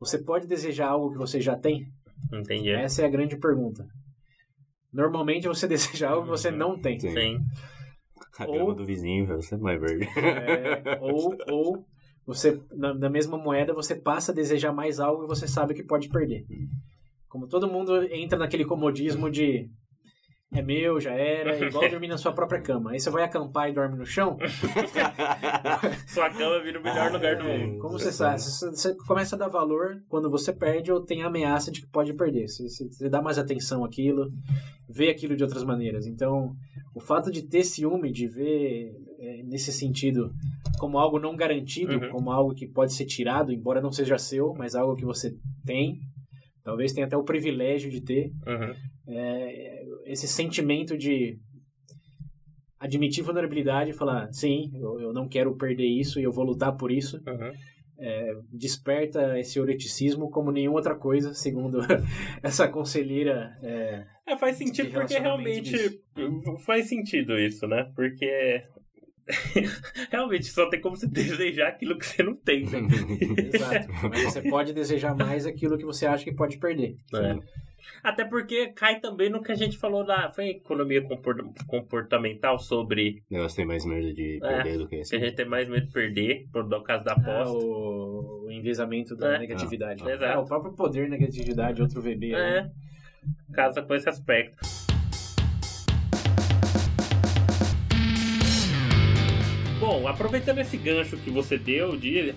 Você 0.00 0.18
pode 0.18 0.48
desejar 0.48 0.88
algo 0.88 1.12
que 1.12 1.18
você 1.18 1.40
já 1.40 1.56
tem? 1.56 1.86
Entendi. 2.32 2.70
Essa 2.70 3.02
é 3.02 3.04
a 3.06 3.08
grande 3.08 3.36
pergunta. 3.38 3.86
Normalmente 4.92 5.46
você 5.46 5.68
deseja 5.68 6.10
algo 6.10 6.24
que 6.24 6.30
você 6.30 6.50
não 6.50 6.76
tem. 6.80 6.98
Sim. 6.98 7.10
Sim. 7.12 7.38
A 8.40 8.46
Ou- 8.46 8.52
grama 8.54 8.74
do 8.74 8.84
vizinho, 8.84 9.24
você 9.26 9.54
é 9.54 9.58
mais 9.58 9.80
verde. 9.80 10.04
É, 10.18 10.98
ou, 11.00 11.36
ou 11.48 11.84
você, 12.26 12.60
na, 12.72 12.92
na 12.94 13.08
mesma 13.08 13.38
moeda, 13.38 13.72
você 13.72 13.94
passa 13.94 14.32
a 14.32 14.34
desejar 14.34 14.72
mais 14.72 14.98
algo 14.98 15.22
que 15.22 15.28
você 15.28 15.46
sabe 15.46 15.74
que 15.74 15.84
pode 15.84 16.08
perder. 16.08 16.44
Como 17.28 17.46
todo 17.46 17.68
mundo 17.70 18.02
entra 18.12 18.36
naquele 18.36 18.64
comodismo 18.64 19.30
de 19.30 19.70
é 20.52 20.62
meu, 20.62 20.98
já 21.00 21.12
era, 21.12 21.58
igual 21.66 21.88
dormir 21.90 22.08
na 22.08 22.16
sua 22.16 22.32
própria 22.32 22.60
cama. 22.60 22.92
Aí 22.92 23.00
você 23.00 23.10
vai 23.10 23.22
acampar 23.24 23.68
e 23.68 23.72
dorme 23.74 23.96
no 23.98 24.06
chão. 24.06 24.36
Sua 26.06 26.30
cama 26.30 26.62
vira 26.62 26.80
o 26.80 26.82
melhor 26.82 27.12
lugar 27.12 27.36
do 27.36 27.44
É, 27.44 27.58
mundo. 27.66 27.78
Como 27.80 27.98
você 27.98 28.10
sabe, 28.12 28.40
você, 28.40 28.70
você 28.70 28.94
começa 29.06 29.36
a 29.36 29.38
dar 29.38 29.48
valor 29.48 30.02
quando 30.08 30.30
você 30.30 30.52
perde 30.52 30.90
ou 30.92 31.04
tem 31.04 31.22
a 31.22 31.26
ameaça 31.26 31.70
de 31.70 31.82
que 31.82 31.88
pode 31.88 32.14
perder. 32.14 32.48
Você, 32.48 32.68
você- 32.68 32.88
você 32.88 33.08
dá 33.08 33.20
mais 33.20 33.38
atenção 33.38 33.84
àquilo, 33.84 34.30
vê 34.88 35.10
aquilo 35.10 35.36
de 35.36 35.42
outras 35.44 35.64
maneiras. 35.64 36.06
Então, 36.06 36.54
o 36.94 37.00
fato 37.00 37.30
de 37.30 37.42
ter 37.46 37.62
ciúme, 37.64 38.10
de 38.10 38.26
ver 38.26 38.90
é, 39.20 39.42
nesse 39.44 39.72
sentido 39.72 40.30
como 40.78 40.98
algo 40.98 41.18
não 41.18 41.36
garantido, 41.36 41.92
Uhum. 41.98 42.10
como 42.10 42.30
algo 42.30 42.54
que 42.54 42.66
pode 42.68 42.94
ser 42.94 43.04
tirado, 43.04 43.52
embora 43.52 43.80
não 43.80 43.90
seja 43.92 44.16
seu, 44.16 44.54
mas 44.56 44.74
algo 44.74 44.94
que 44.96 45.04
você 45.04 45.34
tem, 45.66 45.98
talvez 46.64 46.92
tenha 46.92 47.06
até 47.06 47.16
o 47.16 47.24
privilégio 47.24 47.90
de 47.90 48.00
ter, 48.00 48.30
Uhum. 48.46 48.72
É, 49.08 49.84
esse 50.06 50.28
sentimento 50.28 50.96
de 50.96 51.38
admitir 52.78 53.24
vulnerabilidade 53.24 53.90
e 53.90 53.94
falar, 53.94 54.32
sim, 54.32 54.70
eu, 54.74 55.00
eu 55.00 55.12
não 55.12 55.28
quero 55.28 55.56
perder 55.56 55.86
isso 55.86 56.20
e 56.20 56.22
eu 56.22 56.32
vou 56.32 56.44
lutar 56.44 56.76
por 56.76 56.92
isso, 56.92 57.20
Uhum. 57.26 57.52
desperta 58.52 59.36
esse 59.40 59.58
eroticismo 59.58 60.30
como 60.30 60.52
nenhuma 60.52 60.76
outra 60.76 60.94
coisa, 60.94 61.34
segundo 61.34 61.78
essa 62.42 62.68
conselheira. 62.68 63.58
é, 63.62 64.04
É, 64.26 64.36
faz 64.36 64.56
sentido 64.56 64.90
porque 64.92 65.18
realmente 65.18 66.00
faz 66.64 66.88
sentido 66.88 67.36
isso, 67.38 67.66
né? 67.66 67.90
Porque 67.96 68.62
Realmente, 70.10 70.46
só 70.46 70.68
tem 70.70 70.80
como 70.80 70.96
você 70.96 71.06
desejar 71.10 71.68
aquilo 71.68 71.98
que 71.98 72.06
você 72.06 72.22
não 72.22 72.34
tem, 72.36 72.64
né? 72.64 72.78
Exato. 73.52 73.88
Mas 74.08 74.22
você 74.22 74.42
pode 74.42 74.72
desejar 74.72 75.14
mais 75.16 75.44
aquilo 75.46 75.76
que 75.76 75.84
você 75.84 76.06
acha 76.06 76.24
que 76.24 76.32
pode 76.32 76.58
perder. 76.58 76.96
É. 77.14 77.36
Até 78.02 78.24
porque 78.24 78.68
cai 78.68 79.00
também 79.00 79.28
no 79.28 79.42
que 79.42 79.50
a 79.52 79.54
gente 79.54 79.76
falou 79.78 80.04
da 80.04 80.30
foi 80.30 80.48
economia 80.50 81.02
compor- 81.02 81.52
comportamental 81.66 82.58
sobre 82.58 83.22
O 83.30 83.34
negócio 83.34 83.56
tem 83.56 83.66
mais 83.66 83.84
medo 83.84 84.12
de 84.14 84.38
perder 84.40 84.78
do 84.78 84.86
que 84.88 84.96
que 84.96 85.02
assim. 85.02 85.16
a 85.16 85.18
gente 85.20 85.34
tem 85.34 85.46
mais 85.46 85.68
medo 85.68 85.86
de 85.86 85.92
perder, 85.92 86.46
por 86.52 86.64
no 86.68 86.82
caso 86.82 87.04
da 87.04 87.12
Ah, 87.12 87.16
aposta. 87.16 87.54
o, 87.56 88.46
o 88.46 88.50
enviesamento 88.50 89.16
da 89.16 89.34
É. 89.34 89.38
negatividade. 89.38 90.02
Ah, 90.06 90.12
exato. 90.12 90.32
É, 90.32 90.36
o 90.38 90.44
próprio 90.44 90.72
poder 90.72 91.08
negatividade, 91.08 91.80
outro 91.82 92.00
VB. 92.00 92.32
É, 92.32 92.62
né? 92.62 92.70
casa 93.52 93.82
com 93.82 93.94
esse 93.94 94.08
aspecto. 94.08 94.56
Bom, 99.80 100.06
aproveitando 100.08 100.58
esse 100.58 100.76
gancho 100.76 101.16
que 101.16 101.30
você 101.30 101.56
deu 101.56 101.96
de, 101.96 102.34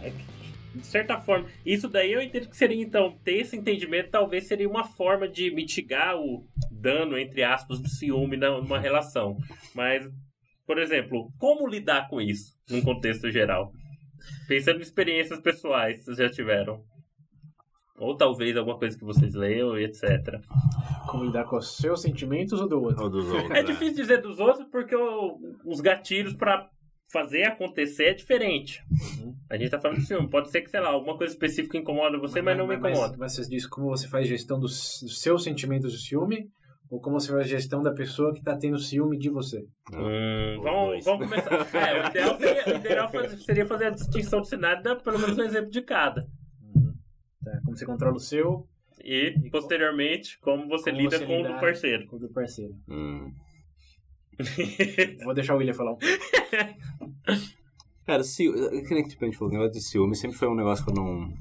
de 0.73 0.85
certa 0.87 1.19
forma, 1.19 1.47
isso 1.65 1.87
daí 1.89 2.13
eu 2.13 2.21
entendo 2.21 2.47
que 2.49 2.55
seria 2.55 2.81
então 2.81 3.17
ter 3.23 3.37
esse 3.41 3.57
entendimento 3.57 4.09
talvez 4.09 4.47
seria 4.47 4.69
uma 4.69 4.83
forma 4.83 5.27
de 5.27 5.53
mitigar 5.53 6.17
o 6.17 6.45
dano 6.71 7.17
entre 7.17 7.43
aspas 7.43 7.79
do 7.81 7.89
ciúme 7.89 8.37
na- 8.37 8.57
numa 8.61 8.79
relação. 8.79 9.37
Mas, 9.75 10.07
por 10.65 10.77
exemplo, 10.77 11.29
como 11.37 11.67
lidar 11.67 12.07
com 12.09 12.21
isso 12.21 12.53
num 12.69 12.81
contexto 12.81 13.29
geral? 13.29 13.71
Pensando 14.47 14.79
em 14.79 14.83
experiências 14.83 15.39
pessoais 15.41 15.97
que 15.99 16.05
vocês 16.05 16.17
já 16.17 16.29
tiveram. 16.29 16.81
Ou 17.97 18.15
talvez 18.17 18.55
alguma 18.57 18.79
coisa 18.79 18.97
que 18.97 19.03
vocês 19.05 19.35
leiam 19.35 19.77
e 19.77 19.83
etc. 19.83 20.39
Como 21.07 21.25
lidar 21.25 21.43
com 21.43 21.57
os 21.57 21.77
seus 21.77 22.01
sentimentos 22.01 22.59
ou 22.59 22.67
do 22.67 22.81
outro? 22.81 23.03
Ou 23.03 23.09
dos 23.11 23.27
outros. 23.29 23.51
É 23.51 23.53
né? 23.55 23.63
difícil 23.63 23.95
dizer 23.95 24.21
dos 24.21 24.39
outros 24.39 24.67
porque 24.71 24.95
o- 24.95 25.37
os 25.65 25.79
gatilhos 25.81 26.33
pra 26.33 26.67
fazer 27.11 27.43
acontecer 27.43 28.05
é 28.05 28.13
diferente. 28.13 28.83
Uhum. 28.89 29.35
A 29.49 29.57
gente 29.57 29.69
tá 29.69 29.79
falando 29.79 29.99
de 29.99 30.05
ciúme. 30.05 30.29
Pode 30.29 30.49
ser 30.49 30.61
que, 30.61 30.69
sei 30.69 30.79
lá, 30.79 30.89
alguma 30.89 31.17
coisa 31.17 31.33
específica 31.33 31.77
incomoda 31.77 32.17
você, 32.17 32.41
mas, 32.41 32.57
não 32.57 32.67
me 32.67 32.75
incomoda. 32.75 33.15
Mas, 33.17 33.35
você 33.35 33.47
diz 33.49 33.67
como 33.67 33.89
você 33.89 34.07
faz 34.07 34.27
gestão 34.27 34.59
dos, 34.59 34.99
dos 35.01 35.21
seus 35.21 35.43
sentimentos 35.43 35.91
de 35.91 35.99
ciúme 35.99 36.49
ou 36.89 36.99
como 36.99 37.19
você 37.19 37.31
faz 37.31 37.47
gestão 37.47 37.81
da 37.81 37.93
pessoa 37.93 38.33
que 38.33 38.41
tá 38.43 38.57
tendo 38.57 38.77
ciúme 38.77 39.17
de 39.17 39.29
você? 39.29 39.59
Hum, 39.93 40.57
Os 40.57 40.63
vamos, 40.63 41.05
vamos 41.05 41.29
começar. 41.29 41.51
É, 41.75 42.01
o 42.01 42.09
ideal, 42.09 42.37
seria, 42.37 42.65
o 42.65 42.77
ideal 42.77 43.11
seria 43.39 43.65
fazer 43.65 43.85
a 43.85 43.89
distinção 43.91 44.39
do 44.41 44.47
cenário, 44.47 44.83
dar 44.83 44.95
pelo 44.97 45.19
menos 45.19 45.37
um 45.37 45.43
exemplo 45.43 45.69
de 45.69 45.81
cada. 45.81 46.21
Tá, 47.43 47.59
como 47.65 47.75
você 47.75 47.85
controla 47.85 48.15
o 48.15 48.19
seu 48.19 48.67
E, 49.03 49.33
E 49.43 49.49
posteriormente, 49.49 50.37
como 50.41 50.67
você 50.67 50.91
como 50.91 51.01
lida 51.01 51.17
você 51.17 51.25
com 51.25 51.41
o 51.41 51.47
do 51.47 51.59
parceiro. 51.59 52.07
com 52.07 52.15
o 52.17 52.19
do 52.19 52.29
parceiro. 52.29 52.73
Hum. 52.87 53.33
Vou 55.23 55.33
deixar 55.33 55.55
o 55.55 55.57
William 55.57 55.73
falar 55.73 55.93
um 55.93 55.97
pouco. 55.97 56.15
Cara, 58.05 58.23
ci... 58.23 58.51
que 58.87 58.93
nem 58.93 59.03
tipo, 59.03 59.23
a 59.23 59.27
gente 59.27 59.37
falou, 59.37 59.53
o 59.53 59.57
negócio 59.57 59.79
de 59.79 59.81
ciúme 59.81 60.15
sempre 60.15 60.37
foi 60.37 60.47
um 60.47 60.55
negócio 60.55 60.83
que 60.83 60.91
eu 60.91 60.95
não. 60.95 61.33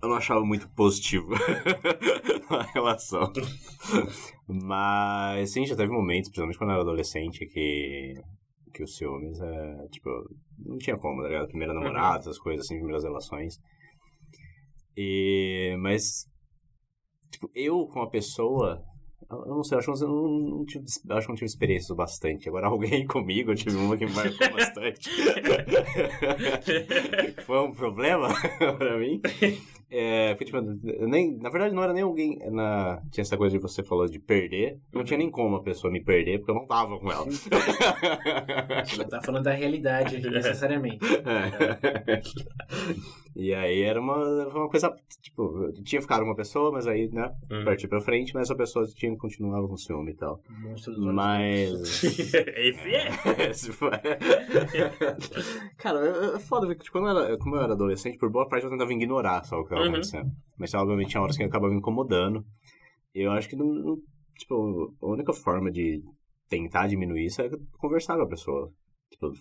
Eu 0.00 0.08
não 0.08 0.16
achava 0.16 0.44
muito 0.44 0.68
positivo 0.70 1.30
na 2.48 2.62
relação. 2.72 3.32
Mas, 4.46 5.52
sim, 5.52 5.66
já 5.66 5.74
teve 5.74 5.90
momentos, 5.90 6.30
principalmente 6.30 6.56
quando 6.56 6.70
eu 6.70 6.74
era 6.74 6.82
adolescente, 6.82 7.44
que. 7.46 8.14
que 8.72 8.82
os 8.84 8.96
ciúmes 8.96 9.40
é. 9.40 9.88
Tipo, 9.88 10.08
não 10.64 10.78
tinha 10.78 10.96
como, 10.96 11.20
tá 11.20 11.28
ligado? 11.28 11.48
Primeira 11.48 11.74
namorada, 11.74 12.20
essas 12.20 12.38
coisas 12.38 12.64
assim, 12.64 12.76
primeiras 12.76 13.02
relações. 13.02 13.58
E. 14.96 15.76
Mas. 15.80 16.26
Tipo, 17.32 17.50
eu 17.54 17.86
com 17.86 18.02
a 18.02 18.08
pessoa. 18.08 18.82
Eu 19.30 19.46
não 19.46 19.62
sei, 19.62 19.76
acho 19.76 19.92
que 19.92 20.04
eu 20.04 20.08
não, 20.08 20.28
não 20.28 20.64
tive, 20.64 20.84
acho 20.84 21.26
que 21.26 21.28
não 21.28 21.34
tive 21.34 21.46
experiências 21.46 21.94
bastante. 21.96 22.48
Agora, 22.48 22.68
alguém 22.68 23.06
comigo, 23.06 23.50
eu 23.50 23.56
tive 23.56 23.76
uma 23.76 23.96
que 23.96 24.06
me 24.06 24.12
marcou 24.12 24.50
bastante. 24.50 25.10
Foi 27.44 27.60
um 27.60 27.72
problema 27.72 28.28
pra 28.78 28.98
mim. 28.98 29.20
É, 29.90 30.34
porque, 30.34 30.44
tipo, 30.44 30.60
nem, 31.06 31.36
na 31.38 31.48
verdade, 31.48 31.74
não 31.74 31.82
era 31.82 31.92
nem 31.94 32.02
alguém. 32.02 32.38
Na, 32.50 33.00
tinha 33.10 33.22
essa 33.22 33.36
coisa 33.38 33.56
de 33.56 33.62
você 33.62 33.82
falou 33.82 34.06
de 34.06 34.18
perder. 34.18 34.78
Não 34.92 35.02
tinha 35.02 35.16
nem 35.16 35.30
como 35.30 35.56
a 35.56 35.62
pessoa 35.62 35.90
me 35.92 36.02
perder, 36.02 36.38
porque 36.38 36.50
eu 36.50 36.54
não 36.56 36.66
tava 36.66 36.98
com 36.98 37.10
ela. 37.10 37.24
Você 38.84 39.04
tá 39.04 39.20
falando 39.22 39.44
da 39.44 39.52
realidade, 39.52 40.20
necessariamente. 40.30 40.98
É. 41.04 42.20
e 43.34 43.54
aí 43.54 43.82
era 43.82 44.00
uma, 44.00 44.16
uma 44.48 44.68
coisa. 44.68 44.94
Tipo, 45.22 45.72
tinha 45.84 46.00
ficado 46.02 46.20
com 46.20 46.26
uma 46.26 46.36
pessoa, 46.36 46.70
mas 46.72 46.86
aí, 46.86 47.08
né, 47.10 47.32
Hum. 47.50 47.64
parti 47.64 47.88
pra 47.88 48.00
frente, 48.00 48.34
mas 48.34 48.50
a 48.50 48.54
pessoa 48.54 48.86
tinha 48.86 49.16
continuava 49.16 49.66
com 49.68 49.76
ciúme 49.76 50.12
e 50.12 50.14
tal. 50.16 50.40
Monstro 50.60 50.94
dos 50.94 51.14
Mas. 51.14 52.02
Esse 52.04 52.94
é. 52.94 53.50
Esse 53.50 53.72
foi- 53.72 53.90
Cara, 55.76 55.98
é 56.06 56.36
é 56.36 56.38
foda, 56.40 56.66
porque 56.66 56.82
tipo, 56.84 56.98
quando 56.98 57.08
eu 57.10 57.24
era, 57.24 57.38
como 57.38 57.56
eu 57.56 57.62
era 57.62 57.72
adolescente, 57.72 58.18
por 58.18 58.30
boa 58.30 58.48
parte 58.48 58.64
eu 58.64 58.70
tentava 58.70 58.92
ignorar 58.92 59.44
só 59.44 59.58
o 59.60 59.64
que 59.64 59.74
Uhum. 59.82 59.88
acontecendo. 59.88 60.30
Mas 60.58 60.74
obviamente 60.74 61.10
tinha 61.10 61.22
horas 61.22 61.36
que 61.36 61.42
acabava 61.44 61.72
me 61.72 61.78
incomodando. 61.78 62.44
Eu 63.14 63.30
acho 63.32 63.48
que 63.48 63.56
não, 63.56 63.66
não- 63.66 63.98
tipo, 64.38 64.94
a 65.02 65.06
única 65.06 65.32
forma 65.32 65.70
de 65.70 66.02
tentar 66.48 66.86
diminuir 66.86 67.26
isso 67.26 67.42
é 67.42 67.50
conversar 67.78 68.16
com 68.16 68.22
a 68.22 68.28
pessoa. 68.28 68.70
Tipo, 69.10 69.32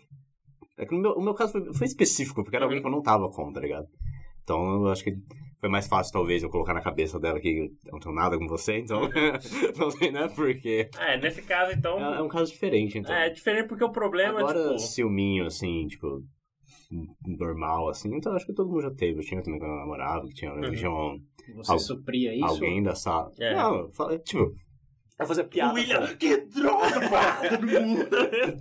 é 0.77 0.85
que 0.85 0.95
no 0.95 1.01
meu, 1.01 1.11
o 1.13 1.21
meu 1.21 1.33
caso 1.33 1.53
foi, 1.53 1.73
foi 1.73 1.87
específico, 1.87 2.43
porque 2.43 2.55
era 2.55 2.65
Uhum. 2.65 2.69
alguém 2.71 2.81
que 2.81 2.87
eu 2.87 2.91
não 2.91 3.01
tava 3.01 3.29
com, 3.29 3.51
tá 3.51 3.59
ligado? 3.59 3.87
Então 4.43 4.83
eu 4.85 4.87
acho 4.87 5.03
que 5.03 5.11
foi 5.59 5.69
mais 5.69 5.87
fácil, 5.87 6.13
talvez, 6.13 6.41
eu 6.43 6.49
colocar 6.49 6.73
na 6.73 6.81
cabeça 6.81 7.19
dela 7.19 7.39
que 7.39 7.69
eu 7.85 7.91
não 7.91 7.99
tenho 7.99 8.15
nada 8.15 8.37
com 8.37 8.47
você, 8.47 8.77
então. 8.79 9.01
não 9.77 9.91
sei, 9.91 10.11
né? 10.11 10.29
Porque. 10.33 10.89
É, 10.97 11.17
nesse 11.19 11.41
caso, 11.41 11.73
então. 11.73 11.99
É, 11.99 12.19
é 12.19 12.21
um 12.21 12.27
caso 12.29 12.51
diferente, 12.51 12.97
então. 12.97 13.13
É 13.13 13.29
diferente 13.29 13.67
porque 13.67 13.83
o 13.83 13.91
problema 13.91 14.39
Agora, 14.39 14.57
é 14.57 14.63
tipo. 14.67 14.79
ciúminho, 14.79 15.45
assim, 15.47 15.87
tipo, 15.87 16.23
normal, 17.25 17.89
assim, 17.89 18.13
então 18.15 18.33
acho 18.33 18.45
que 18.45 18.53
todo 18.53 18.69
mundo 18.69 18.81
já 18.83 18.91
teve. 18.91 19.19
Eu 19.19 19.23
tinha 19.25 19.41
também 19.43 19.59
quando 19.59 19.71
eu 19.71 19.79
namorava, 19.79 20.25
que 20.27 20.33
tinha, 20.33 20.53
Uhum. 20.53 20.71
tinha 20.71 20.89
um- 20.89 21.19
Você 21.55 21.71
Al- 21.71 21.79
supria 21.79 22.33
isso? 22.35 22.45
alguém 22.45 22.81
da 22.83 22.93
sala. 22.95 23.31
É. 23.39 23.53
Não, 23.55 23.75
eu 23.79 23.91
falei, 23.91 24.19
tipo, 24.19 24.53
eu 25.19 25.25
fazia 25.27 25.43
piada. 25.45 25.73
William, 25.73 26.07
com- 26.07 26.15
que 26.17 26.37
droga, 26.37 27.57
do 27.57 27.81
mundo. 27.81 28.09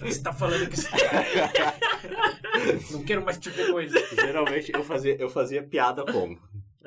Você 0.00 0.22
tá 0.22 0.32
falando 0.32 0.68
que... 0.70 0.76
Não 2.92 3.02
quero 3.04 3.24
mais 3.24 3.38
te 3.38 3.50
ver 3.50 3.70
coisa. 3.70 3.98
Geralmente 4.14 4.72
eu 4.72 4.82
fazia, 4.82 5.16
eu 5.20 5.28
fazia 5.28 5.62
piada 5.62 6.04
com, 6.04 6.36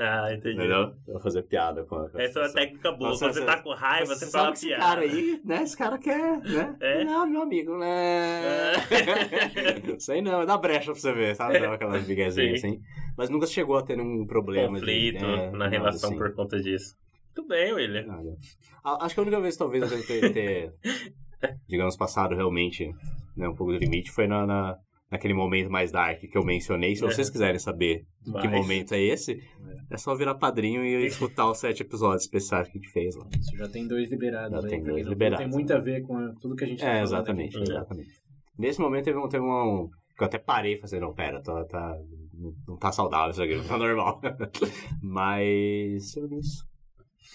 Ah, 0.02 0.34
entendi. 0.34 0.56
entendeu? 0.56 0.94
Eu 1.08 1.20
fazia 1.20 1.44
piada 1.44 1.84
com. 1.84 2.08
com 2.08 2.18
Essa 2.20 2.40
é 2.40 2.44
uma 2.44 2.54
técnica 2.54 2.92
boa. 2.94 3.10
Nossa, 3.10 3.26
Quando 3.26 3.34
você 3.34 3.46
tá 3.46 3.62
com 3.62 3.74
raiva, 3.74 4.16
você 4.16 4.26
sabe 4.28 4.32
fala 4.32 4.48
que 4.52 4.58
esse 4.58 4.68
piada. 4.68 4.84
cara 4.86 5.02
aí, 5.02 5.42
né? 5.44 5.64
Esse 5.64 5.78
cara 5.78 5.98
quer, 5.98 6.40
né? 6.42 6.76
É? 6.80 7.04
Não, 7.04 7.28
meu 7.28 7.42
amigo, 7.42 7.78
né? 7.78 8.72
Isso 9.98 10.12
aí 10.12 10.22
não, 10.22 10.46
dá 10.46 10.58
brecha 10.58 10.92
pra 10.92 10.96
você 11.02 11.12
ver, 11.14 11.36
sabe? 11.36 11.60
Dá 11.60 11.74
aquelas 11.74 12.06
biguezinhas 12.06 12.62
Sim. 12.62 12.68
assim. 12.68 12.82
Mas 13.18 13.30
nunca 13.30 13.46
chegou 13.46 13.76
a 13.78 13.84
ter 13.84 13.98
nenhum 13.98 14.26
problema 14.26 14.76
Conflito 14.80 15.18
de... 15.20 15.26
é, 15.26 15.52
na 15.52 15.68
relação 15.68 16.10
assim. 16.12 16.18
por 16.18 16.34
conta 16.34 16.60
disso. 16.62 16.96
Muito 17.36 17.48
bem, 17.50 17.74
William. 17.74 18.06
Nada. 18.06 18.38
A- 18.84 19.06
Acho 19.06 19.16
que 19.16 19.20
a 19.20 19.24
única 19.24 19.42
vez, 19.42 19.58
talvez, 19.58 19.92
eu 19.92 20.06
ter, 20.06 20.32
ter 20.34 20.74
digamos, 21.68 21.98
passado 21.98 22.36
realmente 22.36 22.90
né, 23.36 23.48
um 23.50 23.56
pouco 23.56 23.74
do 23.74 23.78
limite 23.80 24.12
foi 24.12 24.28
na, 24.28 24.46
na- 24.46 24.78
naquele 25.12 25.34
momento 25.34 25.70
mais 25.72 25.92
dark 25.92 26.20
que 26.20 26.38
eu 26.38 26.44
mencionei. 26.44 26.96
Se 26.96 27.04
É. 27.04 27.08
vocês 27.08 27.30
quiserem 27.30 27.60
saber 27.60 28.06
que 28.24 28.32
Mas- 28.48 28.52
momento 28.52 28.94
é 28.94 29.02
esse, 29.02 29.40
é 29.90 29.98
só 29.98 30.16
virar 30.16 30.36
padrinho 30.36 30.84
e 30.86 31.06
escutar 31.06 31.50
os 31.50 31.58
sete 31.58 31.82
episódios 31.82 32.24
especiais 32.24 32.68
que 32.68 32.78
a 32.78 32.82
gente 32.82 32.92
fez 32.92 33.16
lá. 33.16 33.28
Isso 33.40 33.58
já 33.58 33.68
tem 33.68 33.88
dois 33.88 34.10
liberados 34.12 34.52
Já 34.62 34.68
aí. 34.68 34.70
tem 34.70 34.84
dois 34.84 35.08
liberados, 35.08 35.40
Tem 35.46 35.50
muito 35.54 35.74
a 35.74 35.80
ver 35.80 36.02
com 36.02 36.34
tudo 36.36 36.56
que 36.56 36.64
a 36.64 36.68
gente 36.68 36.80
tá 36.80 36.86
É, 36.86 36.90
falando 36.92 37.04
exatamente, 37.06 37.58
aqui. 37.58 37.72
exatamente. 37.72 38.10
Nesse 38.58 38.80
momento 38.82 39.06
teve 39.06 39.18
um, 39.18 39.28
teve 39.28 39.44
um. 39.44 39.90
Que 40.18 40.24
eu 40.24 40.28
até 40.28 40.38
parei 40.38 40.74
e 40.74 40.78
falei, 40.82 41.00
não, 41.00 41.14
pera, 41.14 41.42
tá, 41.42 41.64
tá, 41.66 41.98
não- 42.68 42.78
tá 42.78 42.92
saudável 42.92 43.32
isso 43.32 43.42
aqui, 43.42 43.56
não 43.56 43.64
tá 43.64 43.78
normal. 43.78 44.20
Mas. 45.02 46.16
Eu 46.18 46.28
nisso. 46.28 46.66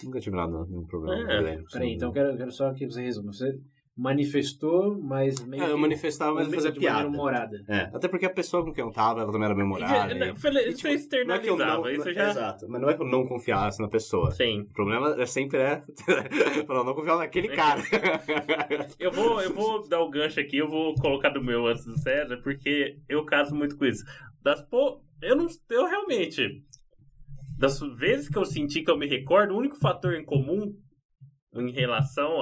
Nunca 0.03 0.19
tive 0.19 0.35
nada, 0.35 0.65
nenhum 0.65 0.85
problema. 0.85 1.31
É. 1.31 1.57
Peraí, 1.71 1.93
então 1.93 2.09
eu 2.09 2.13
quero, 2.13 2.29
eu 2.29 2.37
quero 2.37 2.51
só 2.51 2.71
que 2.73 2.85
você 2.85 3.01
resuma. 3.01 3.31
Você 3.31 3.57
manifestou, 3.97 4.99
mas 5.01 5.39
meio 5.45 5.63
É, 5.63 5.69
eu 5.69 5.75
que... 5.75 5.81
manifestava, 5.81 6.33
mas 6.33 6.43
eu 6.45 6.49
de 6.49 6.55
fazia 6.55 6.71
maneira 6.71 6.93
piada. 6.95 7.07
humorada. 7.07 7.63
É, 7.67 7.81
até 7.93 8.07
porque 8.07 8.25
a 8.25 8.29
pessoa 8.29 8.63
com 8.63 8.73
quem 8.73 8.83
eu 8.83 8.91
tava, 8.91 9.21
ela 9.21 9.31
também 9.31 9.45
era 9.45 9.53
E 9.53 9.57
memorável. 9.57 9.95
já- 10.17 10.25
não, 10.25 10.35
foi- 10.35 10.51
E, 10.51 10.69
Isso 10.69 10.77
tipo, 10.77 11.15
é 11.15 11.23
não 11.25 11.35
é 11.35 11.39
que 11.39 11.49
eu 11.49 11.55
externalizava. 11.55 11.81
não, 11.81 11.89
Isso 11.91 12.13
já. 12.13 12.29
Exato, 12.29 12.65
mas 12.69 12.81
não 12.81 12.89
é 12.89 12.93
que 12.93 13.01
eu 13.01 13.07
não 13.07 13.25
confiasse 13.25 13.81
na 13.81 13.87
pessoa. 13.87 14.31
Sim. 14.31 14.61
O 14.69 14.73
problema 14.73 15.15
é 15.21 15.25
sempre 15.25 15.57
é 15.59 15.81
pra 16.67 16.83
não 16.83 16.93
confiar 16.93 17.17
naquele 17.17 17.47
cara. 17.49 17.81
Eu 18.99 19.11
vou, 19.11 19.41
eu 19.41 19.53
vou 19.53 19.87
dar 19.87 20.01
o 20.01 20.09
gancho 20.09 20.39
aqui, 20.39 20.57
eu 20.57 20.67
vou 20.67 20.93
colocar 20.95 21.29
do 21.29 21.43
meu 21.43 21.65
antes 21.67 21.85
do 21.85 21.97
César, 21.97 22.37
porque 22.43 22.97
eu 23.07 23.23
caso 23.25 23.55
muito 23.55 23.77
com 23.77 23.85
isso. 23.85 24.03
Das 24.43 24.61
po... 24.61 25.01
Eu 25.21 25.35
não. 25.35 25.47
Eu 25.69 25.85
realmente. 25.85 26.61
Das 27.57 27.79
vezes 27.97 28.27
que 28.29 28.37
eu 28.37 28.45
senti 28.45 28.81
que 28.83 28.91
eu 28.91 28.97
me 28.97 29.07
recordo, 29.07 29.53
o 29.53 29.57
único 29.57 29.77
fator 29.77 30.13
em 30.13 30.25
comum 30.25 30.75
em 31.55 31.71
relação 31.71 32.41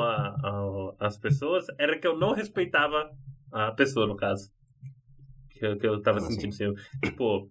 às 0.99 1.17
pessoas 1.17 1.65
era 1.79 1.97
que 1.97 2.07
eu 2.07 2.17
não 2.17 2.33
respeitava 2.33 3.09
a 3.51 3.71
pessoa, 3.71 4.07
no 4.07 4.15
caso. 4.15 4.49
Que, 5.51 5.65
eu- 5.65 5.77
que 5.77 5.87
eu 5.87 6.01
tava 6.01 6.19
Como 6.19 6.31
sentindo 6.31 6.49
assim? 6.53 6.73
Tipo. 7.03 7.49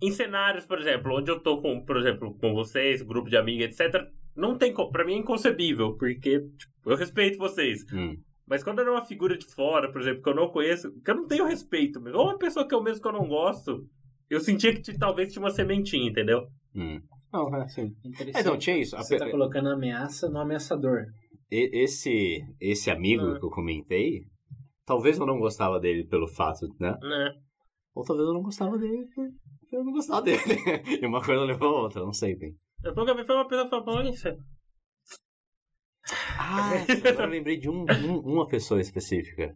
Em 0.00 0.12
cenários, 0.12 0.64
por 0.64 0.78
exemplo, 0.78 1.12
onde 1.16 1.28
eu 1.30 1.40
tô 1.40 1.60
com, 1.60 1.84
por 1.84 1.96
exemplo, 1.96 2.32
com 2.38 2.54
vocês, 2.54 3.02
grupo 3.02 3.28
de 3.28 3.36
amigos, 3.36 3.64
etc. 3.64 4.06
Não 4.36 4.56
tem 4.56 4.72
como. 4.72 4.92
Pra 4.92 5.04
mim 5.04 5.14
é 5.14 5.18
inconcebível, 5.18 5.96
porque 5.96 6.38
tipo, 6.40 6.90
eu 6.90 6.96
respeito 6.96 7.36
vocês. 7.36 7.84
Hum. 7.92 8.16
Mas 8.46 8.62
quando 8.62 8.80
era 8.80 8.90
uma 8.90 9.04
figura 9.04 9.36
de 9.36 9.44
fora, 9.46 9.90
por 9.90 10.00
exemplo, 10.00 10.22
que 10.22 10.28
eu 10.28 10.34
não 10.36 10.48
conheço, 10.48 10.90
que 11.04 11.10
eu 11.10 11.16
não 11.16 11.26
tenho 11.26 11.46
respeito 11.46 12.00
ou 12.14 12.24
uma 12.26 12.38
pessoa 12.38 12.66
que 12.66 12.74
eu 12.74 12.82
mesmo 12.82 13.02
que 13.02 13.08
eu 13.08 13.12
não 13.12 13.26
gosto, 13.26 13.86
eu 14.30 14.40
sentia 14.40 14.72
que 14.72 14.96
talvez 14.96 15.32
tinha 15.32 15.42
uma 15.42 15.50
sementinha, 15.50 16.08
entendeu? 16.08 16.46
Hum. 16.74 17.00
Não, 17.32 17.54
é 17.54 17.62
assim. 17.62 17.94
É, 18.04 18.08
Interessante. 18.08 18.44
não, 18.46 18.58
tinha 18.58 18.76
isso. 18.78 18.96
Você 18.96 19.16
A- 19.16 19.18
tá 19.18 19.30
colocando 19.30 19.68
ameaça 19.70 20.28
no 20.30 20.38
ameaçador. 20.38 21.04
E- 21.50 21.70
Esse, 21.82 22.40
esse 22.60 22.90
amigo 22.90 23.24
Ah. 23.26 23.38
que 23.38 23.44
eu 23.44 23.50
comentei, 23.50 24.24
talvez 24.86 25.18
eu 25.18 25.26
não 25.26 25.38
gostava 25.38 25.78
dele 25.80 26.04
pelo 26.06 26.26
fato, 26.28 26.66
né? 26.80 26.96
Né? 27.02 27.34
Ou 27.94 28.04
talvez 28.04 28.28
eu 28.28 28.34
não 28.34 28.42
gostava 28.42 28.78
dele 28.78 29.04
porque 29.14 29.76
eu 29.76 29.84
não 29.84 29.92
gostava 29.92 30.22
dele. 30.22 30.38
e 31.02 31.06
uma 31.06 31.22
coisa 31.24 31.42
levou 31.44 31.68
a 31.76 31.82
outra, 31.82 32.02
não 32.02 32.12
sei 32.12 32.34
bem. 32.36 32.54
Eu 32.84 32.94
nunca 32.94 33.14
vi 33.14 33.24
foi 33.24 33.34
uma 33.34 33.48
pessoa 33.48 34.04
isso. 34.08 34.28
Ah, 36.38 36.70
agora 37.10 37.24
eu 37.26 37.30
lembrei 37.30 37.58
de 37.58 37.68
um, 37.68 37.84
um- 37.84 38.20
uma 38.20 38.46
pessoa 38.46 38.80
específica. 38.80 39.54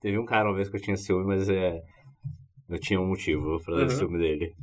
Teve 0.00 0.18
um 0.18 0.26
cara 0.26 0.48
uma 0.48 0.56
vez 0.56 0.68
que 0.68 0.76
eu 0.76 0.80
tinha 0.80 0.96
ciúme, 0.96 1.24
mas 1.26 1.48
é, 1.48 1.80
eu 2.68 2.78
tinha 2.78 3.00
um 3.00 3.06
motivo 3.08 3.58
pra 3.64 3.74
Uhum. 3.82 3.88
ciúme 3.88 4.18
dele. 4.18 4.54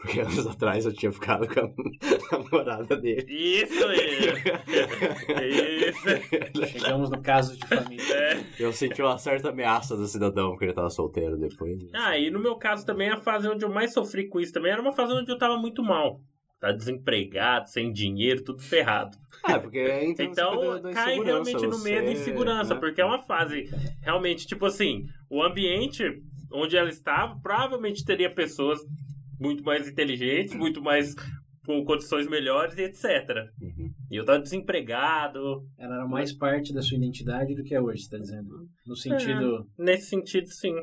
Porque 0.00 0.20
anos 0.20 0.46
atrás 0.46 0.86
eu 0.86 0.92
tinha 0.92 1.10
ficado 1.12 1.46
com 1.48 1.60
a 1.60 1.70
namorada 2.38 2.96
dele. 2.96 3.26
Isso 3.28 3.84
aí! 3.86 4.28
Isso! 5.88 6.66
Chegamos 6.78 7.10
no 7.10 7.20
caso 7.20 7.56
de 7.56 7.66
família. 7.66 8.14
É. 8.14 8.44
Eu 8.58 8.72
senti 8.72 9.02
uma 9.02 9.18
certa 9.18 9.50
ameaça 9.50 9.96
do 9.96 10.06
cidadão 10.06 10.50
porque 10.50 10.66
ele 10.66 10.72
tava 10.72 10.90
solteiro 10.90 11.36
depois. 11.36 11.78
Ah, 11.94 12.16
e 12.18 12.30
no 12.30 12.38
meu 12.38 12.56
caso 12.56 12.84
também, 12.86 13.10
a 13.10 13.18
fase 13.18 13.48
onde 13.48 13.64
eu 13.64 13.70
mais 13.70 13.92
sofri 13.92 14.28
com 14.28 14.40
isso 14.40 14.52
também 14.52 14.72
era 14.72 14.80
uma 14.80 14.92
fase 14.92 15.12
onde 15.12 15.30
eu 15.30 15.38
tava 15.38 15.56
muito 15.56 15.82
mal. 15.82 16.20
Tá 16.60 16.72
desempregado, 16.72 17.68
sem 17.68 17.92
dinheiro, 17.92 18.42
tudo 18.42 18.60
ferrado. 18.62 19.16
Ah, 19.44 19.60
porque 19.60 19.78
entra 19.78 20.24
no 20.24 20.30
Então 20.32 20.50
ciclo 20.52 20.74
da- 20.74 20.80
da 20.80 20.92
cai 20.92 21.20
realmente 21.20 21.66
no 21.66 21.78
medo 21.78 22.08
e 22.08 22.12
insegurança, 22.14 22.74
né? 22.74 22.80
porque 22.80 23.00
é 23.00 23.04
uma 23.04 23.20
fase 23.20 23.68
realmente, 24.02 24.44
tipo 24.46 24.66
assim, 24.66 25.04
o 25.30 25.40
ambiente 25.42 26.02
onde 26.52 26.76
ela 26.76 26.88
estava 26.88 27.38
provavelmente 27.40 28.04
teria 28.04 28.28
pessoas 28.34 28.80
muito 29.40 29.62
mais 29.64 29.88
inteligentes, 29.88 30.54
muito 30.54 30.82
mais 30.82 31.14
com 31.66 31.84
condições 31.84 32.26
melhores 32.26 32.78
e 32.78 32.82
etc. 32.84 33.04
Uhum. 33.60 33.90
E 34.10 34.16
eu 34.16 34.24
tava 34.24 34.38
desempregado. 34.40 35.66
Ela 35.78 35.96
era 35.96 36.06
mais 36.08 36.32
parte 36.32 36.72
da 36.72 36.80
sua 36.80 36.96
identidade 36.96 37.54
do 37.54 37.62
que 37.62 37.74
é 37.74 37.80
hoje, 37.80 38.04
você 38.04 38.10
tá 38.10 38.16
dizendo. 38.18 38.66
No 38.86 38.96
sentido, 38.96 39.66
Nesse 39.78 40.06
sentido, 40.06 40.46
sim. 40.48 40.74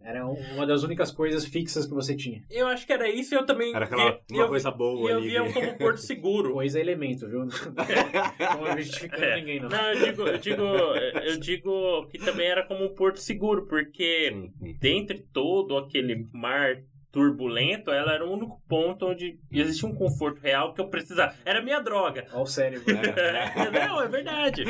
era 0.00 0.26
um- 0.26 0.54
uma 0.56 0.66
das 0.66 0.82
únicas 0.82 1.12
coisas 1.12 1.44
fixas 1.44 1.86
que 1.86 1.94
você 1.94 2.16
tinha. 2.16 2.42
Eu 2.50 2.66
acho 2.66 2.84
que 2.84 2.92
era 2.92 3.08
isso 3.08 3.32
e 3.32 3.36
eu 3.38 3.46
também. 3.46 3.72
Era 3.72 3.84
aquela 3.84 4.18
e 4.28 4.34
uma 4.34 4.42
eu, 4.42 4.48
coisa 4.48 4.68
e 4.68 4.74
boa 4.76 5.10
eu 5.12 5.18
ali. 5.18 5.28
via 5.28 5.52
como 5.52 5.68
um 5.70 5.78
porto 5.78 5.98
seguro. 6.02 6.52
Coisa 6.54 6.76
é 6.78 6.82
elemento, 6.82 7.28
viu? 7.28 7.44
Não 7.44 8.66
é 8.66 8.78
justificando 8.82 9.22
É. 9.24 9.36
ninguém, 9.36 9.60
não. 9.60 9.68
Não, 9.68 9.92
eu 9.92 10.04
digo, 10.06 10.22
eu 10.22 10.38
digo, 10.38 10.62
eu 10.62 11.38
digo 11.38 12.06
que 12.08 12.18
também 12.18 12.48
era 12.48 12.66
como 12.66 12.84
um 12.84 12.94
porto 12.94 13.18
seguro, 13.20 13.66
porque 13.68 14.30
Uhum. 14.32 14.76
dentre 14.80 15.24
todo 15.32 15.76
aquele 15.76 16.26
mar 16.32 16.82
turbulento, 17.12 17.90
ela 17.90 18.14
era 18.14 18.26
o 18.26 18.32
único 18.32 18.60
ponto 18.66 19.06
onde 19.06 19.38
existia 19.52 19.86
um 19.86 19.94
conforto 19.94 20.40
real 20.40 20.72
que 20.72 20.80
eu 20.80 20.88
precisava. 20.88 21.34
Era 21.44 21.58
a 21.58 21.62
minha 21.62 21.78
droga. 21.78 22.26
Olha 22.32 22.42
o 22.42 22.46
cérebro. 22.46 22.84
É, 22.90 23.70
não, 23.86 24.00
é 24.00 24.08
verdade. 24.08 24.64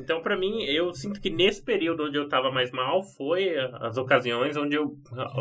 Então, 0.00 0.22
pra 0.22 0.36
mim, 0.36 0.64
eu 0.64 0.92
sinto 0.94 1.20
que 1.20 1.28
nesse 1.28 1.62
período 1.62 2.04
onde 2.04 2.16
eu 2.16 2.26
tava 2.26 2.50
mais 2.50 2.72
mal, 2.72 3.02
foi 3.02 3.54
as 3.80 3.98
ocasiões 3.98 4.56
onde 4.56 4.74
eu, 4.74 4.96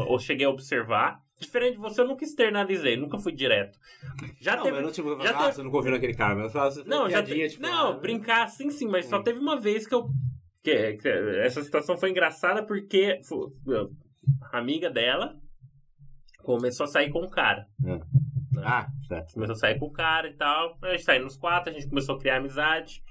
eu 0.09 0.19
cheguei 0.19 0.45
a 0.45 0.49
observar. 0.49 1.17
Diferente 1.39 1.73
de 1.73 1.79
você, 1.79 2.01
eu 2.01 2.07
nunca 2.07 2.23
externalizei, 2.23 2.95
nunca 2.95 3.17
fui 3.17 3.31
direto. 3.31 3.77
Já 4.39 4.55
Não, 4.55 4.63
teve. 4.63 4.75
mas 4.75 4.85
não 4.85 4.91
tipo, 4.91 5.21
já 5.21 5.31
ah, 5.31 5.33
teve- 5.43 5.53
você 5.53 5.63
não 5.63 5.71
confia 5.71 5.91
naquele 5.91 6.13
cara, 6.13 6.35
mas 6.35 6.45
eu 6.45 6.51
falava, 6.51 6.71
você 6.71 6.83
Não, 6.85 7.09
já 7.09 7.23
te... 7.23 7.49
tipo, 7.49 7.61
não, 7.61 7.89
ah, 7.89 7.93
brincar 7.99 8.47
sim, 8.49 8.69
sim, 8.69 8.87
mas 8.87 9.05
só 9.07 9.21
teve 9.21 9.39
uma 9.39 9.59
vez 9.59 9.87
que 9.87 9.95
eu. 9.95 10.07
Que, 10.61 10.93
que 10.93 11.09
essa 11.09 11.61
situação 11.61 11.97
foi 11.97 12.11
engraçada 12.11 12.63
porque 12.65 13.19
a 14.51 14.57
amiga 14.57 14.89
dela 14.89 15.35
começou 16.43 16.83
a 16.83 16.87
sair 16.87 17.09
com 17.09 17.19
o 17.19 17.29
cara. 17.29 17.67
Ah, 18.63 18.87
certo. 19.07 19.33
Começou 19.33 19.53
a 19.53 19.59
sair 19.59 19.79
com 19.79 19.85
o 19.87 19.91
cara 19.91 20.27
e 20.27 20.33
tal. 20.33 20.77
A 20.81 20.91
gente 20.91 21.03
saiu 21.03 21.23
nos 21.23 21.35
quatro, 21.37 21.71
a 21.71 21.73
gente 21.73 21.89
começou 21.89 22.15
a 22.15 22.19
criar 22.19 22.37
amizade. 22.37 23.01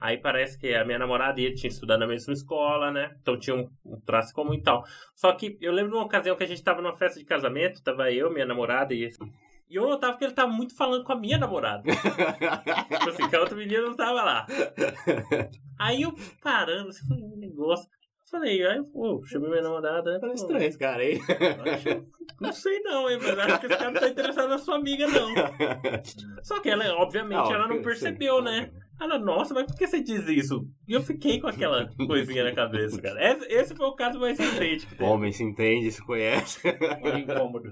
Aí 0.00 0.16
parece 0.16 0.56
que 0.56 0.74
a 0.74 0.84
minha 0.84 0.98
namorada 0.98 1.40
e 1.40 1.44
ele 1.44 1.56
tinham 1.56 1.70
estudado 1.70 2.00
na 2.00 2.06
mesma 2.06 2.32
escola, 2.32 2.92
né? 2.92 3.16
Então 3.20 3.36
tinha 3.36 3.56
um, 3.56 3.68
um 3.84 4.00
traço 4.00 4.32
comum 4.32 4.54
e 4.54 4.62
tal. 4.62 4.84
Só 5.14 5.32
que 5.32 5.58
eu 5.60 5.72
lembro 5.72 5.90
de 5.90 5.96
uma 5.96 6.04
ocasião 6.04 6.36
que 6.36 6.44
a 6.44 6.46
gente 6.46 6.62
tava 6.62 6.80
numa 6.80 6.96
festa 6.96 7.18
de 7.18 7.24
casamento, 7.24 7.82
tava 7.82 8.10
eu, 8.12 8.32
minha 8.32 8.46
namorada 8.46 8.94
e 8.94 9.02
esse. 9.02 9.18
E 9.68 9.74
eu 9.74 9.86
notava 9.86 10.16
que 10.16 10.24
ele 10.24 10.32
tava 10.32 10.50
muito 10.50 10.74
falando 10.74 11.04
com 11.04 11.12
a 11.12 11.18
minha 11.18 11.36
namorada. 11.36 11.82
tipo 11.92 13.08
assim, 13.10 13.28
que 13.28 13.36
a 13.36 13.40
outra 13.40 13.56
menina 13.56 13.82
não 13.82 13.96
tava 13.96 14.22
lá. 14.22 14.46
Aí 15.78 16.02
eu 16.02 16.14
parando, 16.42 16.88
assim, 16.88 17.04
um 17.12 17.36
negócio. 17.36 17.88
Falei, 18.30 18.66
aí, 18.66 18.82
pô, 18.92 19.22
chamei 19.24 19.48
minha 19.48 19.62
namorada. 19.62 20.12
né? 20.12 20.18
Parece 20.20 20.42
Pô, 20.42 20.46
estranho 20.52 20.68
esse 20.68 20.78
cara 20.78 21.02
aí. 21.02 21.18
acho- 21.72 22.04
Não 22.40 22.52
sei 22.52 22.80
não, 22.80 23.08
hein, 23.10 23.18
mas 23.22 23.38
acho 23.38 23.60
que 23.60 23.66
esse 23.66 23.76
cara 23.78 23.90
não 23.90 24.00
tá 24.00 24.08
interessado 24.08 24.48
na 24.48 24.58
sua 24.58 24.76
amiga, 24.76 25.06
não. 25.06 25.34
Só 26.44 26.60
que 26.60 26.68
ela, 26.68 26.84
obviamente, 26.96 27.52
ela 27.52 27.66
não 27.66 27.80
percebeu, 27.82 28.42
né? 28.42 28.70
Ela, 29.00 29.18
nossa, 29.18 29.54
mas 29.54 29.66
por 29.66 29.76
que 29.76 29.86
você 29.86 30.02
diz 30.02 30.26
isso? 30.28 30.66
E 30.86 30.92
eu 30.92 31.00
fiquei 31.02 31.40
com 31.40 31.46
aquela 31.46 31.88
coisinha 31.96 32.42
na 32.44 32.52
cabeça, 32.52 33.00
cara. 33.00 33.32
Esse, 33.32 33.46
esse 33.52 33.74
foi 33.76 33.86
o 33.86 33.94
caso 33.94 34.18
mais 34.18 34.38
recente. 34.38 34.86
que 34.86 34.94
teve. 34.96 35.04
homem 35.08 35.30
se 35.32 35.44
entende, 35.44 35.90
se 35.92 36.02
conhece. 36.04 36.60
Olha 37.02 37.18
incômodo. 37.18 37.70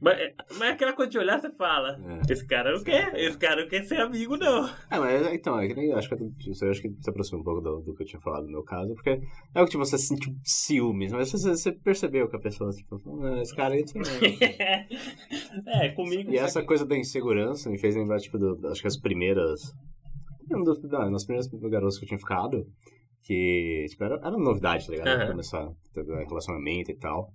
Mas, 0.00 0.18
mas 0.58 0.70
aquela 0.72 0.92
coisa 0.92 1.10
de 1.10 1.18
olhar, 1.18 1.40
você 1.40 1.50
fala, 1.50 1.98
É. 2.28 2.32
esse 2.32 2.46
cara 2.46 2.72
não 2.76 2.82
quer, 2.84 3.14
esse 3.18 3.36
cara 3.38 3.62
não 3.62 3.68
quer 3.68 3.82
ser 3.84 4.00
amigo, 4.00 4.36
não. 4.36 4.66
É, 4.90 4.98
mas 4.98 5.32
então, 5.32 5.58
é 5.58 5.66
que 5.66 5.74
nem, 5.74 5.92
acho 5.92 6.08
que 6.08 6.14
eu, 6.14 6.70
acho 6.70 6.82
que 6.82 6.90
se 7.00 7.10
aproxima 7.10 7.40
um 7.40 7.44
pouco 7.44 7.60
do, 7.60 7.80
do 7.80 7.94
que 7.94 8.02
eu 8.02 8.06
tinha 8.06 8.20
falado 8.20 8.44
no 8.44 8.50
meu 8.52 8.62
caso, 8.62 8.94
porque 8.94 9.20
é 9.54 9.60
o 9.60 9.64
que 9.64 9.70
tipo, 9.72 9.84
você 9.84 9.98
sentiu 9.98 10.32
ciúmes, 10.44 11.12
mas 11.12 11.30
você, 11.30 11.48
você 11.48 11.72
percebeu 11.72 12.28
que 12.28 12.36
a 12.36 12.40
pessoa, 12.40 12.70
tipo, 12.70 13.00
"Ah, 13.24 13.40
esse 13.42 13.54
cara 13.54 13.74
aí. 13.74 13.84
tipo, 13.84 14.00
é, 15.66 15.88
comigo. 15.90 16.30
E 16.30 16.36
essa 16.38 16.62
coisa 16.62 16.84
da 16.86 16.96
insegurança 16.96 17.68
me 17.70 17.78
fez 17.78 17.94
lembrar, 17.96 18.18
tipo, 18.18 18.38
do, 18.38 18.68
acho 18.68 18.80
que 18.80 18.86
as 18.88 18.96
primeiras. 18.98 19.74
Um 20.50 20.62
dos, 20.62 20.82
não, 20.82 21.10
nas 21.10 21.24
primeiras 21.24 21.48
garotas 21.48 21.98
que 21.98 22.04
eu 22.04 22.08
tinha 22.08 22.18
ficado, 22.18 22.66
que, 23.22 23.86
tipo, 23.88 24.04
era, 24.04 24.16
era 24.16 24.30
novidade, 24.36 24.86
tá 24.86 24.92
ligado? 24.92 25.08
Aham. 25.08 25.30
Começar 25.30 25.62
a 25.64 25.72
ter 25.92 26.04
relacionamento 26.04 26.90
e 26.90 26.94
tal. 26.94 27.32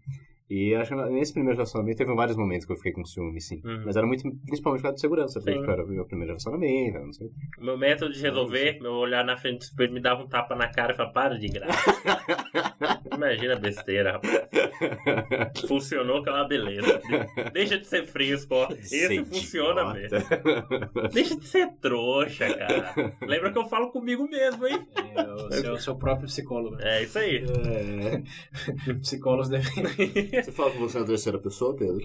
E 0.53 0.75
acho 0.75 0.93
que 0.93 1.09
nesse 1.11 1.31
primeiro 1.31 1.55
relacionamento 1.55 1.97
teve 1.97 2.13
vários 2.13 2.35
momentos 2.35 2.65
que 2.65 2.73
eu 2.73 2.75
fiquei 2.75 2.91
com 2.91 3.05
ciúme, 3.05 3.39
sim. 3.39 3.61
Uhum. 3.63 3.83
Mas 3.85 3.95
era 3.95 4.05
muito, 4.05 4.23
principalmente 4.45 4.81
por 4.81 4.83
causa 4.83 4.95
de 4.95 5.01
segurança, 5.01 5.39
porque 5.39 5.57
tipo, 5.57 5.71
era 5.71 5.85
o 5.85 5.87
meu 5.87 6.05
primeiro 6.05 6.31
relacionamento, 6.31 6.99
não 6.99 7.13
sei. 7.13 7.27
O 7.57 7.63
meu 7.63 7.77
método 7.77 8.11
de 8.11 8.19
resolver, 8.21 8.77
meu 8.81 8.91
olhar 8.91 9.23
na 9.23 9.37
frente 9.37 9.59
do 9.59 9.61
espelho 9.61 9.93
me 9.93 10.01
dava 10.01 10.23
um 10.23 10.27
tapa 10.27 10.53
na 10.53 10.67
cara 10.67 10.91
e 10.91 10.95
falava, 10.97 11.13
para 11.13 11.37
de 11.39 11.47
graça. 11.47 11.71
Imagina 13.15 13.53
a 13.53 13.59
besteira, 13.59 14.11
rapaz. 14.13 15.61
Funcionou 15.67 16.21
que 16.23 16.29
é 16.29 16.33
uma 16.33 16.47
beleza. 16.47 16.99
De- 16.99 17.51
Deixa 17.51 17.77
de 17.77 17.85
ser 17.87 18.05
fresco, 18.05 18.53
ó. 18.55 18.67
Esse 18.71 19.23
funciona 19.23 19.81
idiota. 19.99 20.17
mesmo. 20.19 21.09
Deixa 21.13 21.35
de 21.37 21.45
ser 21.47 21.67
trouxa, 21.79 22.53
cara. 22.53 22.93
Lembra 23.21 23.51
que 23.51 23.57
eu 23.57 23.65
falo 23.69 23.91
comigo 23.91 24.27
mesmo, 24.27 24.67
hein? 24.67 24.85
É 25.15 25.23
o 25.33 25.51
seu, 25.51 25.77
seu 25.77 25.95
próprio 25.95 26.27
psicólogo. 26.27 26.77
É 26.81 27.03
isso 27.03 27.19
aí. 27.19 27.43
É. 27.45 28.93
Psicólogos 28.95 29.49
devem. 29.49 29.71
Você 30.43 30.51
fala 30.51 30.71
com 30.71 30.79
você 30.79 30.99
na 30.99 31.05
terceira 31.05 31.39
pessoa, 31.39 31.75
Pedro? 31.75 31.99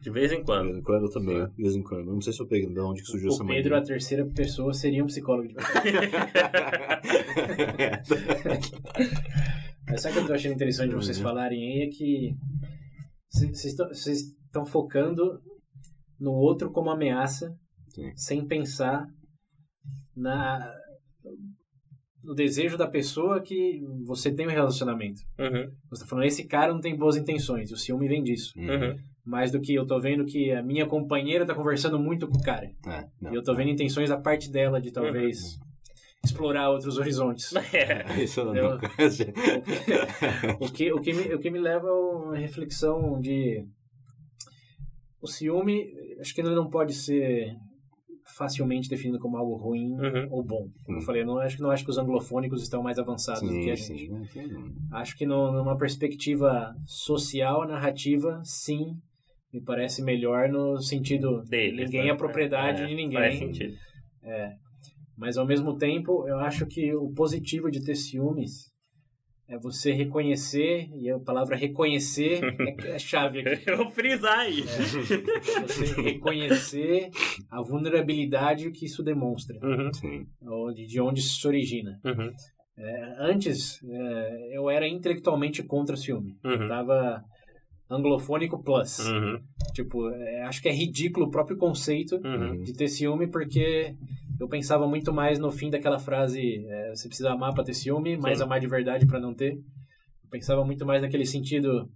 De 0.00 0.10
vez 0.10 0.32
em 0.32 0.38
De 0.38 0.44
quando. 0.44 0.64
vez 0.66 0.78
em 0.78 0.82
quando 0.82 1.02
eu 1.04 1.10
também, 1.10 1.46
de 1.48 1.62
vez 1.62 1.74
em 1.76 1.82
quando. 1.82 2.12
Não 2.12 2.20
sei 2.20 2.32
se 2.32 2.40
eu 2.42 2.46
peguei 2.46 2.68
de 2.68 2.80
onde 2.80 3.02
que 3.02 3.08
surgiu 3.08 3.28
essa 3.30 3.42
O 3.42 3.46
Pedro, 3.46 3.76
a 3.76 3.82
terceira 3.82 4.26
pessoa, 4.26 4.72
seria 4.72 5.02
um 5.02 5.06
psicólogo. 5.06 5.48
de 5.48 5.54
verdade. 5.54 5.86
Mas 9.88 10.02
sabe 10.02 10.14
o 10.14 10.18
que 10.18 10.24
eu 10.24 10.26
tô 10.26 10.32
achando 10.34 10.54
interessante 10.54 10.88
de 10.90 10.94
vocês 10.96 11.16
Uhum. 11.18 11.22
falarem 11.22 11.58
aí 11.60 11.86
é 11.86 11.90
que 11.90 12.34
vocês 13.30 14.22
estão 14.44 14.66
focando 14.66 15.40
no 16.18 16.32
outro 16.32 16.72
como 16.72 16.90
ameaça, 16.90 17.54
Sim. 17.94 18.10
sem 18.16 18.46
pensar 18.46 19.06
na 20.16 20.74
no 22.26 22.34
desejo 22.34 22.76
da 22.76 22.88
pessoa 22.88 23.40
que 23.40 23.80
você 24.04 24.32
tem 24.32 24.46
um 24.46 24.50
relacionamento. 24.50 25.22
Uhum, 25.38 25.70
Você 25.90 26.02
tá 26.02 26.08
falando, 26.08 26.24
esse 26.26 26.44
cara 26.44 26.72
não 26.72 26.80
tem 26.80 26.96
boas 26.96 27.16
intenções, 27.16 27.70
o 27.70 27.76
ciúme 27.76 28.08
vem 28.08 28.22
disso. 28.22 28.52
uhum. 28.58 28.96
Mais 29.24 29.50
do 29.50 29.60
que 29.60 29.74
eu 29.74 29.84
tô 29.84 29.98
vendo 30.00 30.24
que 30.24 30.52
a 30.52 30.62
minha 30.62 30.86
companheira 30.86 31.44
tá 31.44 31.52
conversando 31.54 31.98
muito 31.98 32.28
com 32.28 32.36
o 32.36 32.42
cara. 32.42 32.70
É, 32.86 33.06
não. 33.20 33.32
E 33.32 33.34
eu 33.34 33.42
tô 33.42 33.54
vendo 33.54 33.70
intenções 33.70 34.08
da 34.08 34.16
parte 34.16 34.48
dela 34.50 34.80
de 34.80 34.92
talvez 34.92 35.58
explorar 36.24 36.70
outros 36.70 36.96
horizontes. 36.98 37.52
É. 37.74 38.04
Isso 38.22 38.40
eu 38.40 38.46
não 38.46 38.54
Eu-. 38.56 38.78
O 40.60 40.70
que, 40.72 40.92
o, 40.92 41.00
que 41.00 41.12
me, 41.12 41.34
o 41.34 41.38
que 41.40 41.50
me 41.50 41.58
leva 41.58 41.88
a 41.88 41.92
uma 41.92 42.36
reflexão 42.36 43.20
de. 43.20 43.64
O 45.20 45.26
ciúme, 45.26 45.92
acho 46.20 46.32
que 46.34 46.40
ele 46.40 46.54
não 46.54 46.70
pode 46.70 46.92
ser 46.94 47.52
facilmente 48.36 48.88
definido 48.88 49.18
como 49.18 49.36
algo 49.36 49.54
ruim 49.56 49.92
Uhum. 49.92 50.28
ou 50.30 50.42
bom. 50.44 50.68
Como 50.84 50.98
eu 50.98 51.02
falei, 51.02 51.22
eu 51.22 51.26
não, 51.26 51.38
acho 51.38 51.56
que 51.56 51.62
não 51.62 51.70
acho 51.70 51.84
que 51.84 51.90
os 51.90 51.98
anglofônicos 51.98 52.62
estão 52.62 52.82
mais 52.82 52.98
avançados 52.98 53.42
do 53.42 53.48
que 53.48 53.70
a 53.70 53.76
Sim, 53.76 53.96
gente. 53.96 54.08
sim. 54.10 54.26
Sim. 54.48 54.74
Acho 54.92 55.16
que 55.16 55.24
no, 55.24 55.52
numa 55.52 55.76
perspectiva 55.76 56.74
social, 56.84 57.66
narrativa, 57.66 58.40
sim, 58.44 58.94
me 59.52 59.60
parece 59.60 60.02
melhor 60.02 60.48
no 60.48 60.78
sentido 60.80 61.42
Deles, 61.48 61.86
ninguém 61.86 62.04
né? 62.04 62.10
é 62.10 62.14
propriedade 62.14 62.82
É, 62.82 62.86
de 62.86 62.94
ninguém. 62.94 63.18
Faz 63.18 63.38
sentido. 63.38 63.74
Mas 65.16 65.38
ao 65.38 65.46
mesmo 65.46 65.76
tempo, 65.78 66.28
eu 66.28 66.38
acho 66.40 66.66
que 66.66 66.94
o 66.94 67.10
positivo 67.14 67.70
de 67.70 67.82
ter 67.82 67.94
ciúmes 67.94 68.70
é 69.48 69.56
você 69.58 69.92
reconhecer, 69.92 70.88
e 70.94 71.08
a 71.10 71.18
palavra 71.20 71.56
reconhecer 71.56 72.40
é 72.84 72.94
a 72.94 72.98
chave 72.98 73.40
aqui. 73.40 73.62
Eu 73.70 73.76
vou 73.76 73.90
frisar 73.90 74.40
aí. 74.40 74.60
É, 74.62 75.62
você 75.66 76.02
reconhecer 76.02 77.10
a 77.50 77.62
vulnerabilidade 77.62 78.70
que 78.72 78.86
isso 78.86 79.02
demonstra, 79.02 79.58
Uhum, 79.62 79.92
Sim. 79.92 80.26
ou 80.42 80.72
de 80.72 80.86
de 80.86 81.00
onde 81.00 81.20
isso 81.20 81.40
se 81.40 81.46
origina. 81.46 81.98
uhum, 82.04 82.30
É, 82.78 83.14
antes, 83.20 83.80
é, 83.88 84.56
eu 84.56 84.68
era 84.68 84.86
intelectualmente 84.86 85.62
contra 85.62 85.94
o 85.94 85.98
filme. 85.98 86.36
uhum, 86.44 86.66
Tava 86.66 87.22
anglofônico 87.90 88.62
plus. 88.62 88.98
uhum, 88.98 89.38
Tipo, 89.74 90.10
é, 90.10 90.42
acho 90.42 90.60
que 90.60 90.68
é 90.68 90.72
ridículo 90.72 91.26
o 91.26 91.30
próprio 91.30 91.56
conceito 91.56 92.16
uhum. 92.24 92.62
de 92.62 92.72
ter 92.72 92.88
ciúme, 92.88 93.28
porque 93.28 93.94
eu 94.38 94.48
pensava 94.48 94.86
muito 94.86 95.12
mais 95.12 95.38
no 95.38 95.50
fim 95.50 95.70
daquela 95.70 95.98
frase: 95.98 96.64
é, 96.66 96.90
você 96.94 97.08
precisa 97.08 97.30
amar 97.32 97.52
pra 97.54 97.64
ter 97.64 97.74
ciúme, 97.74 98.16
mas 98.16 98.38
Sim. 98.38 98.44
amar 98.44 98.60
de 98.60 98.66
verdade 98.66 99.06
pra 99.06 99.20
não 99.20 99.34
ter. 99.34 99.52
Eu 99.54 100.30
pensava 100.30 100.64
muito 100.64 100.84
mais 100.84 101.02
naquele 101.02 101.24
sentido. 101.26 101.88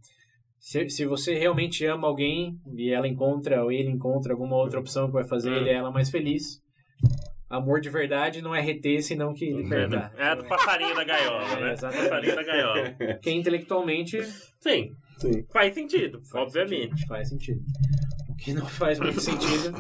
Se, 0.59 0.89
se 0.91 1.07
você 1.07 1.39
realmente 1.39 1.85
ama 1.87 2.07
alguém 2.07 2.59
e 2.77 2.91
ela 2.91 3.09
encontra, 3.09 3.65
ou 3.65 3.73
ele 3.73 3.89
encontra 3.91 4.33
alguma 4.35 4.57
outra 4.57 4.79
opção 4.79 5.07
que 5.07 5.13
vai 5.15 5.27
fazer 5.27 5.51
Hum. 5.51 5.57
ele 5.57 5.71
e 5.71 5.73
ela 5.73 5.91
mais 5.91 6.11
feliz, 6.11 6.61
amor 7.49 7.81
de 7.81 7.89
verdade 7.89 8.43
não 8.43 8.55
é 8.55 8.61
reter, 8.61 9.03
senão 9.03 9.33
que 9.33 9.51
libertar. 9.51 10.13
É 10.19 10.25
a 10.29 10.35
do 10.35 10.45
passarinho 10.45 10.95
da 10.95 11.03
gaiola, 11.05 11.45
É, 11.57 11.61
né? 11.63 11.73
exatamente. 11.73 12.09
passarinho 12.11 12.37
da 12.37 12.43
gaiola. 12.43 12.91
Porque 12.99 13.31
intelectualmente 13.31 14.23
Sim, 14.61 14.91
Sim. 15.19 15.45
faz 15.51 15.75
sentido, 15.75 16.21
Faz 16.31 16.47
obviamente. 16.47 16.91
sentido, 16.91 17.09
faz 17.09 17.29
sentido. 17.31 17.61
Que 18.43 18.53
não 18.55 18.65
faz 18.67 18.99
muito 18.99 19.21
sentido 19.21 19.75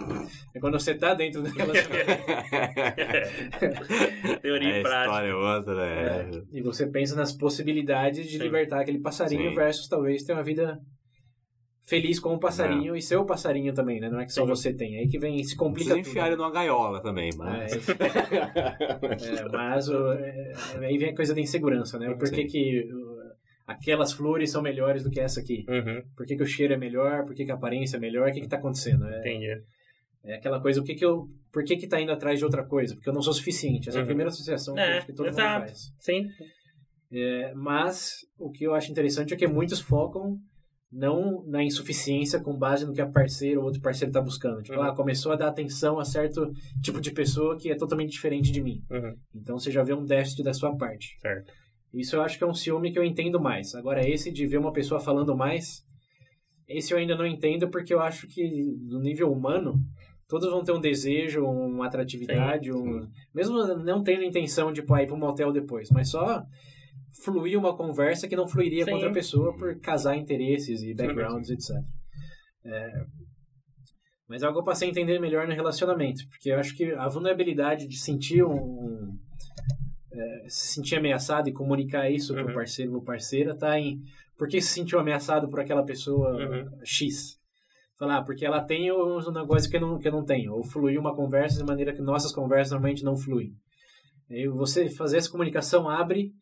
é 0.54 0.61
quando 0.61 0.78
você 0.78 0.94
tá 0.94 1.14
dentro 1.14 1.40
do 1.42 1.48
relacionamento. 1.48 2.22
Teoria 4.42 4.74
a 4.74 4.78
e 4.78 4.82
prática. 4.82 5.04
história 5.06 5.28
é 5.28 5.34
outra, 5.34 5.74
né? 5.74 6.02
É, 6.02 6.30
e 6.52 6.61
você 6.62 6.86
pensa 6.86 7.16
nas 7.16 7.32
possibilidades 7.32 8.26
de 8.28 8.36
Sim. 8.36 8.42
libertar 8.44 8.80
aquele 8.80 8.98
passarinho 9.00 9.48
Sim. 9.50 9.56
versus 9.56 9.88
talvez 9.88 10.22
ter 10.22 10.34
uma 10.34 10.42
vida 10.42 10.78
feliz 11.82 12.20
com 12.20 12.34
o 12.34 12.38
passarinho 12.38 12.94
e 12.94 13.02
ser 13.02 13.16
o 13.16 13.24
passarinho 13.24 13.72
também, 13.74 13.98
né? 13.98 14.08
Não 14.08 14.20
é 14.20 14.24
que 14.26 14.32
só 14.32 14.42
Sim. 14.42 14.48
você 14.48 14.72
tem. 14.72 14.98
Aí 14.98 15.08
que 15.08 15.18
vem, 15.18 15.42
se 15.42 15.56
complica 15.56 15.94
Precisa 15.94 16.02
tudo. 16.04 16.11
enfiar 16.11 16.26
ele 16.28 16.36
numa 16.36 16.52
gaiola 16.52 17.02
também, 17.02 17.30
mas... 17.36 17.72
É, 17.82 19.48
mas 19.50 19.88
o- 19.88 20.12
é, 20.12 20.52
aí 20.82 20.96
vem 20.98 21.11
a 21.11 21.16
coisa 21.16 21.34
da 21.34 21.40
insegurança, 21.40 21.98
né? 21.98 22.14
Por 22.14 22.30
que 22.30 22.44
que 22.44 22.88
aquelas 23.73 24.12
flores 24.12 24.51
são 24.51 24.62
melhores 24.62 25.03
do 25.03 25.11
que 25.11 25.21
essa 25.21 25.41
aqui? 25.41 25.64
Uhum, 25.68 26.03
Por 26.16 26.27
que, 26.27 26.37
que 26.37 26.43
o 26.43 26.47
cheiro 26.47 26.73
é 26.75 26.77
melhor? 26.77 27.25
Por 27.25 27.35
que, 27.35 27.45
que 27.45 27.51
a 27.51 27.55
aparência 27.55 27.97
é 27.97 28.01
melhor? 28.01 28.29
O 28.29 28.33
que 28.33 28.41
que 28.41 28.49
tá 28.49 28.57
acontecendo? 28.57 29.07
É, 29.07 29.18
entendi. 29.21 29.62
é 30.25 30.35
aquela 30.35 30.61
coisa, 30.61 30.81
o 30.81 30.85
que 30.85 30.95
que 30.95 31.05
eu... 31.05 31.27
Por 31.53 31.64
que 31.64 31.77
que 31.77 31.89
tá 31.89 32.01
indo 32.01 32.12
atrás 32.12 32.39
de 32.39 32.45
outra 32.45 32.64
coisa? 32.64 32.95
Porque 32.95 33.09
eu 33.09 33.12
não 33.12 33.23
sou 33.23 33.33
suficiente. 33.33 33.89
Essa 33.89 33.99
é 33.99 34.01
a 34.01 34.03
Uhum. 34.03 34.07
primeira 34.07 34.29
associação 34.31 34.75
que, 34.75 34.81
É, 34.81 34.99
acho 34.99 35.07
que 35.07 35.12
todo 35.14 35.29
exato. 35.29 35.59
mundo 35.61 35.68
faz. 35.68 35.93
Sim. 35.99 36.29
É, 37.12 37.53
mas 37.55 38.12
o 38.39 38.51
que 38.51 38.64
eu 38.64 38.75
acho 38.75 38.91
interessante 38.91 39.35
é 39.35 39.37
que 39.37 39.47
muitos 39.47 39.81
focam 39.81 40.39
não 40.93 41.45
na 41.47 41.62
insuficiência 41.62 42.41
com 42.41 42.57
base 42.57 42.85
no 42.85 42.93
que 42.93 43.01
a 43.01 43.07
parceira 43.09 43.59
ou 43.61 43.64
outro 43.66 43.81
parceiro 43.81 44.11
está 44.11 44.21
buscando. 44.21 44.62
Tipo, 44.62 44.79
Uhum. 44.79 44.85
ah, 44.85 44.95
começou 44.95 45.33
a 45.33 45.37
dar 45.37 45.49
atenção 45.49 45.99
a 46.01 46.05
certo 46.05 46.51
tipo 46.83 47.01
de 47.01 47.12
pessoa 47.12 47.57
que 47.57 47.71
é 47.71 47.77
totalmente 47.77 48.11
diferente 48.11 48.51
de 48.53 48.61
mim. 48.62 48.83
Uhum, 48.91 49.14
Então 49.35 49.59
você 49.59 49.71
já 49.71 49.83
vê 49.83 49.93
um 49.95 50.05
déficit 50.05 50.43
da 50.43 50.53
sua 50.53 50.77
parte. 50.77 51.16
certo. 51.21 51.53
Isso 51.93 52.16
eu 52.16 52.22
acho 52.22 52.38
que 52.38 52.45
é 52.45 52.47
um 52.47 52.55
ciúme 52.55 52.93
que 52.93 52.99
eu 52.99 53.05
entendo 53.05 53.41
mais. 53.41 53.74
Agora, 53.74 54.09
esse 54.09 54.30
de 54.30 54.47
ver 54.47 54.59
uma 54.59 54.72
pessoa 54.72 55.01
falando 55.01 55.36
mais, 55.36 55.84
esse 56.68 56.93
eu 56.93 56.99
ainda 56.99 57.16
não 57.16 57.26
entendo 57.26 57.68
porque 57.68 57.93
eu 57.93 58.01
acho 58.01 58.28
que 58.28 58.76
no 58.82 59.01
nível 59.01 59.32
humano, 59.32 59.74
todos 60.28 60.51
vão 60.51 60.62
ter 60.62 60.72
um 60.72 60.80
desejo, 60.80 61.45
uma 61.45 61.86
atratividade, 61.86 62.70
Sim, 62.70 62.78
um... 62.78 63.09
mesmo 63.34 63.59
não 63.78 64.05
tendo 64.05 64.22
intenção 64.22 64.72
de 64.72 64.82
pô, 64.82 64.97
ir 64.97 65.07
para 65.07 65.16
um 65.16 65.18
motel 65.18 65.53
depois, 65.53 65.91
mas 65.91 66.09
só 66.09 66.45
fluir 67.24 67.59
uma 67.59 67.76
conversa 67.76 68.28
que 68.28 68.36
não 68.36 68.47
fluiria 68.47 68.84
com 68.84 68.93
Sim. 68.93 68.97
outra 68.97 69.12
pessoa 69.12 69.57
por 69.57 69.78
casar 69.80 70.16
interesses 70.16 70.82
e 70.82 70.95
backgrounds, 70.95 71.51
etc. 71.51 71.76
É, 72.64 73.05
Mas 74.28 74.43
é 74.43 74.47
algo 74.47 74.59
que 74.59 74.61
eu 74.61 74.64
passei 74.64 74.86
a 74.86 74.91
entender 74.93 75.18
melhor 75.18 75.49
no 75.49 75.55
relacionamento, 75.55 76.22
porque 76.28 76.51
eu 76.51 76.59
acho 76.59 76.76
que 76.76 76.93
a 76.93 77.09
vulnerabilidade 77.09 77.88
de 77.88 77.99
sentir 77.99 78.45
um 78.45 78.99
é, 80.12 80.44
se 80.48 80.74
sentir 80.74 80.96
ameaçado 80.96 81.48
e 81.48 81.52
comunicar 81.52 82.11
isso 82.11 82.34
Uhum. 82.34 82.44
pro 82.46 82.54
parceiro 82.54 82.94
ou 82.94 83.02
parceira 83.02 83.56
tá 83.56 83.78
em 83.78 84.00
por 84.36 84.48
que 84.48 84.61
se 84.61 84.68
sentiu 84.74 84.98
ameaçado 84.98 85.48
por 85.48 85.61
aquela 85.61 85.84
pessoa 85.84 86.30
Uhum. 86.36 86.70
X. 86.84 87.38
Falar, 87.98 88.16
ah, 88.18 88.22
porque 88.24 88.46
ela 88.46 88.62
tem 88.62 88.90
um 88.90 89.30
negócio 89.30 89.68
que 89.70 89.76
eu, 89.76 89.80
não, 89.82 89.98
que 89.98 90.08
eu 90.08 90.12
não 90.12 90.24
tenho. 90.24 90.54
Ou 90.54 90.64
fluir 90.64 90.98
uma 90.98 91.14
conversa 91.14 91.58
de 91.58 91.64
maneira 91.64 91.92
que 91.92 92.00
nossas 92.00 92.32
conversas 92.32 92.70
normalmente 92.72 93.04
não 93.04 93.14
fluem. 93.16 93.52
E 94.30 94.48
você 94.48 94.88
fazer 94.88 95.18
essa 95.18 95.30
comunicação 95.30 95.86
abre 95.88 96.32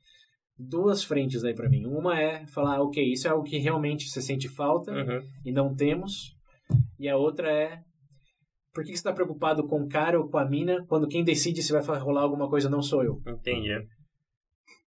duas 0.57 1.03
frentes 1.03 1.43
aí 1.45 1.55
para 1.55 1.69
mim. 1.69 1.85
Uma 1.87 2.21
é 2.21 2.47
falar, 2.47 2.81
ok, 2.81 3.03
isso 3.13 3.27
é 3.27 3.31
algo 3.33 3.43
que 3.43 3.59
realmente 3.59 4.09
você 4.09 4.23
sente 4.23 4.49
falta 4.49 4.93
Uhum, 4.93 5.21
e 5.45 5.51
não 5.53 5.75
temos. 5.75 6.37
E 6.99 7.09
a 7.09 7.17
outra 7.17 7.51
é 7.51 7.81
por 8.79 8.85
que 8.85 8.93
que 8.93 8.97
você 8.97 9.01
está 9.01 9.13
preocupado 9.13 9.67
com 9.67 9.83
o 9.83 9.89
cara 9.89 10.21
ou 10.21 10.29
com 10.29 10.39
a 10.39 10.49
mina 10.49 10.85
quando 10.87 11.09
quem 11.09 11.25
decide 11.25 11.63
se 11.65 11.73
vai 11.73 11.83
rolar 11.99 12.23
alguma 12.23 12.49
coisa 12.49 12.71
não 12.71 12.81
sou 12.81 13.03
eu? 13.03 13.21
entendi. 13.27 13.77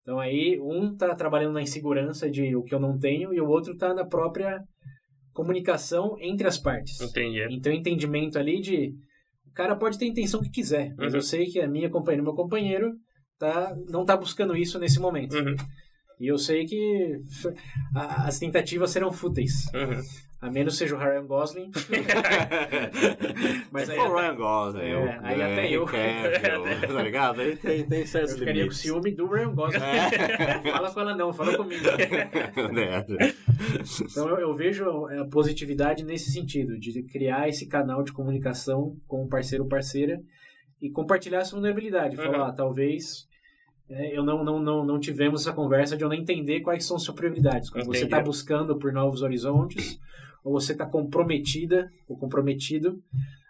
Então 0.01 0.17
aí 0.17 0.57
um 0.61 0.95
tá 0.95 1.13
trabalhando 1.13 1.51
na 1.53 1.61
insegurança 1.61 2.29
de 2.31 2.55
o 2.55 2.63
que 2.63 2.73
eu 2.73 2.79
não 2.79 2.97
tenho 2.97 3.33
e 3.33 3.41
o 3.41 3.49
outro 3.49 3.75
tá 3.75 3.93
na 3.93 4.05
própria 4.05 4.61
comunicação 5.33 6.15
entre 6.21 6.47
as 6.47 6.57
partes. 6.57 7.01
Entendi. 7.01 7.45
Então 7.51 7.71
entendimento 7.71 8.39
ali 8.39 8.61
de 8.61 8.93
o 9.45 9.51
cara 9.53 9.75
pode 9.75 9.97
ter 9.99 10.05
a 10.05 10.07
intenção 10.07 10.41
que 10.41 10.49
quiser, 10.49 10.93
mas 10.97 11.11
Uhum. 11.11 11.19
eu 11.19 11.21
sei 11.21 11.45
que 11.47 11.59
a 11.59 11.67
minha 11.67 11.89
companheira, 11.89 12.23
meu 12.23 12.33
companheiro 12.33 12.93
tá 13.37 13.75
não 13.89 14.05
tá 14.05 14.15
buscando 14.15 14.55
isso 14.55 14.79
nesse 14.79 14.99
momento. 15.01 15.35
Uhum, 15.35 15.55
E 16.21 16.27
eu 16.27 16.37
sei 16.37 16.65
que 16.65 17.19
as 17.95 18.37
tentativas 18.37 18.91
serão 18.91 19.11
fúteis, 19.11 19.65
uhum. 19.73 19.99
a 20.39 20.51
menos 20.51 20.77
seja 20.77 20.95
o 20.95 20.99
Ryan 20.99 21.25
Gosling. 21.25 21.71
Mas 23.71 23.85
Se 23.87 23.93
aí 23.93 23.99
o 23.99 24.15
Ryan 24.15 24.35
Gosling, 24.35 24.81
É, 24.83 24.97
o- 24.97 25.25
aí 25.25 25.41
até 25.41 25.71
eu. 25.71 25.85
Cavill, 25.85 26.63
tá 26.95 27.01
ligado? 27.03 27.41
Aí 27.41 27.55
tem, 27.55 27.83
tem 27.85 27.99
eu 28.01 28.07
certos 28.07 28.33
ficaria 28.33 28.53
com 28.53 28.57
limites. 28.59 28.77
ciúme 28.79 29.11
do 29.15 29.25
Ryan 29.27 29.53
Gosling. 29.53 29.79
É. 29.81 30.71
Fala 30.71 30.91
com 30.93 30.99
ela 30.99 31.15
não, 31.15 31.33
fala 31.33 31.57
comigo. 31.57 31.83
É. 31.87 33.33
Então 34.03 34.29
eu, 34.29 34.37
eu 34.39 34.55
vejo 34.55 34.85
a 35.07 35.25
positividade 35.25 36.03
nesse 36.03 36.31
sentido, 36.31 36.77
de 36.79 37.03
criar 37.03 37.49
esse 37.49 37.67
canal 37.67 38.03
de 38.03 38.11
comunicação 38.13 38.95
com 39.07 39.23
o 39.23 39.27
parceiro 39.27 39.63
ou 39.63 39.69
parceira 39.69 40.19
e 40.81 40.89
compartilhar 40.89 41.39
essa 41.39 41.51
vulnerabilidade. 41.51 42.17
Uhum. 42.17 42.23
Falar, 42.23 42.49
ah, 42.49 42.53
talvez 42.53 43.03
é, 43.03 43.30
eu 44.13 44.23
não, 44.23 44.43
não, 44.43 44.59
não, 44.59 44.85
não 44.85 44.99
tivemos 44.99 45.41
essa 45.41 45.53
conversa 45.53 45.97
de 45.97 46.03
eu 46.03 46.09
não 46.09 46.15
entender 46.15 46.61
quais 46.61 46.85
são 46.85 46.97
suas 46.97 47.15
prioridades. 47.15 47.69
Quando 47.69 47.85
você 47.85 48.05
está 48.05 48.21
buscando 48.21 48.77
por 48.77 48.91
novos 48.93 49.21
horizontes, 49.21 49.99
ou 50.43 50.53
você 50.53 50.71
está 50.71 50.85
comprometida 50.85 51.91
ou 52.07 52.17
comprometido 52.17 53.01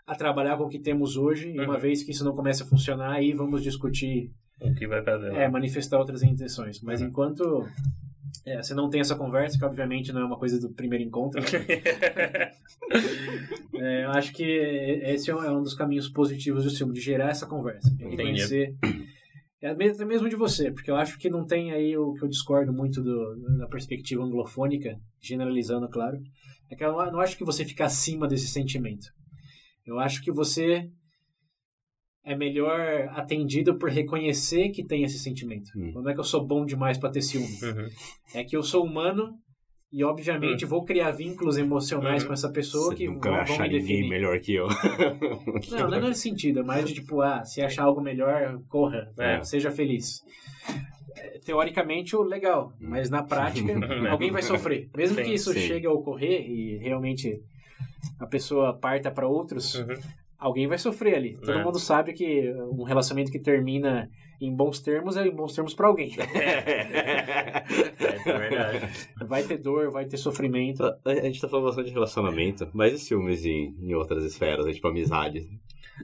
a 0.05 0.15
trabalhar 0.15 0.57
com 0.57 0.63
o 0.63 0.69
que 0.69 0.79
temos 0.79 1.15
hoje, 1.15 1.49
e 1.49 1.59
uma 1.59 1.75
Uhum. 1.75 1.79
vez 1.79 2.03
que 2.03 2.11
isso 2.11 2.25
não 2.25 2.35
comece 2.35 2.63
a 2.63 2.65
funcionar, 2.65 3.11
aí 3.13 3.31
vamos 3.33 3.61
discutir 3.63 4.31
O 4.59 4.73
que 4.73 4.87
vai 4.87 5.01
fazer? 5.03 5.31
é, 5.33 5.47
manifestar 5.47 5.97
outras 5.99 6.21
intenções. 6.23 6.81
Mas 6.81 7.01
Uhum. 7.01 7.07
enquanto 7.07 7.67
é, 8.45 8.61
você 8.61 8.73
não 8.73 8.89
tem 8.89 8.99
essa 9.01 9.15
conversa, 9.15 9.57
que 9.57 9.63
obviamente 9.65 10.11
não 10.11 10.21
é 10.21 10.25
uma 10.25 10.37
coisa 10.37 10.59
do 10.59 10.69
primeiro 10.69 11.03
encontro, 11.05 11.39
né? 11.41 11.47
é, 13.75 14.05
eu 14.05 14.11
acho 14.11 14.33
que 14.33 14.43
esse 14.43 15.29
é 15.29 15.35
um, 15.35 15.43
é 15.43 15.51
um 15.51 15.61
dos 15.61 15.73
caminhos 15.73 16.09
positivos 16.09 16.63
do 16.63 16.71
filme, 16.71 16.93
de 16.93 17.01
gerar 17.01 17.29
essa 17.29 17.45
conversa, 17.45 17.89
de 17.95 18.03
Entendi. 18.05 18.75
É 19.61 19.75
mesmo, 19.75 19.95
até 19.95 20.05
mesmo 20.05 20.27
de 20.27 20.35
você, 20.35 20.71
porque 20.71 20.89
eu 20.89 20.95
acho 20.95 21.19
que 21.19 21.29
não 21.29 21.45
tem 21.45 21.71
aí 21.71 21.95
o 21.95 22.13
que 22.13 22.23
eu 22.23 22.27
discordo 22.27 22.73
muito 22.73 23.01
do, 23.01 23.35
da 23.59 23.67
perspectiva 23.67 24.23
anglofônica, 24.23 24.97
generalizando, 25.21 25.87
claro, 25.87 26.17
é 26.69 26.75
que 26.75 26.83
eu 26.83 26.91
não 27.11 27.19
acho 27.19 27.37
que 27.37 27.45
você 27.45 27.63
fica 27.63 27.85
acima 27.85 28.27
desse 28.27 28.47
sentimento. 28.47 29.07
Eu 29.85 29.99
acho 29.99 30.23
que 30.23 30.31
você 30.31 30.89
é 32.23 32.35
melhor 32.35 33.09
atendido 33.09 33.77
por 33.77 33.89
reconhecer 33.89 34.69
que 34.69 34.85
tem 34.85 35.03
esse 35.03 35.19
sentimento. 35.19 35.69
Hum. 35.75 35.91
Não 35.95 36.09
é 36.09 36.13
que 36.13 36.19
eu 36.19 36.23
sou 36.23 36.45
bom 36.45 36.65
demais 36.65 36.97
para 36.97 37.11
ter 37.11 37.21
ciúme. 37.21 37.47
Uhum. 37.61 37.87
É 38.33 38.43
que 38.43 38.55
eu 38.55 38.63
sou 38.63 38.83
humano 38.83 39.37
e, 39.91 40.03
obviamente, 40.03 40.65
vou 40.65 40.83
criar 40.85 41.11
vínculos 41.11 41.57
emocionais 41.57 42.21
Uhum. 42.23 42.27
com 42.29 42.33
essa 42.33 42.49
pessoa 42.49 42.89
Você 42.91 42.95
que 42.95 43.07
nunca 43.07 43.29
vão, 43.29 43.37
vai 43.39 43.43
achar 43.43 43.63
me 43.63 43.69
definir. 43.79 44.09
melhor 44.09 44.39
que 44.39 44.53
eu. 44.53 44.67
Não, 45.71 45.89
não 45.89 45.97
é 45.97 46.01
nesse 46.09 46.21
sentido. 46.21 46.59
É 46.59 46.63
mais 46.63 46.85
de 46.87 46.93
tipo, 46.95 47.21
ah, 47.21 47.43
se 47.43 47.61
achar 47.61 47.83
algo 47.83 47.99
melhor, 48.01 48.59
corra. 48.69 49.11
É. 49.17 49.43
Seja 49.43 49.69
feliz. 49.71 50.21
É, 51.17 51.39
Teoricamente, 51.39 52.15
o 52.15 52.21
legal. 52.23 52.71
Mas 52.79 53.09
na 53.09 53.21
prática, 53.23 53.73
alguém 54.09 54.31
vai 54.31 54.41
sofrer. 54.41 54.89
Mesmo 54.95 55.17
Sim, 55.17 55.23
que 55.23 55.33
isso 55.33 55.51
sim. 55.53 55.59
chegue 55.59 55.85
a 55.87 55.91
ocorrer 55.91 56.41
e 56.49 56.77
realmente 56.77 57.41
a 58.19 58.25
pessoa 58.25 58.73
parta 58.77 59.11
para 59.11 59.27
outros, 59.27 59.75
Uhum. 59.75 59.93
Alguém 60.41 60.67
vai 60.67 60.77
sofrer 60.77 61.15
ali. 61.15 61.37
Todo 61.37 61.59
É. 61.59 61.63
mundo 61.63 61.79
sabe 61.79 62.11
que 62.13 62.51
um 62.71 62.83
relacionamento 62.83 63.31
que 63.31 63.39
termina 63.39 64.09
em 64.41 64.53
bons 64.53 64.79
termos 64.81 65.15
é 65.15 65.25
em 65.27 65.31
bons 65.35 65.53
termos 65.53 65.73
para 65.73 65.87
alguém. 65.87 66.11
É, 68.23 68.29
é 68.29 68.37
verdade. 68.39 69.07
Vai 69.27 69.43
ter 69.43 69.57
dor, 69.57 69.91
vai 69.91 70.05
ter 70.05 70.17
sofrimento. 70.17 70.83
A 70.83 70.97
a 71.05 71.13
gente 71.25 71.39
tá 71.39 71.47
falando 71.47 71.65
bastante 71.65 71.87
de 71.87 71.93
relacionamento, 71.93 72.67
mas 72.73 72.93
e 72.93 72.99
ciúmes 72.99 73.45
em, 73.45 73.75
em 73.79 73.93
outras 73.93 74.23
esferas, 74.23 74.65
né? 74.65 74.73
tipo 74.73 74.87
amizade? 74.87 75.47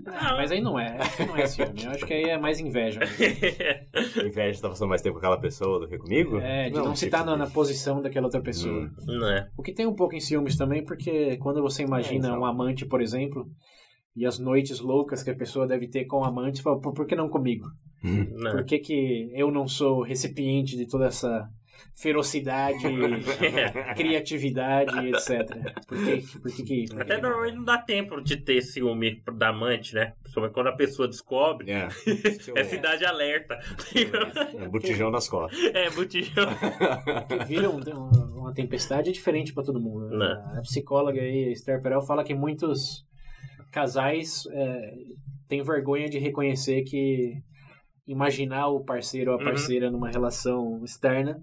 Ah, 0.05 0.35
mas 0.35 0.51
aí 0.51 0.61
não 0.61 0.79
é. 0.79 0.95
Acho 0.99 1.17
que 1.17 1.25
não 1.25 1.37
é 1.37 1.47
ciúme. 1.47 1.83
Eu 1.83 1.91
acho 1.91 2.05
que 2.05 2.13
aí 2.13 2.23
é 2.25 2.37
mais 2.37 2.59
inveja. 2.59 2.99
Inveja 4.23 4.51
de 4.51 4.55
estar 4.57 4.69
passando 4.69 4.89
mais 4.89 5.01
tempo 5.01 5.13
com 5.13 5.19
aquela 5.19 5.39
pessoa 5.39 5.79
do 5.79 5.87
que 5.87 5.97
comigo? 5.97 6.37
É, 6.37 6.69
de 6.69 6.75
não, 6.75 6.95
se 6.95 7.05
estar 7.05 7.25
na, 7.25 7.35
na 7.35 7.47
posição 7.47 8.01
daquela 8.01 8.27
outra 8.27 8.41
pessoa. 8.41 8.83
Hum. 8.83 8.91
Não 9.07 9.27
é? 9.29 9.49
O 9.57 9.63
que 9.63 9.73
tem 9.73 9.87
um 9.87 9.95
pouco 9.95 10.15
em 10.15 10.19
ciúmes 10.19 10.55
também, 10.55 10.83
porque 10.85 11.37
quando 11.37 11.61
você 11.63 11.81
imagina 11.83 12.27
É, 12.29 12.31
um 12.37 12.45
amante, 12.45 12.85
por 12.85 13.01
exemplo, 13.01 13.47
e 14.17 14.25
as 14.25 14.39
noites 14.39 14.79
loucas 14.79 15.21
que 15.23 15.29
a 15.29 15.35
pessoa 15.35 15.67
deve 15.67 15.87
ter 15.87 16.05
com 16.05 16.17
o 16.21 16.23
amante, 16.25 16.61
fala, 16.61 16.79
por, 16.81 16.93
por 16.93 17.05
que 17.05 17.15
não 17.15 17.29
comigo? 17.29 17.67
Não 18.03 18.51
Por 18.51 18.65
que, 18.65 18.79
que 18.79 19.29
eu 19.33 19.51
não 19.51 19.67
sou 19.67 20.01
recipiente 20.01 20.75
de 20.75 20.85
toda 20.87 21.05
essa 21.07 21.47
ferocidade, 21.95 22.83
criatividade, 23.95 24.91
etc. 25.09 25.49
Por 25.87 25.97
que, 26.03 26.39
por 26.39 26.51
que, 26.55 26.63
que 26.63 26.85
Até 26.95 27.15
que- 27.15 27.21
normalmente 27.21 27.55
não 27.55 27.63
dá 27.63 27.77
tempo 27.77 28.21
de 28.21 28.37
ter 28.37 28.61
ciúme 28.61 29.21
da 29.35 29.49
amante, 29.49 29.93
né? 29.95 30.13
Principalmente 30.21 30.53
quando 30.53 30.67
a 30.67 30.75
pessoa 30.75 31.07
descobre. 31.07 31.71
É. 31.71 31.87
É 32.55 32.63
cidade 32.63 33.05
alerta. 33.05 33.57
É 34.59 34.67
botijão 34.67 35.11
nas 35.11 35.27
costas. 35.27 35.59
é, 35.73 35.89
botijão. 35.89 36.45
vira 37.47 37.69
um- 37.69 37.77
um- 37.79 38.37
uma 38.39 38.53
tempestade 38.53 39.09
é 39.09 39.13
diferente 39.13 39.53
para 39.53 39.63
todo 39.63 39.79
mundo. 39.79 40.09
né? 40.09 40.17
Né. 40.17 40.53
A 40.57 40.61
psicóloga 40.61 41.19
aí, 41.21 41.51
Esther 41.51 41.81
Perel, 41.81 42.01
fala 42.01 42.23
que 42.23 42.33
muitos 42.33 43.05
casais 43.77 44.43
é, 44.51 44.93
têm 45.47 45.61
vergonha 45.61 46.09
de 46.09 46.17
reconhecer 46.17 46.81
que 46.83 47.33
imaginar 48.07 48.67
o 48.69 48.83
parceiro 48.83 49.31
ou 49.31 49.37
a 49.37 49.39
Uhum. 49.39 49.45
parceira 49.45 49.91
numa 49.91 50.09
relação 50.09 50.83
externa 50.83 51.39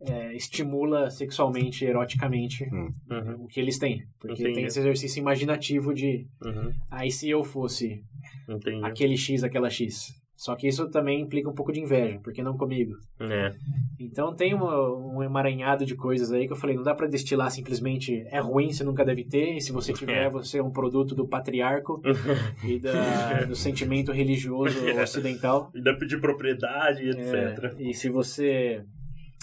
é, 0.00 0.34
estimula 0.34 1.08
sexualmente, 1.10 1.84
eroticamente 1.84 2.64
Uhum, 2.64 3.44
o 3.44 3.46
que 3.46 3.60
eles 3.60 3.78
têm. 3.78 4.02
Porque 4.18 4.42
Entendi. 4.42 4.54
tem 4.54 4.64
esse 4.64 4.80
exercício 4.80 5.20
imaginativo 5.20 5.94
de 5.94 6.26
uhum, 6.44 6.72
aí 6.90 7.10
se 7.12 7.30
eu 7.30 7.44
fosse 7.44 8.02
entendi. 8.48 8.84
aquele 8.84 9.16
X, 9.16 9.44
aquela 9.44 9.70
X. 9.70 10.08
Só 10.44 10.56
que 10.56 10.66
isso 10.66 10.90
também 10.90 11.20
implica 11.20 11.48
um 11.48 11.54
pouco 11.54 11.70
de 11.72 11.78
inveja, 11.78 12.18
porque 12.20 12.42
não 12.42 12.56
comigo? 12.56 12.94
É. 13.20 13.52
Então 14.00 14.34
tem 14.34 14.52
uma- 14.52 14.90
um 14.92 15.22
emaranhado 15.22 15.86
de 15.86 15.94
coisas 15.94 16.32
aí 16.32 16.48
que 16.48 16.52
eu 16.52 16.56
falei, 16.56 16.74
não 16.74 16.82
dá 16.82 16.92
pra 16.96 17.06
destilar 17.06 17.48
simplesmente 17.52 18.24
é 18.26 18.40
ruim, 18.40 18.72
você 18.72 18.82
nunca 18.82 19.04
deve 19.04 19.22
ter, 19.22 19.56
e 19.56 19.60
se 19.60 19.70
você 19.70 19.92
tiver, 19.92 20.24
É. 20.24 20.28
você 20.30 20.58
é 20.58 20.62
um 20.62 20.72
produto 20.72 21.14
do 21.14 21.28
patriarco 21.28 22.02
e 22.64 22.80
da- 22.80 23.44
do 23.44 23.54
sentimento 23.54 24.10
religioso 24.10 24.76
ocidental. 25.00 25.70
Ainda 25.76 25.96
pedir 25.96 26.20
propriedade, 26.20 27.08
etc. 27.08 27.76
É, 27.78 27.82
e 27.90 27.94
se 27.94 28.08
você 28.08 28.82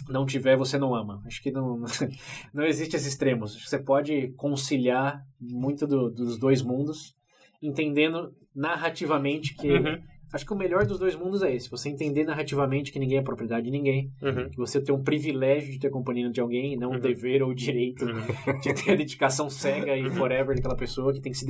não 0.10 0.26
tiver, 0.26 0.58
você 0.58 0.78
não 0.78 0.94
ama. 0.94 1.22
Acho 1.26 1.42
que 1.42 1.50
não, 1.50 1.82
não 2.54 2.66
existe 2.66 2.98
esses 2.98 3.08
extremos. 3.08 3.56
Acho 3.56 3.64
que 3.64 3.70
Você 3.70 3.80
pode 3.80 4.34
conciliar 4.36 5.22
muito 5.40 5.88
do- 5.88 6.10
dos 6.12 6.38
dois 6.38 6.62
mundos, 6.62 7.16
entendendo 7.64 8.34
narrativamente 8.54 9.56
que. 9.56 9.72
Uhum, 9.72 9.98
Acho 10.32 10.46
que 10.46 10.54
o 10.54 10.58
melhor 10.58 10.86
dos 10.86 11.00
dois 11.00 11.16
mundos 11.16 11.42
é 11.42 11.56
esse. 11.56 11.70
Você 11.72 11.90
entender 11.90 12.24
narrativamente 12.24 12.92
que 12.92 13.00
ninguém 13.00 13.18
é 13.18 13.22
propriedade 13.22 13.66
de 13.66 13.72
ninguém, 13.72 14.12
uhum, 14.22 14.50
que 14.50 14.58
você 14.58 14.80
tem 14.80 14.94
um 14.94 15.02
privilégio 15.04 15.72
de 15.72 15.80
ter 15.80 15.90
companhia 15.90 16.30
de 16.30 16.40
alguém, 16.40 16.78
não 16.78 16.92
um 16.92 16.94
Uhum. 16.94 17.00
dever 17.00 17.42
ou 17.42 17.54
direito 17.54 18.06
uhum. 18.06 18.14
de 18.62 18.74
ter 18.74 18.92
a 18.92 18.96
dedicação 18.96 19.50
cega 19.50 19.98
e 19.98 20.10
forever 20.12 20.56
daquela 20.56 20.76
pessoa 20.76 21.12
que 21.12 21.20
tem 21.20 21.32
que 21.32 21.38
se 21.38 21.46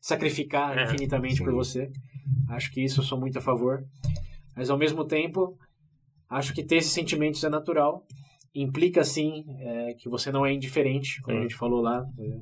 sacrificar 0.00 0.78
É, 0.78 0.84
infinitamente 0.84 1.42
por 1.42 1.50
sim. 1.50 1.56
você. 1.56 1.90
Acho 2.48 2.70
que 2.72 2.82
isso 2.82 3.00
eu 3.00 3.04
sou 3.04 3.20
muito 3.20 3.38
a 3.38 3.42
favor. 3.42 3.84
Mas 4.56 4.70
ao 4.70 4.78
mesmo 4.78 5.04
tempo, 5.04 5.56
acho 6.30 6.54
que 6.54 6.64
ter 6.64 6.76
esses 6.76 6.92
sentimentos 6.92 7.42
é 7.44 7.48
natural. 7.50 8.02
Implica 8.54 9.04
sim 9.04 9.44
é, 9.60 9.94
que 9.98 10.08
você 10.08 10.30
não 10.32 10.44
é 10.46 10.52
indiferente, 10.52 11.20
como 11.22 11.38
a 11.38 11.42
gente 11.42 11.54
falou 11.54 11.80
lá. 11.82 12.02
É, 12.18 12.40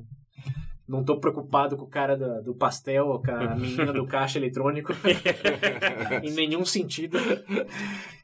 Não 0.91 1.03
tô 1.05 1.19
preocupado 1.19 1.77
com 1.77 1.85
o 1.85 1.89
cara 1.89 2.17
da- 2.17 2.41
do 2.41 2.53
pastel 2.53 3.07
ou 3.07 3.21
com 3.21 3.31
a 3.31 3.55
menina 3.55 3.93
do 3.93 4.05
caixa 4.05 4.37
eletrônico 4.37 4.91
em 6.21 6.31
nenhum 6.31 6.65
sentido. 6.65 7.17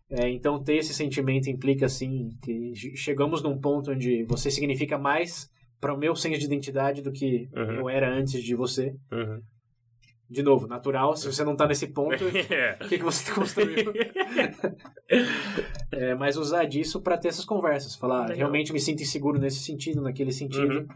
É, 0.10 0.30
então 0.30 0.62
ter 0.62 0.76
esse 0.78 0.94
sentimento 0.94 1.50
implica 1.50 1.86
assim 1.86 2.30
que 2.44 2.74
che- 2.76 2.96
chegamos 2.96 3.42
num 3.42 3.58
ponto 3.60 3.92
onde 3.92 4.24
você 4.26 4.52
significa 4.52 4.98
mais 4.98 5.50
para 5.80 5.94
o 5.94 5.98
meu 5.98 6.16
senso 6.16 6.40
de 6.40 6.46
identidade 6.46 7.02
do 7.02 7.12
que 7.12 7.48
Uhum. 7.56 7.72
eu 7.80 7.90
era 7.90 8.10
antes 8.14 8.44
de 8.44 8.54
você. 8.56 8.94
Uhum. 9.12 9.40
De 10.30 10.44
novo, 10.44 10.68
natural. 10.68 11.16
Se 11.16 11.26
você 11.26 11.42
não 11.46 11.56
tá 11.56 11.66
nesse 11.68 11.88
ponto, 11.88 12.22
É. 12.52 12.78
o 12.84 12.88
que, 12.90 12.98
que 12.98 13.04
você 13.04 13.32
construiu? 13.32 13.94
É, 15.92 16.16
mas 16.16 16.36
usar 16.38 16.66
disso 16.66 17.02
para 17.02 17.18
ter 17.18 17.30
essas 17.30 17.46
conversas. 17.46 17.96
Falar, 17.96 18.22
Legal. 18.24 18.38
realmente 18.38 18.74
me 18.74 18.80
sinto 18.80 19.02
inseguro 19.04 19.40
nesse 19.40 19.60
sentido, 19.60 20.02
naquele 20.02 20.32
sentido. 20.32 20.80
Uhum. 20.80 20.88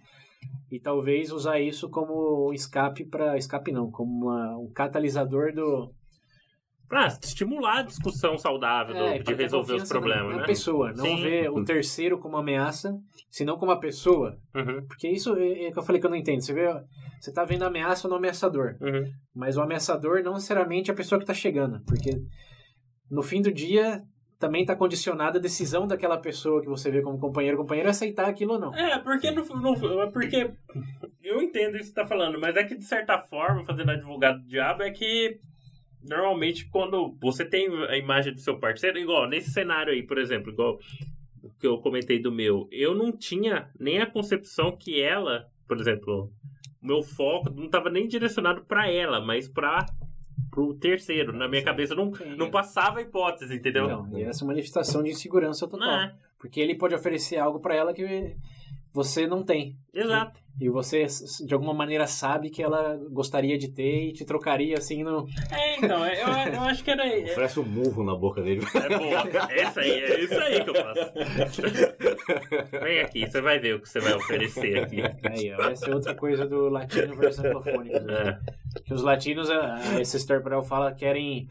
E 0.72 0.80
talvez 0.80 1.32
usar 1.32 1.60
isso 1.60 1.90
como 1.90 2.48
um 2.50 2.54
escape 2.54 3.04
para 3.06 3.38
escape 3.38 3.72
não, 3.74 3.92
como 3.92 4.26
uma- 4.28 4.58
um 4.58 4.72
catalisador 4.72 5.54
do 5.54 5.92
Pra 6.88 7.08
estimular 7.08 7.80
a 7.80 7.82
discussão 7.84 8.38
saudável 8.38 8.94
do- 8.94 9.02
É, 9.02 9.18
de 9.18 9.24
pra 9.24 9.34
ter 9.36 9.44
resolver 9.44 9.76
os 9.76 9.88
problemas, 9.88 10.34
na 10.36 10.42
né? 10.42 10.46
pessoa, 10.46 10.92
não 10.92 11.06
Sim. 11.06 11.22
ver 11.22 11.50
o 11.50 11.64
terceiro 11.64 12.20
como 12.20 12.36
ameaça, 12.36 12.94
senão 13.30 13.58
como 13.58 13.72
a 13.72 13.80
pessoa. 13.80 14.38
Uhum, 14.54 14.86
Porque 14.88 15.08
isso 15.08 15.34
é, 15.38 15.68
é 15.68 15.72
que 15.72 15.80
eu 15.80 15.84
falei 15.84 16.02
que 16.02 16.06
eu 16.06 16.10
não 16.12 16.18
entendo. 16.18 16.42
Você 16.42 16.54
vê, 16.54 16.68
você 17.18 17.32
tá 17.32 17.46
vendo 17.46 17.64
a 17.64 17.68
ameaça 17.68 18.10
no 18.10 18.16
ameaçador, 18.16 18.76
uhum. 18.82 19.10
mas 19.34 19.56
o 19.56 19.62
ameaçador 19.62 20.22
não 20.22 20.34
necessariamente 20.34 20.92
é 20.92 20.94
a 20.94 20.98
pessoa 20.98 21.18
que 21.18 21.26
tá 21.26 21.34
chegando, 21.34 21.82
porque 21.86 22.12
no 23.10 23.24
fim 23.24 23.42
do 23.42 23.54
dia 23.54 24.04
também 24.42 24.66
tá 24.66 24.76
condicionada 24.76 25.38
a 25.38 25.42
decisão 25.42 25.88
daquela 25.88 26.18
pessoa 26.18 26.62
que 26.62 26.68
você 26.68 26.92
vê 26.92 27.02
como 27.02 27.18
companheiro, 27.20 27.56
companheiro 27.58 27.90
aceitar 27.90 28.28
aquilo 28.28 28.54
ou 28.56 28.60
não. 28.60 28.76
É, 28.76 28.98
porque 29.00 29.30
no- 29.32 29.46
é 30.02 30.12
porque 30.12 30.52
eu 31.24 31.42
entendo 31.42 31.76
isso 31.78 31.90
que 31.90 31.94
você 31.94 32.02
tá 32.02 32.06
falando, 32.06 32.40
mas 32.40 32.58
é 32.58 32.64
que 32.64 32.76
de 32.76 32.84
certa 32.84 33.18
forma, 33.20 33.64
fazendo 33.64 33.92
advogado 33.92 34.40
do 34.42 34.48
diabo, 34.48 34.84
é 34.84 34.92
que 34.92 35.40
normalmente 36.04 36.68
quando 36.70 37.16
você 37.22 37.46
tem 37.46 37.68
a 37.88 37.98
imagem 37.98 38.34
do 38.34 38.40
seu 38.40 38.60
parceiro, 38.60 38.98
igual 38.98 39.30
nesse 39.30 39.52
cenário 39.52 39.94
aí, 39.94 40.04
por 40.04 40.18
exemplo, 40.18 40.52
igual 40.52 40.78
que 41.60 41.68
eu 41.68 41.78
comentei 41.80 42.20
do 42.20 42.32
meu, 42.32 42.68
eu 42.72 42.96
não 42.96 43.12
tinha 43.12 43.70
nem 43.80 44.00
a 44.00 44.06
concepção 44.06 44.76
que 44.76 45.00
ela, 45.02 45.46
por 45.68 45.80
exemplo, 45.80 46.32
o 46.82 46.86
meu 46.88 47.04
foco 47.04 47.50
não 47.52 47.70
tava 47.70 47.90
nem 47.90 48.08
direcionado 48.08 48.66
pra 48.66 48.90
ela, 48.90 49.22
mas 49.22 49.48
pra 49.48 49.86
pro 50.52 50.74
terceiro. 50.76 51.32
Na 51.32 51.48
minha 51.48 51.64
cabeça 51.64 51.96
não, 51.96 52.12
não 52.38 52.52
passava 52.52 53.00
a 53.00 53.02
hipótese, 53.02 53.56
entendeu? 53.56 53.86
Então, 53.86 54.10
e 54.20 54.24
essa 54.24 54.42
é 54.42 54.44
uma 54.44 54.52
manifestação 54.52 55.02
de 55.02 55.10
insegurança 55.10 55.68
total. 55.68 55.88
Não 55.88 56.02
é. 56.02 56.14
Porque 56.38 56.60
ele 56.60 56.76
pode 56.76 56.94
oferecer 56.94 57.38
algo 57.38 57.60
pra 57.60 57.74
ela 57.74 57.94
que 57.94 58.36
você 58.94 59.26
não 59.26 59.44
tem. 59.44 59.78
Exato. 59.94 60.42
E 60.60 60.70
você, 60.70 61.08
de 61.46 61.54
alguma 61.54 61.74
maneira, 61.74 62.06
sabe 62.06 62.50
que 62.50 62.62
ela 62.62 63.00
gostaria 63.10 63.58
de 63.58 63.70
ter 63.70 64.10
e 64.10 64.14
te 64.14 64.26
trocaria 64.26 64.78
assim 64.78 65.02
no. 65.02 65.26
É, 65.50 65.78
então, 65.78 66.06
eu, 66.06 66.28
eu 66.28 66.62
acho 66.62 66.84
que 66.84 66.92
era. 66.92 67.08
É, 67.08 67.24
Oferece 67.32 67.60
um 67.60 67.66
murro 67.66 68.04
na 68.04 68.16
boca 68.16 68.42
dele. 68.42 68.62
é 68.76 68.98
boa. 68.98 69.50
Essa 69.50 69.80
aí, 69.80 69.92
é 69.92 70.20
isso 70.22 70.40
aí 70.40 70.64
que 70.64 70.70
eu 70.70 70.76
faço. 70.76 71.02
Vem 72.84 73.00
aqui, 73.02 73.26
você 73.30 73.42
vai 73.42 73.60
ver 73.60 73.76
o 73.76 73.80
que 73.82 73.90
você 73.90 74.00
vai 74.00 74.14
oferecer 74.14 74.80
aqui. 74.80 75.02
Aí, 75.02 75.54
ó, 75.54 75.70
essa 75.70 75.90
é 75.90 75.94
outra 75.96 76.14
coisa 76.16 76.46
do 76.46 76.70
latino 76.70 77.16
versus 77.16 77.44
anglofônico. 77.44 78.00
né? 78.00 78.40
É, 78.76 78.82
Que 78.82 78.94
os 78.94 79.02
latinos, 79.02 79.50
a- 79.50 79.76
a- 79.76 80.02
esse 80.02 80.26
Perel 80.28 80.64
fala, 80.64 80.94
querem 80.94 81.48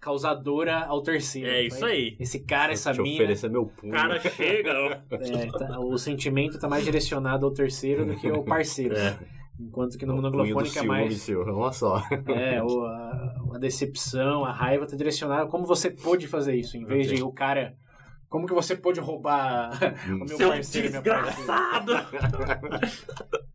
causadora 0.00 0.84
ao 0.84 1.02
terceiro. 1.02 1.48
É 1.48 1.62
isso 1.62 1.84
aí. 1.84 2.16
Esse 2.20 2.40
cara, 2.40 2.72
essa 2.72 2.92
mina. 2.92 3.14
oferecer 3.14 3.48
meu 3.50 3.66
punho. 3.66 3.92
o 3.92 3.96
cara 3.96 4.20
chega, 4.20 4.72
ó. 4.72 4.90
é, 5.16 5.46
tá- 5.58 5.80
o 5.80 5.96
sentimento 5.96 6.58
tá 6.58 6.68
mais 6.68 6.84
direcionado 6.84 7.46
ao 7.46 7.52
terceiro 7.52 8.04
do 8.04 8.14
que 8.16 8.28
ao 8.28 8.42
parceiro. 8.44 8.94
É. 8.96 9.16
Enquanto 9.58 9.96
que 9.96 10.04
no 10.04 10.12
O 10.12 10.16
mundo 10.16 10.28
anglofônico 10.28 10.62
é 10.62 10.66
ciúme 10.80 10.88
mais. 10.88 11.20
seu. 11.22 11.40
Olha 11.40 11.72
só. 11.72 12.02
É, 12.26 12.62
o- 12.62 12.84
a, 12.84 13.34
a 13.54 13.58
decepção, 13.58 14.44
a 14.44 14.52
raiva 14.52 14.84
tá 14.86 14.96
direcionada. 14.96 15.46
Como 15.46 15.64
você 15.64 15.90
pôde 15.90 16.26
fazer 16.26 16.54
isso? 16.56 16.76
Em 16.76 16.84
vez 16.84 17.06
de 17.08 17.22
o 17.22 17.30
cara. 17.32 17.74
Como 18.28 18.46
que 18.46 18.54
você 18.54 18.76
pôde 18.76 19.00
roubar 19.00 19.70
o 20.08 20.24
meu 20.24 20.36
Seu 20.36 20.48
parceiro 20.50 20.88
e 20.88 20.90
minha 20.90 21.02
parceira? 21.02 21.80
desgraçado! 21.80 21.92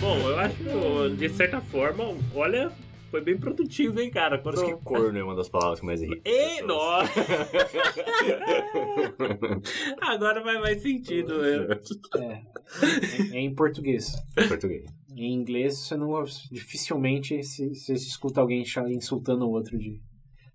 Bom, 0.00 0.18
eu 0.18 0.38
acho 0.38 0.54
que, 0.56 1.16
de 1.16 1.28
certa 1.30 1.60
forma, 1.60 2.04
olha, 2.34 2.70
foi 3.10 3.20
bem 3.20 3.38
produtivo, 3.38 4.00
hein, 4.00 4.10
cara? 4.10 4.38
Quando... 4.38 4.56
isso 4.56 4.66
que 4.66 4.84
corno 4.84 5.18
é 5.18 5.22
uma 5.22 5.34
das 5.34 5.48
palavras 5.48 5.80
que 5.80 5.86
mais 5.86 6.02
irrita. 6.02 6.28
Ei, 6.28 6.62
nossa! 6.62 7.12
Agora 10.02 10.42
faz 10.42 10.60
mais 10.60 10.82
sentido, 10.82 11.40
né? 11.40 11.78
É, 12.16 13.36
é 13.36 13.40
em 13.40 13.54
português. 13.54 14.12
Em 14.36 14.48
português. 14.48 14.84
Em 15.16 15.32
inglês, 15.32 15.78
você 15.78 15.96
não 15.96 16.22
dificilmente 16.50 17.42
se, 17.42 17.74
se 17.74 17.92
escuta 17.92 18.40
alguém 18.40 18.64
insultando 18.90 19.46
o 19.46 19.50
outro 19.50 19.78
de, 19.78 20.00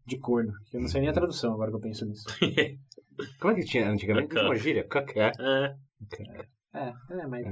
de 0.06 0.18
corno. 0.18 0.54
Eu 0.74 0.82
não 0.82 0.88
sei 0.88 1.02
nem 1.02 1.10
a 1.10 1.14
tradução 1.14 1.54
agora 1.54 1.72
que 1.72 1.78
eu 1.78 1.82
penso 1.82 2.06
nisso. 2.06 2.26
Como 3.40 3.54
é 3.54 3.56
que 3.56 3.66
tinha 3.66 3.90
antigamente? 3.90 4.38
Uma 4.38 4.56
gíria? 4.56 4.84
Cacá. 4.88 5.32
É. 5.40 5.76
É, 6.74 6.94
é 7.12 7.28
mas 7.28 7.46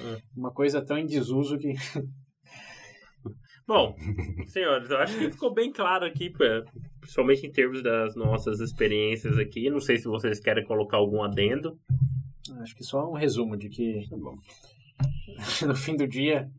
É. 0.00 0.18
uma 0.36 0.52
coisa 0.52 0.84
tão 0.84 0.98
em 0.98 1.06
desuso 1.06 1.56
que. 1.58 1.74
Bom, 3.66 3.96
senhores, 4.46 4.90
eu 4.90 4.98
acho 4.98 5.18
que 5.18 5.30
ficou 5.30 5.52
bem 5.52 5.72
claro 5.72 6.04
aqui, 6.04 6.30
principalmente 7.00 7.46
em 7.46 7.50
termos 7.50 7.82
das 7.82 8.14
nossas 8.14 8.60
experiências 8.60 9.38
aqui. 9.38 9.70
Não 9.70 9.80
sei 9.80 9.96
se 9.96 10.04
vocês 10.04 10.38
querem 10.38 10.64
colocar 10.64 10.98
algum 10.98 11.22
adendo. 11.22 11.78
acho 12.60 12.76
que 12.76 12.84
só 12.84 13.10
um 13.10 13.14
resumo 13.14 13.56
de 13.56 13.68
que 13.68 14.06
Tá 14.08 14.16
bom. 14.16 14.36
no 15.66 15.74
fim 15.74 15.96
do 15.96 16.06
dia 16.06 16.50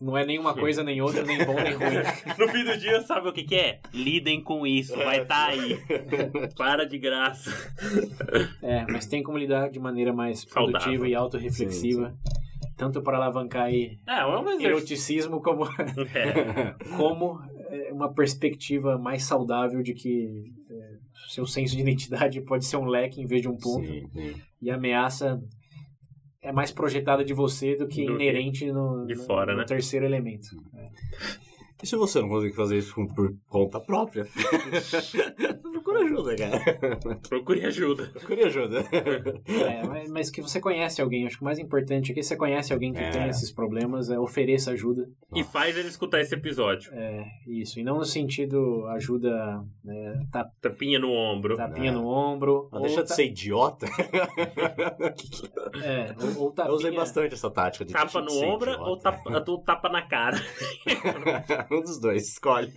não 0.00 0.16
é 0.16 0.24
nenhuma 0.24 0.54
coisa 0.54 0.82
nem 0.82 1.02
outra, 1.02 1.22
nem 1.24 1.44
bom 1.44 1.54
nem 1.54 1.74
ruim. 1.74 2.02
No 2.38 2.48
fim 2.48 2.64
do 2.64 2.78
dia, 2.78 3.02
sabe 3.02 3.28
o 3.28 3.32
que, 3.32 3.42
que 3.44 3.54
é? 3.54 3.80
Lidem 3.92 4.42
com 4.42 4.66
isso, 4.66 4.96
vai 4.96 5.20
estar 5.20 5.48
aí. 5.48 5.78
Para 6.56 6.86
de 6.86 6.98
graça. 6.98 7.50
É, 8.62 8.86
mas 8.90 9.06
tem 9.06 9.22
como 9.22 9.36
lidar 9.36 9.68
de 9.68 9.78
maneira 9.78 10.10
mais 10.10 10.42
produtiva 10.42 10.80
Saudável. 10.80 11.06
e 11.06 11.14
autorreflexiva, 11.14 12.14
tanto 12.80 13.02
para 13.02 13.18
alavancar 13.18 13.64
aí 13.64 13.98
É, 14.08 14.20
é 14.20 14.26
um 14.26 14.60
eroticismo 14.60 15.42
como 15.42 15.66
É. 15.66 16.74
como 16.96 17.38
é, 17.68 17.92
uma 17.92 18.10
perspectiva 18.12 18.96
mais 18.98 19.22
saudável 19.24 19.82
de 19.82 19.92
que 19.92 20.50
é, 20.70 20.96
seu 21.28 21.46
senso 21.46 21.76
de 21.76 21.82
identidade 21.82 22.40
pode 22.48 22.64
ser 22.64 22.78
um 22.78 22.86
leque 22.86 23.20
em 23.20 23.26
vez 23.26 23.42
de 23.42 23.48
um 23.48 23.56
ponto 23.56 23.86
Sim, 23.86 24.08
sim. 24.10 24.34
e 24.62 24.70
a 24.70 24.76
ameaça 24.76 25.38
é 26.42 26.50
mais 26.50 26.72
projetada 26.72 27.22
de 27.22 27.34
você 27.34 27.76
do 27.76 27.86
que 27.86 28.06
Do 28.06 28.14
inerente 28.14 28.72
no, 28.72 29.04
de 29.06 29.14
fora, 29.14 29.52
no 29.52 29.58
né? 29.58 29.64
terceiro 29.66 30.06
elemento. 30.06 30.48
E 31.82 31.86
se 31.86 31.96
você 31.96 32.20
não 32.20 32.28
conseguir 32.28 32.54
fazer 32.54 32.76
isso 32.78 32.94
por 33.14 33.34
conta 33.48 33.80
própria? 33.80 34.26
Procura 35.72 36.04
ajuda, 36.04 36.36
cara. 36.36 36.98
Procure 37.28 37.64
ajuda. 37.66 38.06
Procure 38.12 38.44
ajuda. 38.44 38.84
É, 39.46 39.86
mas, 39.86 40.10
mas 40.10 40.30
que 40.30 40.42
você 40.42 40.60
conhece 40.60 41.00
alguém, 41.00 41.26
acho 41.26 41.36
que 41.36 41.42
o 41.42 41.44
mais 41.44 41.58
importante 41.58 42.12
é 42.12 42.14
que 42.14 42.22
você 42.22 42.36
conhece 42.36 42.72
alguém 42.72 42.92
que 42.92 42.98
É. 43.00 43.10
tem 43.10 43.28
esses 43.28 43.50
problemas, 43.50 44.10
é, 44.10 44.18
ofereça 44.18 44.72
ajuda. 44.72 45.08
E 45.34 45.42
faz 45.42 45.76
ele 45.76 45.88
escutar 45.88 46.20
esse 46.20 46.34
episódio. 46.34 46.92
É, 46.94 47.24
isso, 47.46 47.80
e 47.80 47.82
não 47.82 47.96
no 47.98 48.04
sentido 48.04 48.86
ajuda, 48.88 49.64
né, 49.82 50.26
tap- 50.30 50.52
Tapinha 50.60 50.98
no 50.98 51.10
ombro. 51.10 51.56
tapinha 51.56 51.88
É. 51.90 51.92
no 51.92 52.06
ombro. 52.06 52.68
Não 52.70 52.80
ou 52.80 52.86
deixa 52.86 53.02
de 53.02 53.08
ta- 53.08 53.14
ser 53.14 53.24
idiota. 53.26 53.86
É, 55.82 56.14
ou, 56.36 56.44
ou 56.44 56.54
Eu 56.58 56.72
usei 56.74 56.90
tapinha- 56.90 57.00
bastante 57.00 57.34
essa 57.34 57.50
tática 57.50 57.84
de 57.84 57.92
Tapa 57.92 58.20
no 58.20 58.32
ombro 58.44 58.70
idiota. 58.70 58.90
ou 58.90 58.96
tapa, 58.98 59.44
ou 59.50 59.58
tapa 59.58 59.88
na 59.88 60.02
cara? 60.02 60.36
um 61.70 61.80
dos 61.80 61.98
dois, 61.98 62.28
escolhe. 62.28 62.72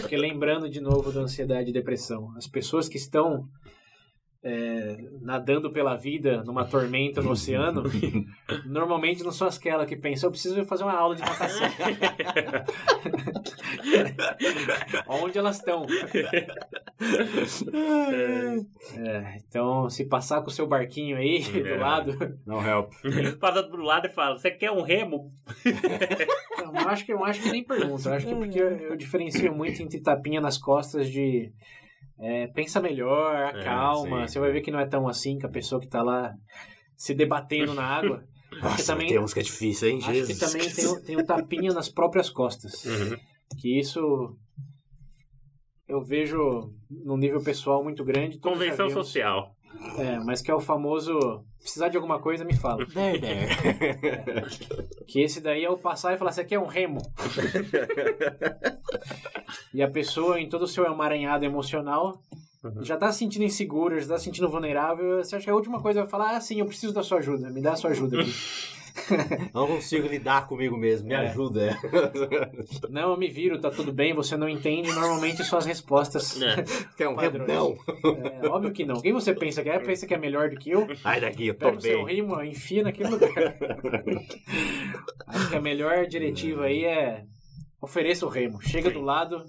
Porque 0.00 0.16
lembrando 0.16 0.68
de 0.68 0.80
novo 0.80 1.10
da 1.12 1.20
ansiedade 1.20 1.70
e 1.70 1.72
depressão, 1.72 2.32
as 2.36 2.46
pessoas 2.46 2.88
que 2.88 2.96
estão 2.96 3.48
é, 4.48 4.96
nadando 5.20 5.72
pela 5.72 5.96
vida 5.96 6.44
numa 6.44 6.64
tormenta 6.64 7.20
no 7.20 7.32
oceano, 7.32 7.82
normalmente 8.64 9.24
não 9.24 9.32
são 9.32 9.48
aquelas 9.48 9.88
que 9.88 9.96
pensam, 9.96 10.28
eu 10.28 10.30
preciso 10.30 10.64
fazer 10.66 10.84
uma 10.84 10.96
aula 10.96 11.16
de 11.16 11.22
natação. 11.22 11.66
Onde 15.08 15.36
elas 15.36 15.56
estão? 15.56 15.84
É, 18.96 19.38
então, 19.48 19.90
se 19.90 20.04
passar 20.04 20.42
com 20.42 20.48
o 20.48 20.52
seu 20.52 20.66
barquinho 20.66 21.16
aí 21.16 21.42
É. 21.54 21.74
do 21.74 21.80
lado, 21.80 22.38
Não 22.46 22.64
help. 22.64 22.92
Passa 23.40 23.62
do 23.64 23.76
lado 23.78 24.06
e 24.06 24.10
fala: 24.10 24.38
Você 24.38 24.50
quer 24.52 24.70
um 24.70 24.82
remo? 24.82 25.32
Não, 26.58 26.72
eu 26.74 26.88
acho 26.88 27.04
que 27.04 27.12
eu 27.12 27.24
acho 27.24 27.42
que 27.42 27.50
nem 27.50 27.64
pergunta. 27.64 28.08
Eu 28.08 28.14
acho 28.14 28.26
que 28.26 28.32
é 28.32 28.36
porque 28.46 28.60
eu, 28.60 28.68
eu 28.68 28.96
diferencio 28.96 29.52
muito 29.54 29.82
entre 29.82 30.00
tapinha 30.00 30.40
nas 30.40 30.56
costas 30.56 31.10
de 31.10 31.52
é, 32.20 32.46
pensa 32.48 32.80
melhor, 32.80 33.34
É, 33.56 33.62
calma. 33.64 34.26
sim. 34.26 34.32
Você 34.34 34.40
vai 34.40 34.50
ver 34.52 34.60
que 34.60 34.70
não 34.70 34.78
é 34.80 34.86
tão 34.86 35.06
assim 35.08 35.38
que 35.38 35.46
a 35.46 35.50
pessoa 35.50 35.80
que 35.80 35.88
tá 35.88 36.02
lá 36.02 36.32
se 36.96 37.14
debatendo 37.14 37.74
na 37.74 37.84
água. 37.84 38.24
Nossa, 38.62 38.92
também- 38.92 39.08
tem 39.08 39.18
uns 39.18 39.34
que 39.34 39.40
é 39.40 39.42
difícil, 39.42 39.88
hein, 39.88 39.98
acho 39.98 40.12
Jesus? 40.14 40.38
que 40.38 40.46
também 40.46 40.70
tem, 40.72 41.02
tem 41.02 41.16
o 41.16 41.26
tapinha 41.26 41.72
nas 41.72 41.88
próprias 41.88 42.30
costas. 42.30 42.84
Uhum. 42.84 43.16
Que 43.60 43.78
isso 43.78 44.00
eu 45.88 46.02
vejo 46.02 46.72
num 46.90 47.16
nível 47.16 47.42
pessoal 47.42 47.82
muito 47.82 48.04
grande. 48.04 48.38
Convenção 48.38 48.88
vimos. 48.88 49.06
social. 49.06 49.54
É, 49.98 50.18
mas 50.20 50.40
que 50.40 50.50
é 50.50 50.54
o 50.54 50.60
famoso 50.60 51.44
precisar 51.66 51.88
de 51.88 51.96
alguma 51.96 52.18
coisa, 52.20 52.44
me 52.44 52.54
fala. 52.56 52.86
There, 52.94 53.18
there. 53.20 54.46
Que 55.06 55.20
esse 55.22 55.40
daí 55.40 55.64
é 55.64 55.70
o 55.70 55.76
passar 55.78 56.14
e 56.14 56.18
falar, 56.18 56.32
você 56.32 56.44
quer 56.44 56.58
um 56.58 56.66
remo? 56.66 56.98
e 59.74 59.82
a 59.82 59.90
pessoa, 59.90 60.40
em 60.40 60.48
todo 60.48 60.62
o 60.62 60.68
seu 60.68 60.84
emaranhado 60.84 61.44
emocional, 61.44 62.22
Uhum. 62.64 62.82
já 62.82 62.96
tá 62.96 63.12
se 63.12 63.18
sentindo 63.20 63.44
insegura, 63.44 64.00
já 64.00 64.08
tá 64.08 64.18
se 64.18 64.24
sentindo 64.24 64.48
vulnerável. 64.48 65.22
Você 65.22 65.36
acha 65.36 65.44
que 65.44 65.50
a 65.50 65.54
última 65.54 65.80
coisa 65.80 66.00
vai 66.00 66.10
falar, 66.10 66.36
ah, 66.36 66.40
sim, 66.40 66.58
eu 66.58 66.66
preciso 66.66 66.92
da 66.92 67.02
sua 67.02 67.18
ajuda, 67.18 67.48
me 67.50 67.60
dá 67.60 67.74
a 67.74 67.76
sua 67.76 67.90
ajuda 67.90 68.20
aqui. 68.20 68.32
Não 69.54 69.66
consigo 69.66 70.06
lidar 70.08 70.46
comigo 70.46 70.76
mesmo, 70.76 71.08
me 71.08 71.14
É. 71.14 71.18
ajuda. 71.18 71.76
não, 72.90 73.10
eu 73.10 73.16
me 73.16 73.28
viro, 73.28 73.60
tá 73.60 73.70
tudo 73.70 73.92
bem, 73.92 74.14
você 74.14 74.36
não 74.36 74.48
entende 74.48 74.90
normalmente 74.92 75.42
suas 75.44 75.64
respostas. 75.66 76.40
É. 76.40 76.64
Quer 76.96 77.08
um 77.08 77.16
não. 77.46 77.76
É, 78.42 78.48
óbvio 78.48 78.72
que 78.72 78.84
não. 78.84 79.00
Quem 79.00 79.12
você 79.12 79.34
pensa 79.34 79.62
que 79.62 79.68
é? 79.68 79.78
Pensa 79.78 80.06
que 80.06 80.14
é 80.14 80.18
melhor 80.18 80.50
do 80.50 80.56
que 80.56 80.70
eu? 80.70 80.86
Ai, 81.04 81.20
daqui, 81.20 81.46
eu 81.48 81.54
tô 81.54 81.66
Pega 81.66 81.78
o 81.78 81.80
seu 81.80 82.04
bem. 82.04 82.16
rimo, 82.16 82.42
enfia 82.42 82.82
naquele 82.82 83.10
lugar. 83.10 83.30
Acho 85.26 85.48
que 85.50 85.56
a 85.56 85.60
melhor 85.60 86.06
diretiva 86.06 86.64
aí 86.64 86.84
é 86.84 87.24
ofereça 87.80 88.26
o 88.26 88.28
remo. 88.28 88.60
Chega 88.62 88.90
do 88.90 89.00
lado 89.00 89.44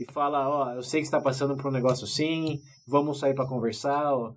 e 0.00 0.04
fala, 0.12 0.48
ó, 0.48 0.72
eu 0.74 0.82
sei 0.82 1.00
que 1.00 1.06
você 1.06 1.12
tá 1.12 1.20
passando 1.20 1.56
por 1.56 1.66
um 1.68 1.72
negócio 1.72 2.04
assim, 2.04 2.60
vamos 2.86 3.18
sair 3.18 3.34
pra 3.34 3.46
conversar. 3.46 4.12
ó. 4.14 4.32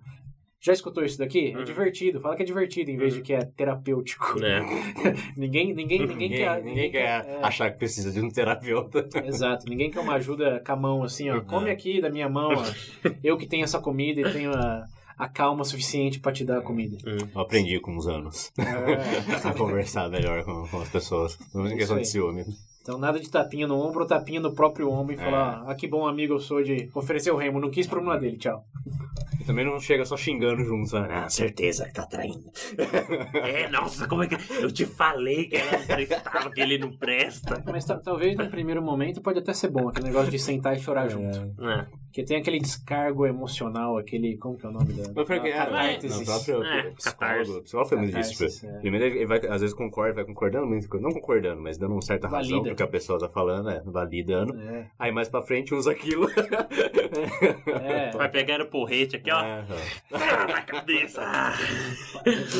Já 0.64 0.72
escutou 0.72 1.04
isso 1.04 1.18
daqui? 1.18 1.50
É 1.52 1.58
Uhum. 1.58 1.64
divertido. 1.64 2.20
Fala 2.20 2.36
que 2.36 2.42
é 2.42 2.46
divertido 2.46 2.88
em 2.90 2.96
vez 2.96 3.12
de 3.14 3.20
que 3.20 3.32
é 3.32 3.44
terapêutico. 3.44 4.38
É. 4.44 4.60
ninguém, 5.36 5.74
ninguém, 5.74 5.98
ninguém, 5.98 6.06
Ninguém, 6.06 6.30
quer. 6.30 6.62
ninguém 6.62 6.90
quer 6.92 7.26
é, 7.26 7.38
achar 7.42 7.70
que 7.72 7.78
precisa 7.78 8.12
de 8.12 8.20
um 8.20 8.30
terapeuta. 8.30 9.08
Exato, 9.26 9.66
ninguém 9.68 9.90
quer 9.90 9.98
uma 10.00 10.14
ajuda 10.14 10.62
com 10.64 10.72
a 10.72 10.76
mão 10.76 11.02
assim, 11.02 11.28
ó. 11.30 11.34
Uhum. 11.38 11.44
Come 11.44 11.70
aqui 11.70 12.00
da 12.00 12.08
minha 12.08 12.28
mão, 12.28 12.50
ó. 12.54 13.08
Eu 13.24 13.36
que 13.36 13.46
tenho 13.46 13.64
essa 13.64 13.80
comida 13.80 14.20
e 14.20 14.32
tenho 14.32 14.52
a, 14.52 14.86
a 15.18 15.28
calma 15.28 15.64
suficiente 15.64 16.20
pra 16.20 16.30
te 16.32 16.44
dar 16.44 16.58
a 16.58 16.62
comida. 16.62 16.96
Eu 17.04 17.40
aprendi 17.40 17.80
com 17.80 17.96
os 17.96 18.06
anos 18.06 18.52
É. 18.56 19.48
a 19.48 19.52
conversar 19.52 20.08
melhor 20.10 20.44
com, 20.44 20.68
com 20.68 20.80
as 20.80 20.88
pessoas. 20.88 21.36
Não 21.52 21.66
é 21.66 21.74
questão 21.74 21.98
de 21.98 22.06
ciúme. 22.06 22.44
Então 22.82 22.98
nada 22.98 23.18
de 23.20 23.30
tapinha 23.30 23.66
no 23.66 23.76
ombro 23.80 24.00
ou 24.00 24.06
tapinha 24.06 24.40
no 24.40 24.52
próprio 24.52 24.90
ombro 24.90 25.14
e 25.14 25.16
falar, 25.16 25.64
ah, 25.66 25.74
que 25.74 25.86
bom 25.86 26.06
amigo 26.06 26.34
eu 26.34 26.40
sou 26.40 26.62
de 26.62 26.90
oferecer 26.94 27.30
o 27.30 27.36
remo, 27.36 27.60
não 27.60 27.70
quis 27.70 27.86
problema 27.86 28.18
dele, 28.18 28.36
tchau. 28.36 28.64
E 29.40 29.44
também 29.44 29.64
não 29.64 29.78
chega 29.80 30.04
só 30.04 30.16
xingando 30.16 30.62
junto, 30.64 30.98
né? 31.00 31.08
Ah, 31.24 31.28
certeza 31.28 31.84
que 31.86 31.92
tá 31.94 32.06
traindo. 32.06 32.44
É, 33.34 33.68
nossa, 33.68 34.06
como 34.06 34.22
é 34.22 34.26
que. 34.28 34.36
Eu 34.62 34.70
te 34.70 34.84
falei 34.86 35.46
que 35.46 35.56
ela 35.56 35.72
não 35.78 35.86
prestava, 35.86 36.50
que 36.50 36.60
ele 36.60 36.78
não 36.78 36.92
presta. 36.96 37.62
Mas 37.66 37.84
ta- 37.84 37.98
talvez 37.98 38.36
no 38.36 38.48
primeiro 38.48 38.80
momento 38.82 39.20
pode 39.20 39.38
até 39.38 39.52
ser 39.52 39.68
bom, 39.68 39.88
aquele 39.88 40.06
negócio 40.08 40.30
de 40.30 40.38
sentar 40.38 40.76
e 40.76 40.80
chorar 40.80 41.08
junto. 41.08 41.38
É. 41.38 41.86
Porque 42.06 42.24
tem 42.24 42.36
aquele 42.36 42.58
descargo 42.60 43.26
emocional, 43.26 43.96
aquele, 43.96 44.36
como 44.36 44.56
que 44.58 44.66
é 44.66 44.68
o 44.68 44.72
nome 44.72 44.92
da... 44.92 45.02
Mas 45.14 45.26
porque, 45.26 45.48
é, 45.48 45.52
catártese. 45.52 46.18
no 46.20 46.24
próprio 46.26 46.62
É, 46.62 46.90
psicólogo, 46.90 47.56
o 47.58 47.62
psicólogo 47.62 47.88
foi 47.88 47.98
muito 47.98 48.14
disso. 48.16 48.32
Catarse, 48.38 48.60
tipo, 48.60 48.72
é. 48.72 48.80
Primeiro 48.80 49.06
ele 49.06 49.26
vai, 49.26 49.38
às 49.46 49.60
vezes 49.62 49.74
concorda, 49.74 50.14
vai 50.16 50.24
concordando, 50.26 50.66
não 51.00 51.10
concordando, 51.10 51.62
mas 51.62 51.78
dando 51.78 51.92
uma 51.92 52.02
certa 52.02 52.28
razão 52.28 52.62
Pro 52.74 52.76
que 52.76 52.82
a 52.82 52.86
pessoa 52.88 53.18
tá 53.18 53.28
falando, 53.28 53.70
é, 53.70 53.80
validando. 53.84 54.54
É, 54.58 54.88
Aí 54.98 55.12
mais 55.12 55.28
pra 55.28 55.42
frente 55.42 55.74
usa 55.74 55.90
aquilo. 55.92 56.26
é, 57.82 58.10
Vai 58.16 58.28
pegar 58.30 58.60
o 58.60 58.66
porrete 58.68 59.16
aqui, 59.16 59.30
ó. 59.30 59.40
É, 59.42 59.64
Ah, 60.12 60.46
na 60.46 60.62
cabeça. 60.62 61.22
Ah. 61.24 61.52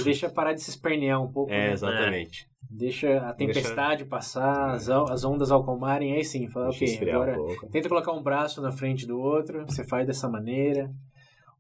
deixa 0.05 0.29
parar 0.29 0.53
de 0.53 0.63
se 0.63 0.71
espernear 0.71 1.23
um 1.23 1.31
pouco, 1.31 1.53
é, 1.53 1.67
né? 1.69 1.73
exatamente. 1.73 2.47
deixa 2.71 3.19
a 3.19 3.33
tempestade 3.33 4.05
passar, 4.05 4.71
as, 4.71 4.89
on- 4.89 5.07
as 5.11 5.25
ondas 5.25 5.51
acalmarem, 5.53 6.15
aí 6.15 6.25
sim, 6.25 6.49
fala, 6.49 6.71
Deixa 6.71 6.97
ok, 6.97 7.11
agora 7.11 7.41
um. 7.41 7.69
Tenta 7.71 7.89
colocar 7.89 8.13
um 8.13 8.23
braço 8.23 8.61
na 8.63 8.73
frente 8.73 9.07
do 9.07 9.21
outro, 9.21 9.65
você 9.67 9.85
faz 9.87 10.07
dessa 10.07 10.29
maneira. 10.29 10.91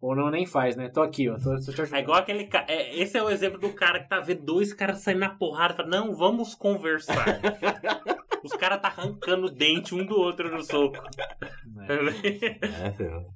Ou 0.00 0.16
não, 0.16 0.30
nem 0.30 0.44
faz, 0.44 0.74
né? 0.74 0.88
Tô 0.88 1.00
aqui, 1.00 1.28
ó. 1.28 1.34
Tô, 1.38 1.54
tô 1.54 1.72
te 1.72 1.80
ajudando. 1.80 1.94
É 1.94 2.00
igual 2.00 2.18
aquele 2.18 2.46
cara. 2.46 2.66
esse 2.68 3.16
é 3.16 3.22
o 3.22 3.30
exemplo 3.30 3.60
do 3.60 3.68
cara 3.72 4.00
que 4.00 4.08
tá 4.08 4.18
vendo 4.18 4.42
dois 4.42 4.74
caras 4.74 4.98
saindo 4.98 5.20
na 5.20 5.28
porrada 5.30 5.74
e 5.74 5.76
fala, 5.76 5.88
não, 5.88 6.12
vamos 6.16 6.56
conversar. 6.56 7.24
Os 8.44 8.52
caras 8.52 8.80
tá 8.80 8.88
arrancando 8.88 9.46
o 9.46 9.50
dente 9.50 9.94
um 9.94 10.04
do 10.04 10.16
outro 10.16 10.50
no 10.50 10.62
soco. 10.64 10.96
É, 11.88 12.92
ferrou. 12.92 13.26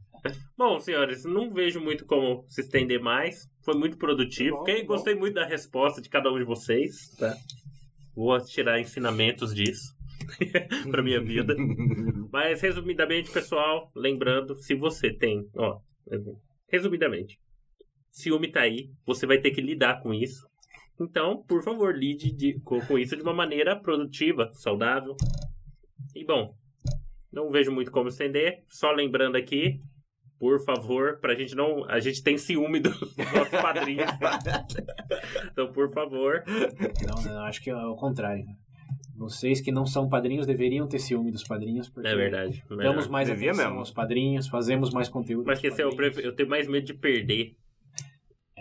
Bom, 0.57 0.81
senhores, 0.81 1.25
não 1.25 1.51
vejo 1.53 1.81
muito 1.81 2.05
como 2.05 2.45
se 2.49 2.61
estender 2.61 3.01
mais. 3.01 3.49
Foi 3.65 3.75
muito 3.75 3.97
produtivo. 3.97 4.51
Tá 4.57 4.59
bom, 4.59 4.65
Fiquei- 4.65 4.81
tá 4.83 4.89
bom. 4.89 4.95
gostei 4.95 5.15
muito 5.15 5.35
da 5.35 5.47
resposta 5.47 6.01
de 6.03 6.09
cada 6.09 6.33
um 6.33 6.39
de 6.39 6.45
vocês. 6.45 7.11
Tá? 7.19 7.37
Vou 8.15 8.37
tirar 8.45 8.81
ensinamentos 8.81 9.55
disso 9.55 9.95
pra 10.91 11.03
minha 11.03 11.21
vida. 11.23 11.55
Mas, 12.33 12.61
resumidamente, 12.61 13.31
pessoal, 13.31 13.91
lembrando, 13.95 14.57
se 14.57 14.75
você 14.75 15.13
tem, 15.13 15.47
ó, 15.57 15.79
resumidamente, 16.69 17.39
ciúme 18.11 18.51
tá 18.51 18.63
aí, 18.63 18.91
você 19.07 19.27
vai 19.27 19.39
ter 19.39 19.51
que 19.53 19.61
lidar 19.61 20.01
com 20.03 20.13
isso. 20.13 20.45
Então, 21.01 21.43
por 21.47 21.63
favor, 21.63 21.95
lide 21.97 22.33
de- 22.33 22.61
com, 22.61 22.81
com 22.81 22.99
isso 22.99 23.17
de 23.17 23.23
uma 23.23 23.35
maneira 23.35 23.77
produtiva, 23.79 24.51
saudável. 24.55 25.15
E 26.15 26.25
bom, 26.25 26.55
não 27.33 27.51
vejo 27.51 27.71
muito 27.71 27.91
como 27.91 28.09
estender, 28.09 28.65
só 28.69 28.91
lembrando 28.93 29.37
aqui, 29.37 29.81
por 30.39 30.63
favor, 30.65 31.19
pra 31.21 31.35
gente 31.35 31.55
não. 31.55 31.85
A 31.91 31.99
gente 32.01 32.23
tem 32.23 32.39
ciúme 32.39 32.81
dos 32.81 32.99
nossos 33.17 33.61
padrinhos, 33.61 34.11
tá? 34.19 34.39
Então, 35.53 35.73
por 35.73 35.91
favor. 35.93 36.43
Não, 37.07 37.23
não, 37.23 37.41
acho 37.45 37.63
que 37.63 37.71
é 37.71 37.77
o 37.77 37.95
contrário. 37.97 38.45
Vocês 39.19 39.63
que 39.63 39.73
não 39.73 39.87
são 39.87 40.09
padrinhos 40.11 40.47
deveriam 40.47 40.87
ter 40.87 40.99
ciúme 40.99 41.31
dos 41.33 41.43
padrinhos, 41.43 41.89
porque 41.89 42.07
É 42.09 42.15
verdade. 42.15 42.63
damos 42.69 43.09
mais 43.09 43.29
Devia 43.29 43.49
atenção 43.51 43.67
mesmo. 43.69 43.79
aos 43.81 43.91
padrinhos, 43.91 44.47
fazemos 44.47 44.91
mais 44.91 45.09
conteúdo. 45.09 45.47
Mas 45.47 45.59
que 45.59 45.69
esse 45.69 45.81
é 45.81 45.87
o 45.87 45.91
padrinhos. 45.91 46.15
pref- 46.17 46.27
eu 46.27 46.35
tenho 46.35 46.49
mais 46.51 46.69
medo 46.69 46.85
de 46.87 46.93
perder. 46.95 47.55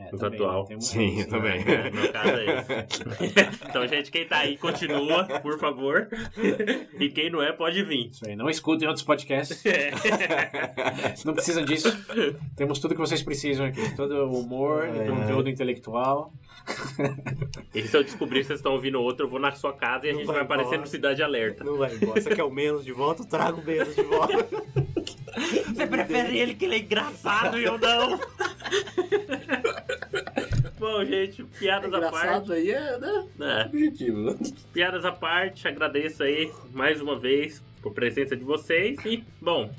É, 0.06 0.16
Os 0.16 0.20
também, 0.20 0.82
Sim, 0.82 1.22
eu 1.22 1.28
também. 1.28 1.64
É, 1.66 1.90
no 1.90 2.12
caso 2.12 2.30
é 2.30 2.60
esse. 2.60 3.04
então, 3.70 3.88
gente, 3.88 4.12
quem 4.12 4.26
tá 4.26 4.40
aí, 4.40 4.58
continua, 4.58 5.26
por 5.42 5.60
favor. 5.60 6.08
E 7.00 7.10
quem 7.10 7.30
não 7.30 7.42
é, 7.42 7.52
pode 7.52 7.84
vir. 7.84 8.10
Isso 8.10 8.28
aí, 8.28 8.36
não 8.36 8.50
escutem 8.50 8.88
outros 8.88 9.06
podcasts. 9.06 9.64
Não 11.26 11.34
precisam 11.34 11.64
disso. 11.66 11.90
Temos 12.56 12.80
tudo 12.80 12.94
que 12.96 13.00
vocês 13.02 13.22
precisam 13.22 13.66
aqui. 13.66 13.96
Todo 13.96 14.14
o 14.26 14.40
humor, 14.40 14.86
É. 14.86 15.08
conteúdo 15.08 15.50
intelectual. 15.50 16.32
E 17.74 17.82
se 17.84 17.96
eu 17.96 18.04
descobrir 18.04 18.40
que 18.40 18.48
vocês 18.48 18.60
estão 18.60 18.74
ouvindo 18.74 19.00
outro, 19.02 19.26
eu 19.26 19.30
vou 19.30 19.40
na 19.40 19.52
sua 19.52 19.74
casa 19.74 20.08
e 20.08 20.10
a 20.10 20.14
Não 20.14 20.20
gente 20.20 20.28
vai 20.28 20.36
vai 20.38 20.44
aparecer 20.46 20.80
no 20.80 20.88
Cidade 20.88 21.22
Alerta. 21.22 21.64
Não 21.64 21.78
vai 21.78 21.94
embora. 21.94 22.20
Você 22.22 22.34
quer 22.34 22.44
o 22.44 22.50
menos 22.52 22.84
de 22.86 22.92
volta? 22.92 23.22
Eu 23.24 23.28
trago 23.28 23.62
o 23.62 23.66
menos 23.66 23.94
de 23.96 24.02
volta. 24.04 24.48
Você 25.68 25.88
prefere 25.88 26.38
ele 26.38 26.56
que 26.56 26.66
ele 26.66 26.76
é 26.76 26.80
engraçado 26.80 27.60
e 27.60 27.64
eu 27.64 27.78
não? 27.78 28.20
Bom, 30.78 31.04
gente, 31.06 31.44
piadas 31.44 31.94
à 31.94 32.00
parte. 32.00 32.18
Engraçado 32.18 32.54
aí 32.54 32.72
é, 32.72 33.00
né? 33.00 33.28
É. 33.40 33.66
Objetivo. 33.66 34.38
Piadas 34.74 35.06
à 35.06 35.12
parte, 35.12 35.68
agradeço 35.68 36.24
aí 36.24 36.52
mais 36.74 37.02
uma 37.02 37.18
vez 37.18 37.64
por 37.82 37.94
presença 37.94 38.36
de 38.36 38.44
vocês. 38.44 38.98
E, 39.06 39.24
bom, 39.42 39.70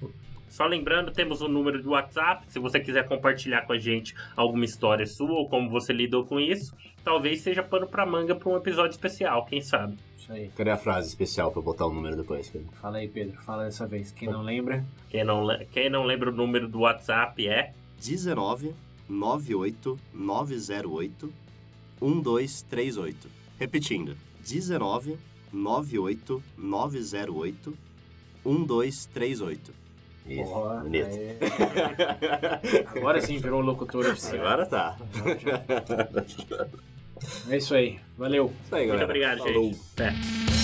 só 0.48 0.64
lembrando, 0.66 1.10
temos 1.12 1.40
o 1.40 1.48
número 1.48 1.82
do 1.82 1.90
WhatsApp. 1.90 2.44
Se 2.50 2.58
você 2.58 2.80
quiser 2.80 3.06
compartilhar 3.06 3.62
com 3.66 3.72
a 3.72 3.78
gente 3.78 4.14
alguma 4.36 4.64
história 4.64 5.06
sua 5.06 5.30
ou 5.32 5.48
como 5.48 5.68
você 5.68 5.92
lidou 5.92 6.24
com 6.24 6.40
isso, 6.40 6.74
talvez 7.04 7.40
seja 7.42 7.62
pano 7.62 7.86
pra 7.86 8.06
manga 8.06 8.34
pra 8.34 8.48
um 8.48 8.56
episódio 8.56 8.92
especial, 8.92 9.44
quem 9.46 9.60
sabe. 9.60 9.96
Isso 10.16 10.32
aí. 10.32 10.50
Cadê 10.56 10.70
a 10.70 10.76
frase 10.76 11.08
especial 11.08 11.52
pra 11.52 11.60
botar 11.62 11.86
o 11.86 11.92
número 11.92 12.16
depois? 12.16 12.48
Pedro? 12.48 12.68
Fala 12.80 12.98
aí, 12.98 13.08
Pedro. 13.08 13.40
Fala 13.42 13.64
dessa 13.64 13.86
vez. 13.86 14.10
Quem 14.12 14.28
não 14.28 14.42
lembra, 14.42 14.84
Quem 15.10 15.24
não, 15.24 15.44
le- 15.44 15.66
quem 15.66 15.88
não 15.90 16.04
lembra 16.04 16.30
o 16.30 16.34
número 16.34 16.66
do 16.68 16.80
WhatsApp 16.80 17.46
é 17.46 17.72
19 18.00 18.74
98 19.08 19.98
908 20.12 21.32
1238. 22.00 23.28
Repetindo, 23.58 24.16
19 24.40 25.16
98 25.52 26.42
908 26.58 27.78
1238. 28.44 29.72
Isso, 30.28 30.44
Porra, 30.50 30.74
bonito. 30.80 31.06
aí- 31.06 31.36
Agora 32.98 33.20
sim 33.20 33.38
virou 33.38 33.60
locutor 33.60 34.06
oficial. 34.06 34.44
Agora 34.46 34.66
tá. 34.66 34.96
É 37.48 37.56
isso 37.56 37.74
aí. 37.74 37.98
Valeu. 38.18 38.52
Isso 38.64 38.74
aí, 38.74 38.88
Muito 38.88 39.04
obrigado, 39.04 39.38
Falou. 39.38 39.64
gente. 39.72 39.80
Até. 39.94 40.55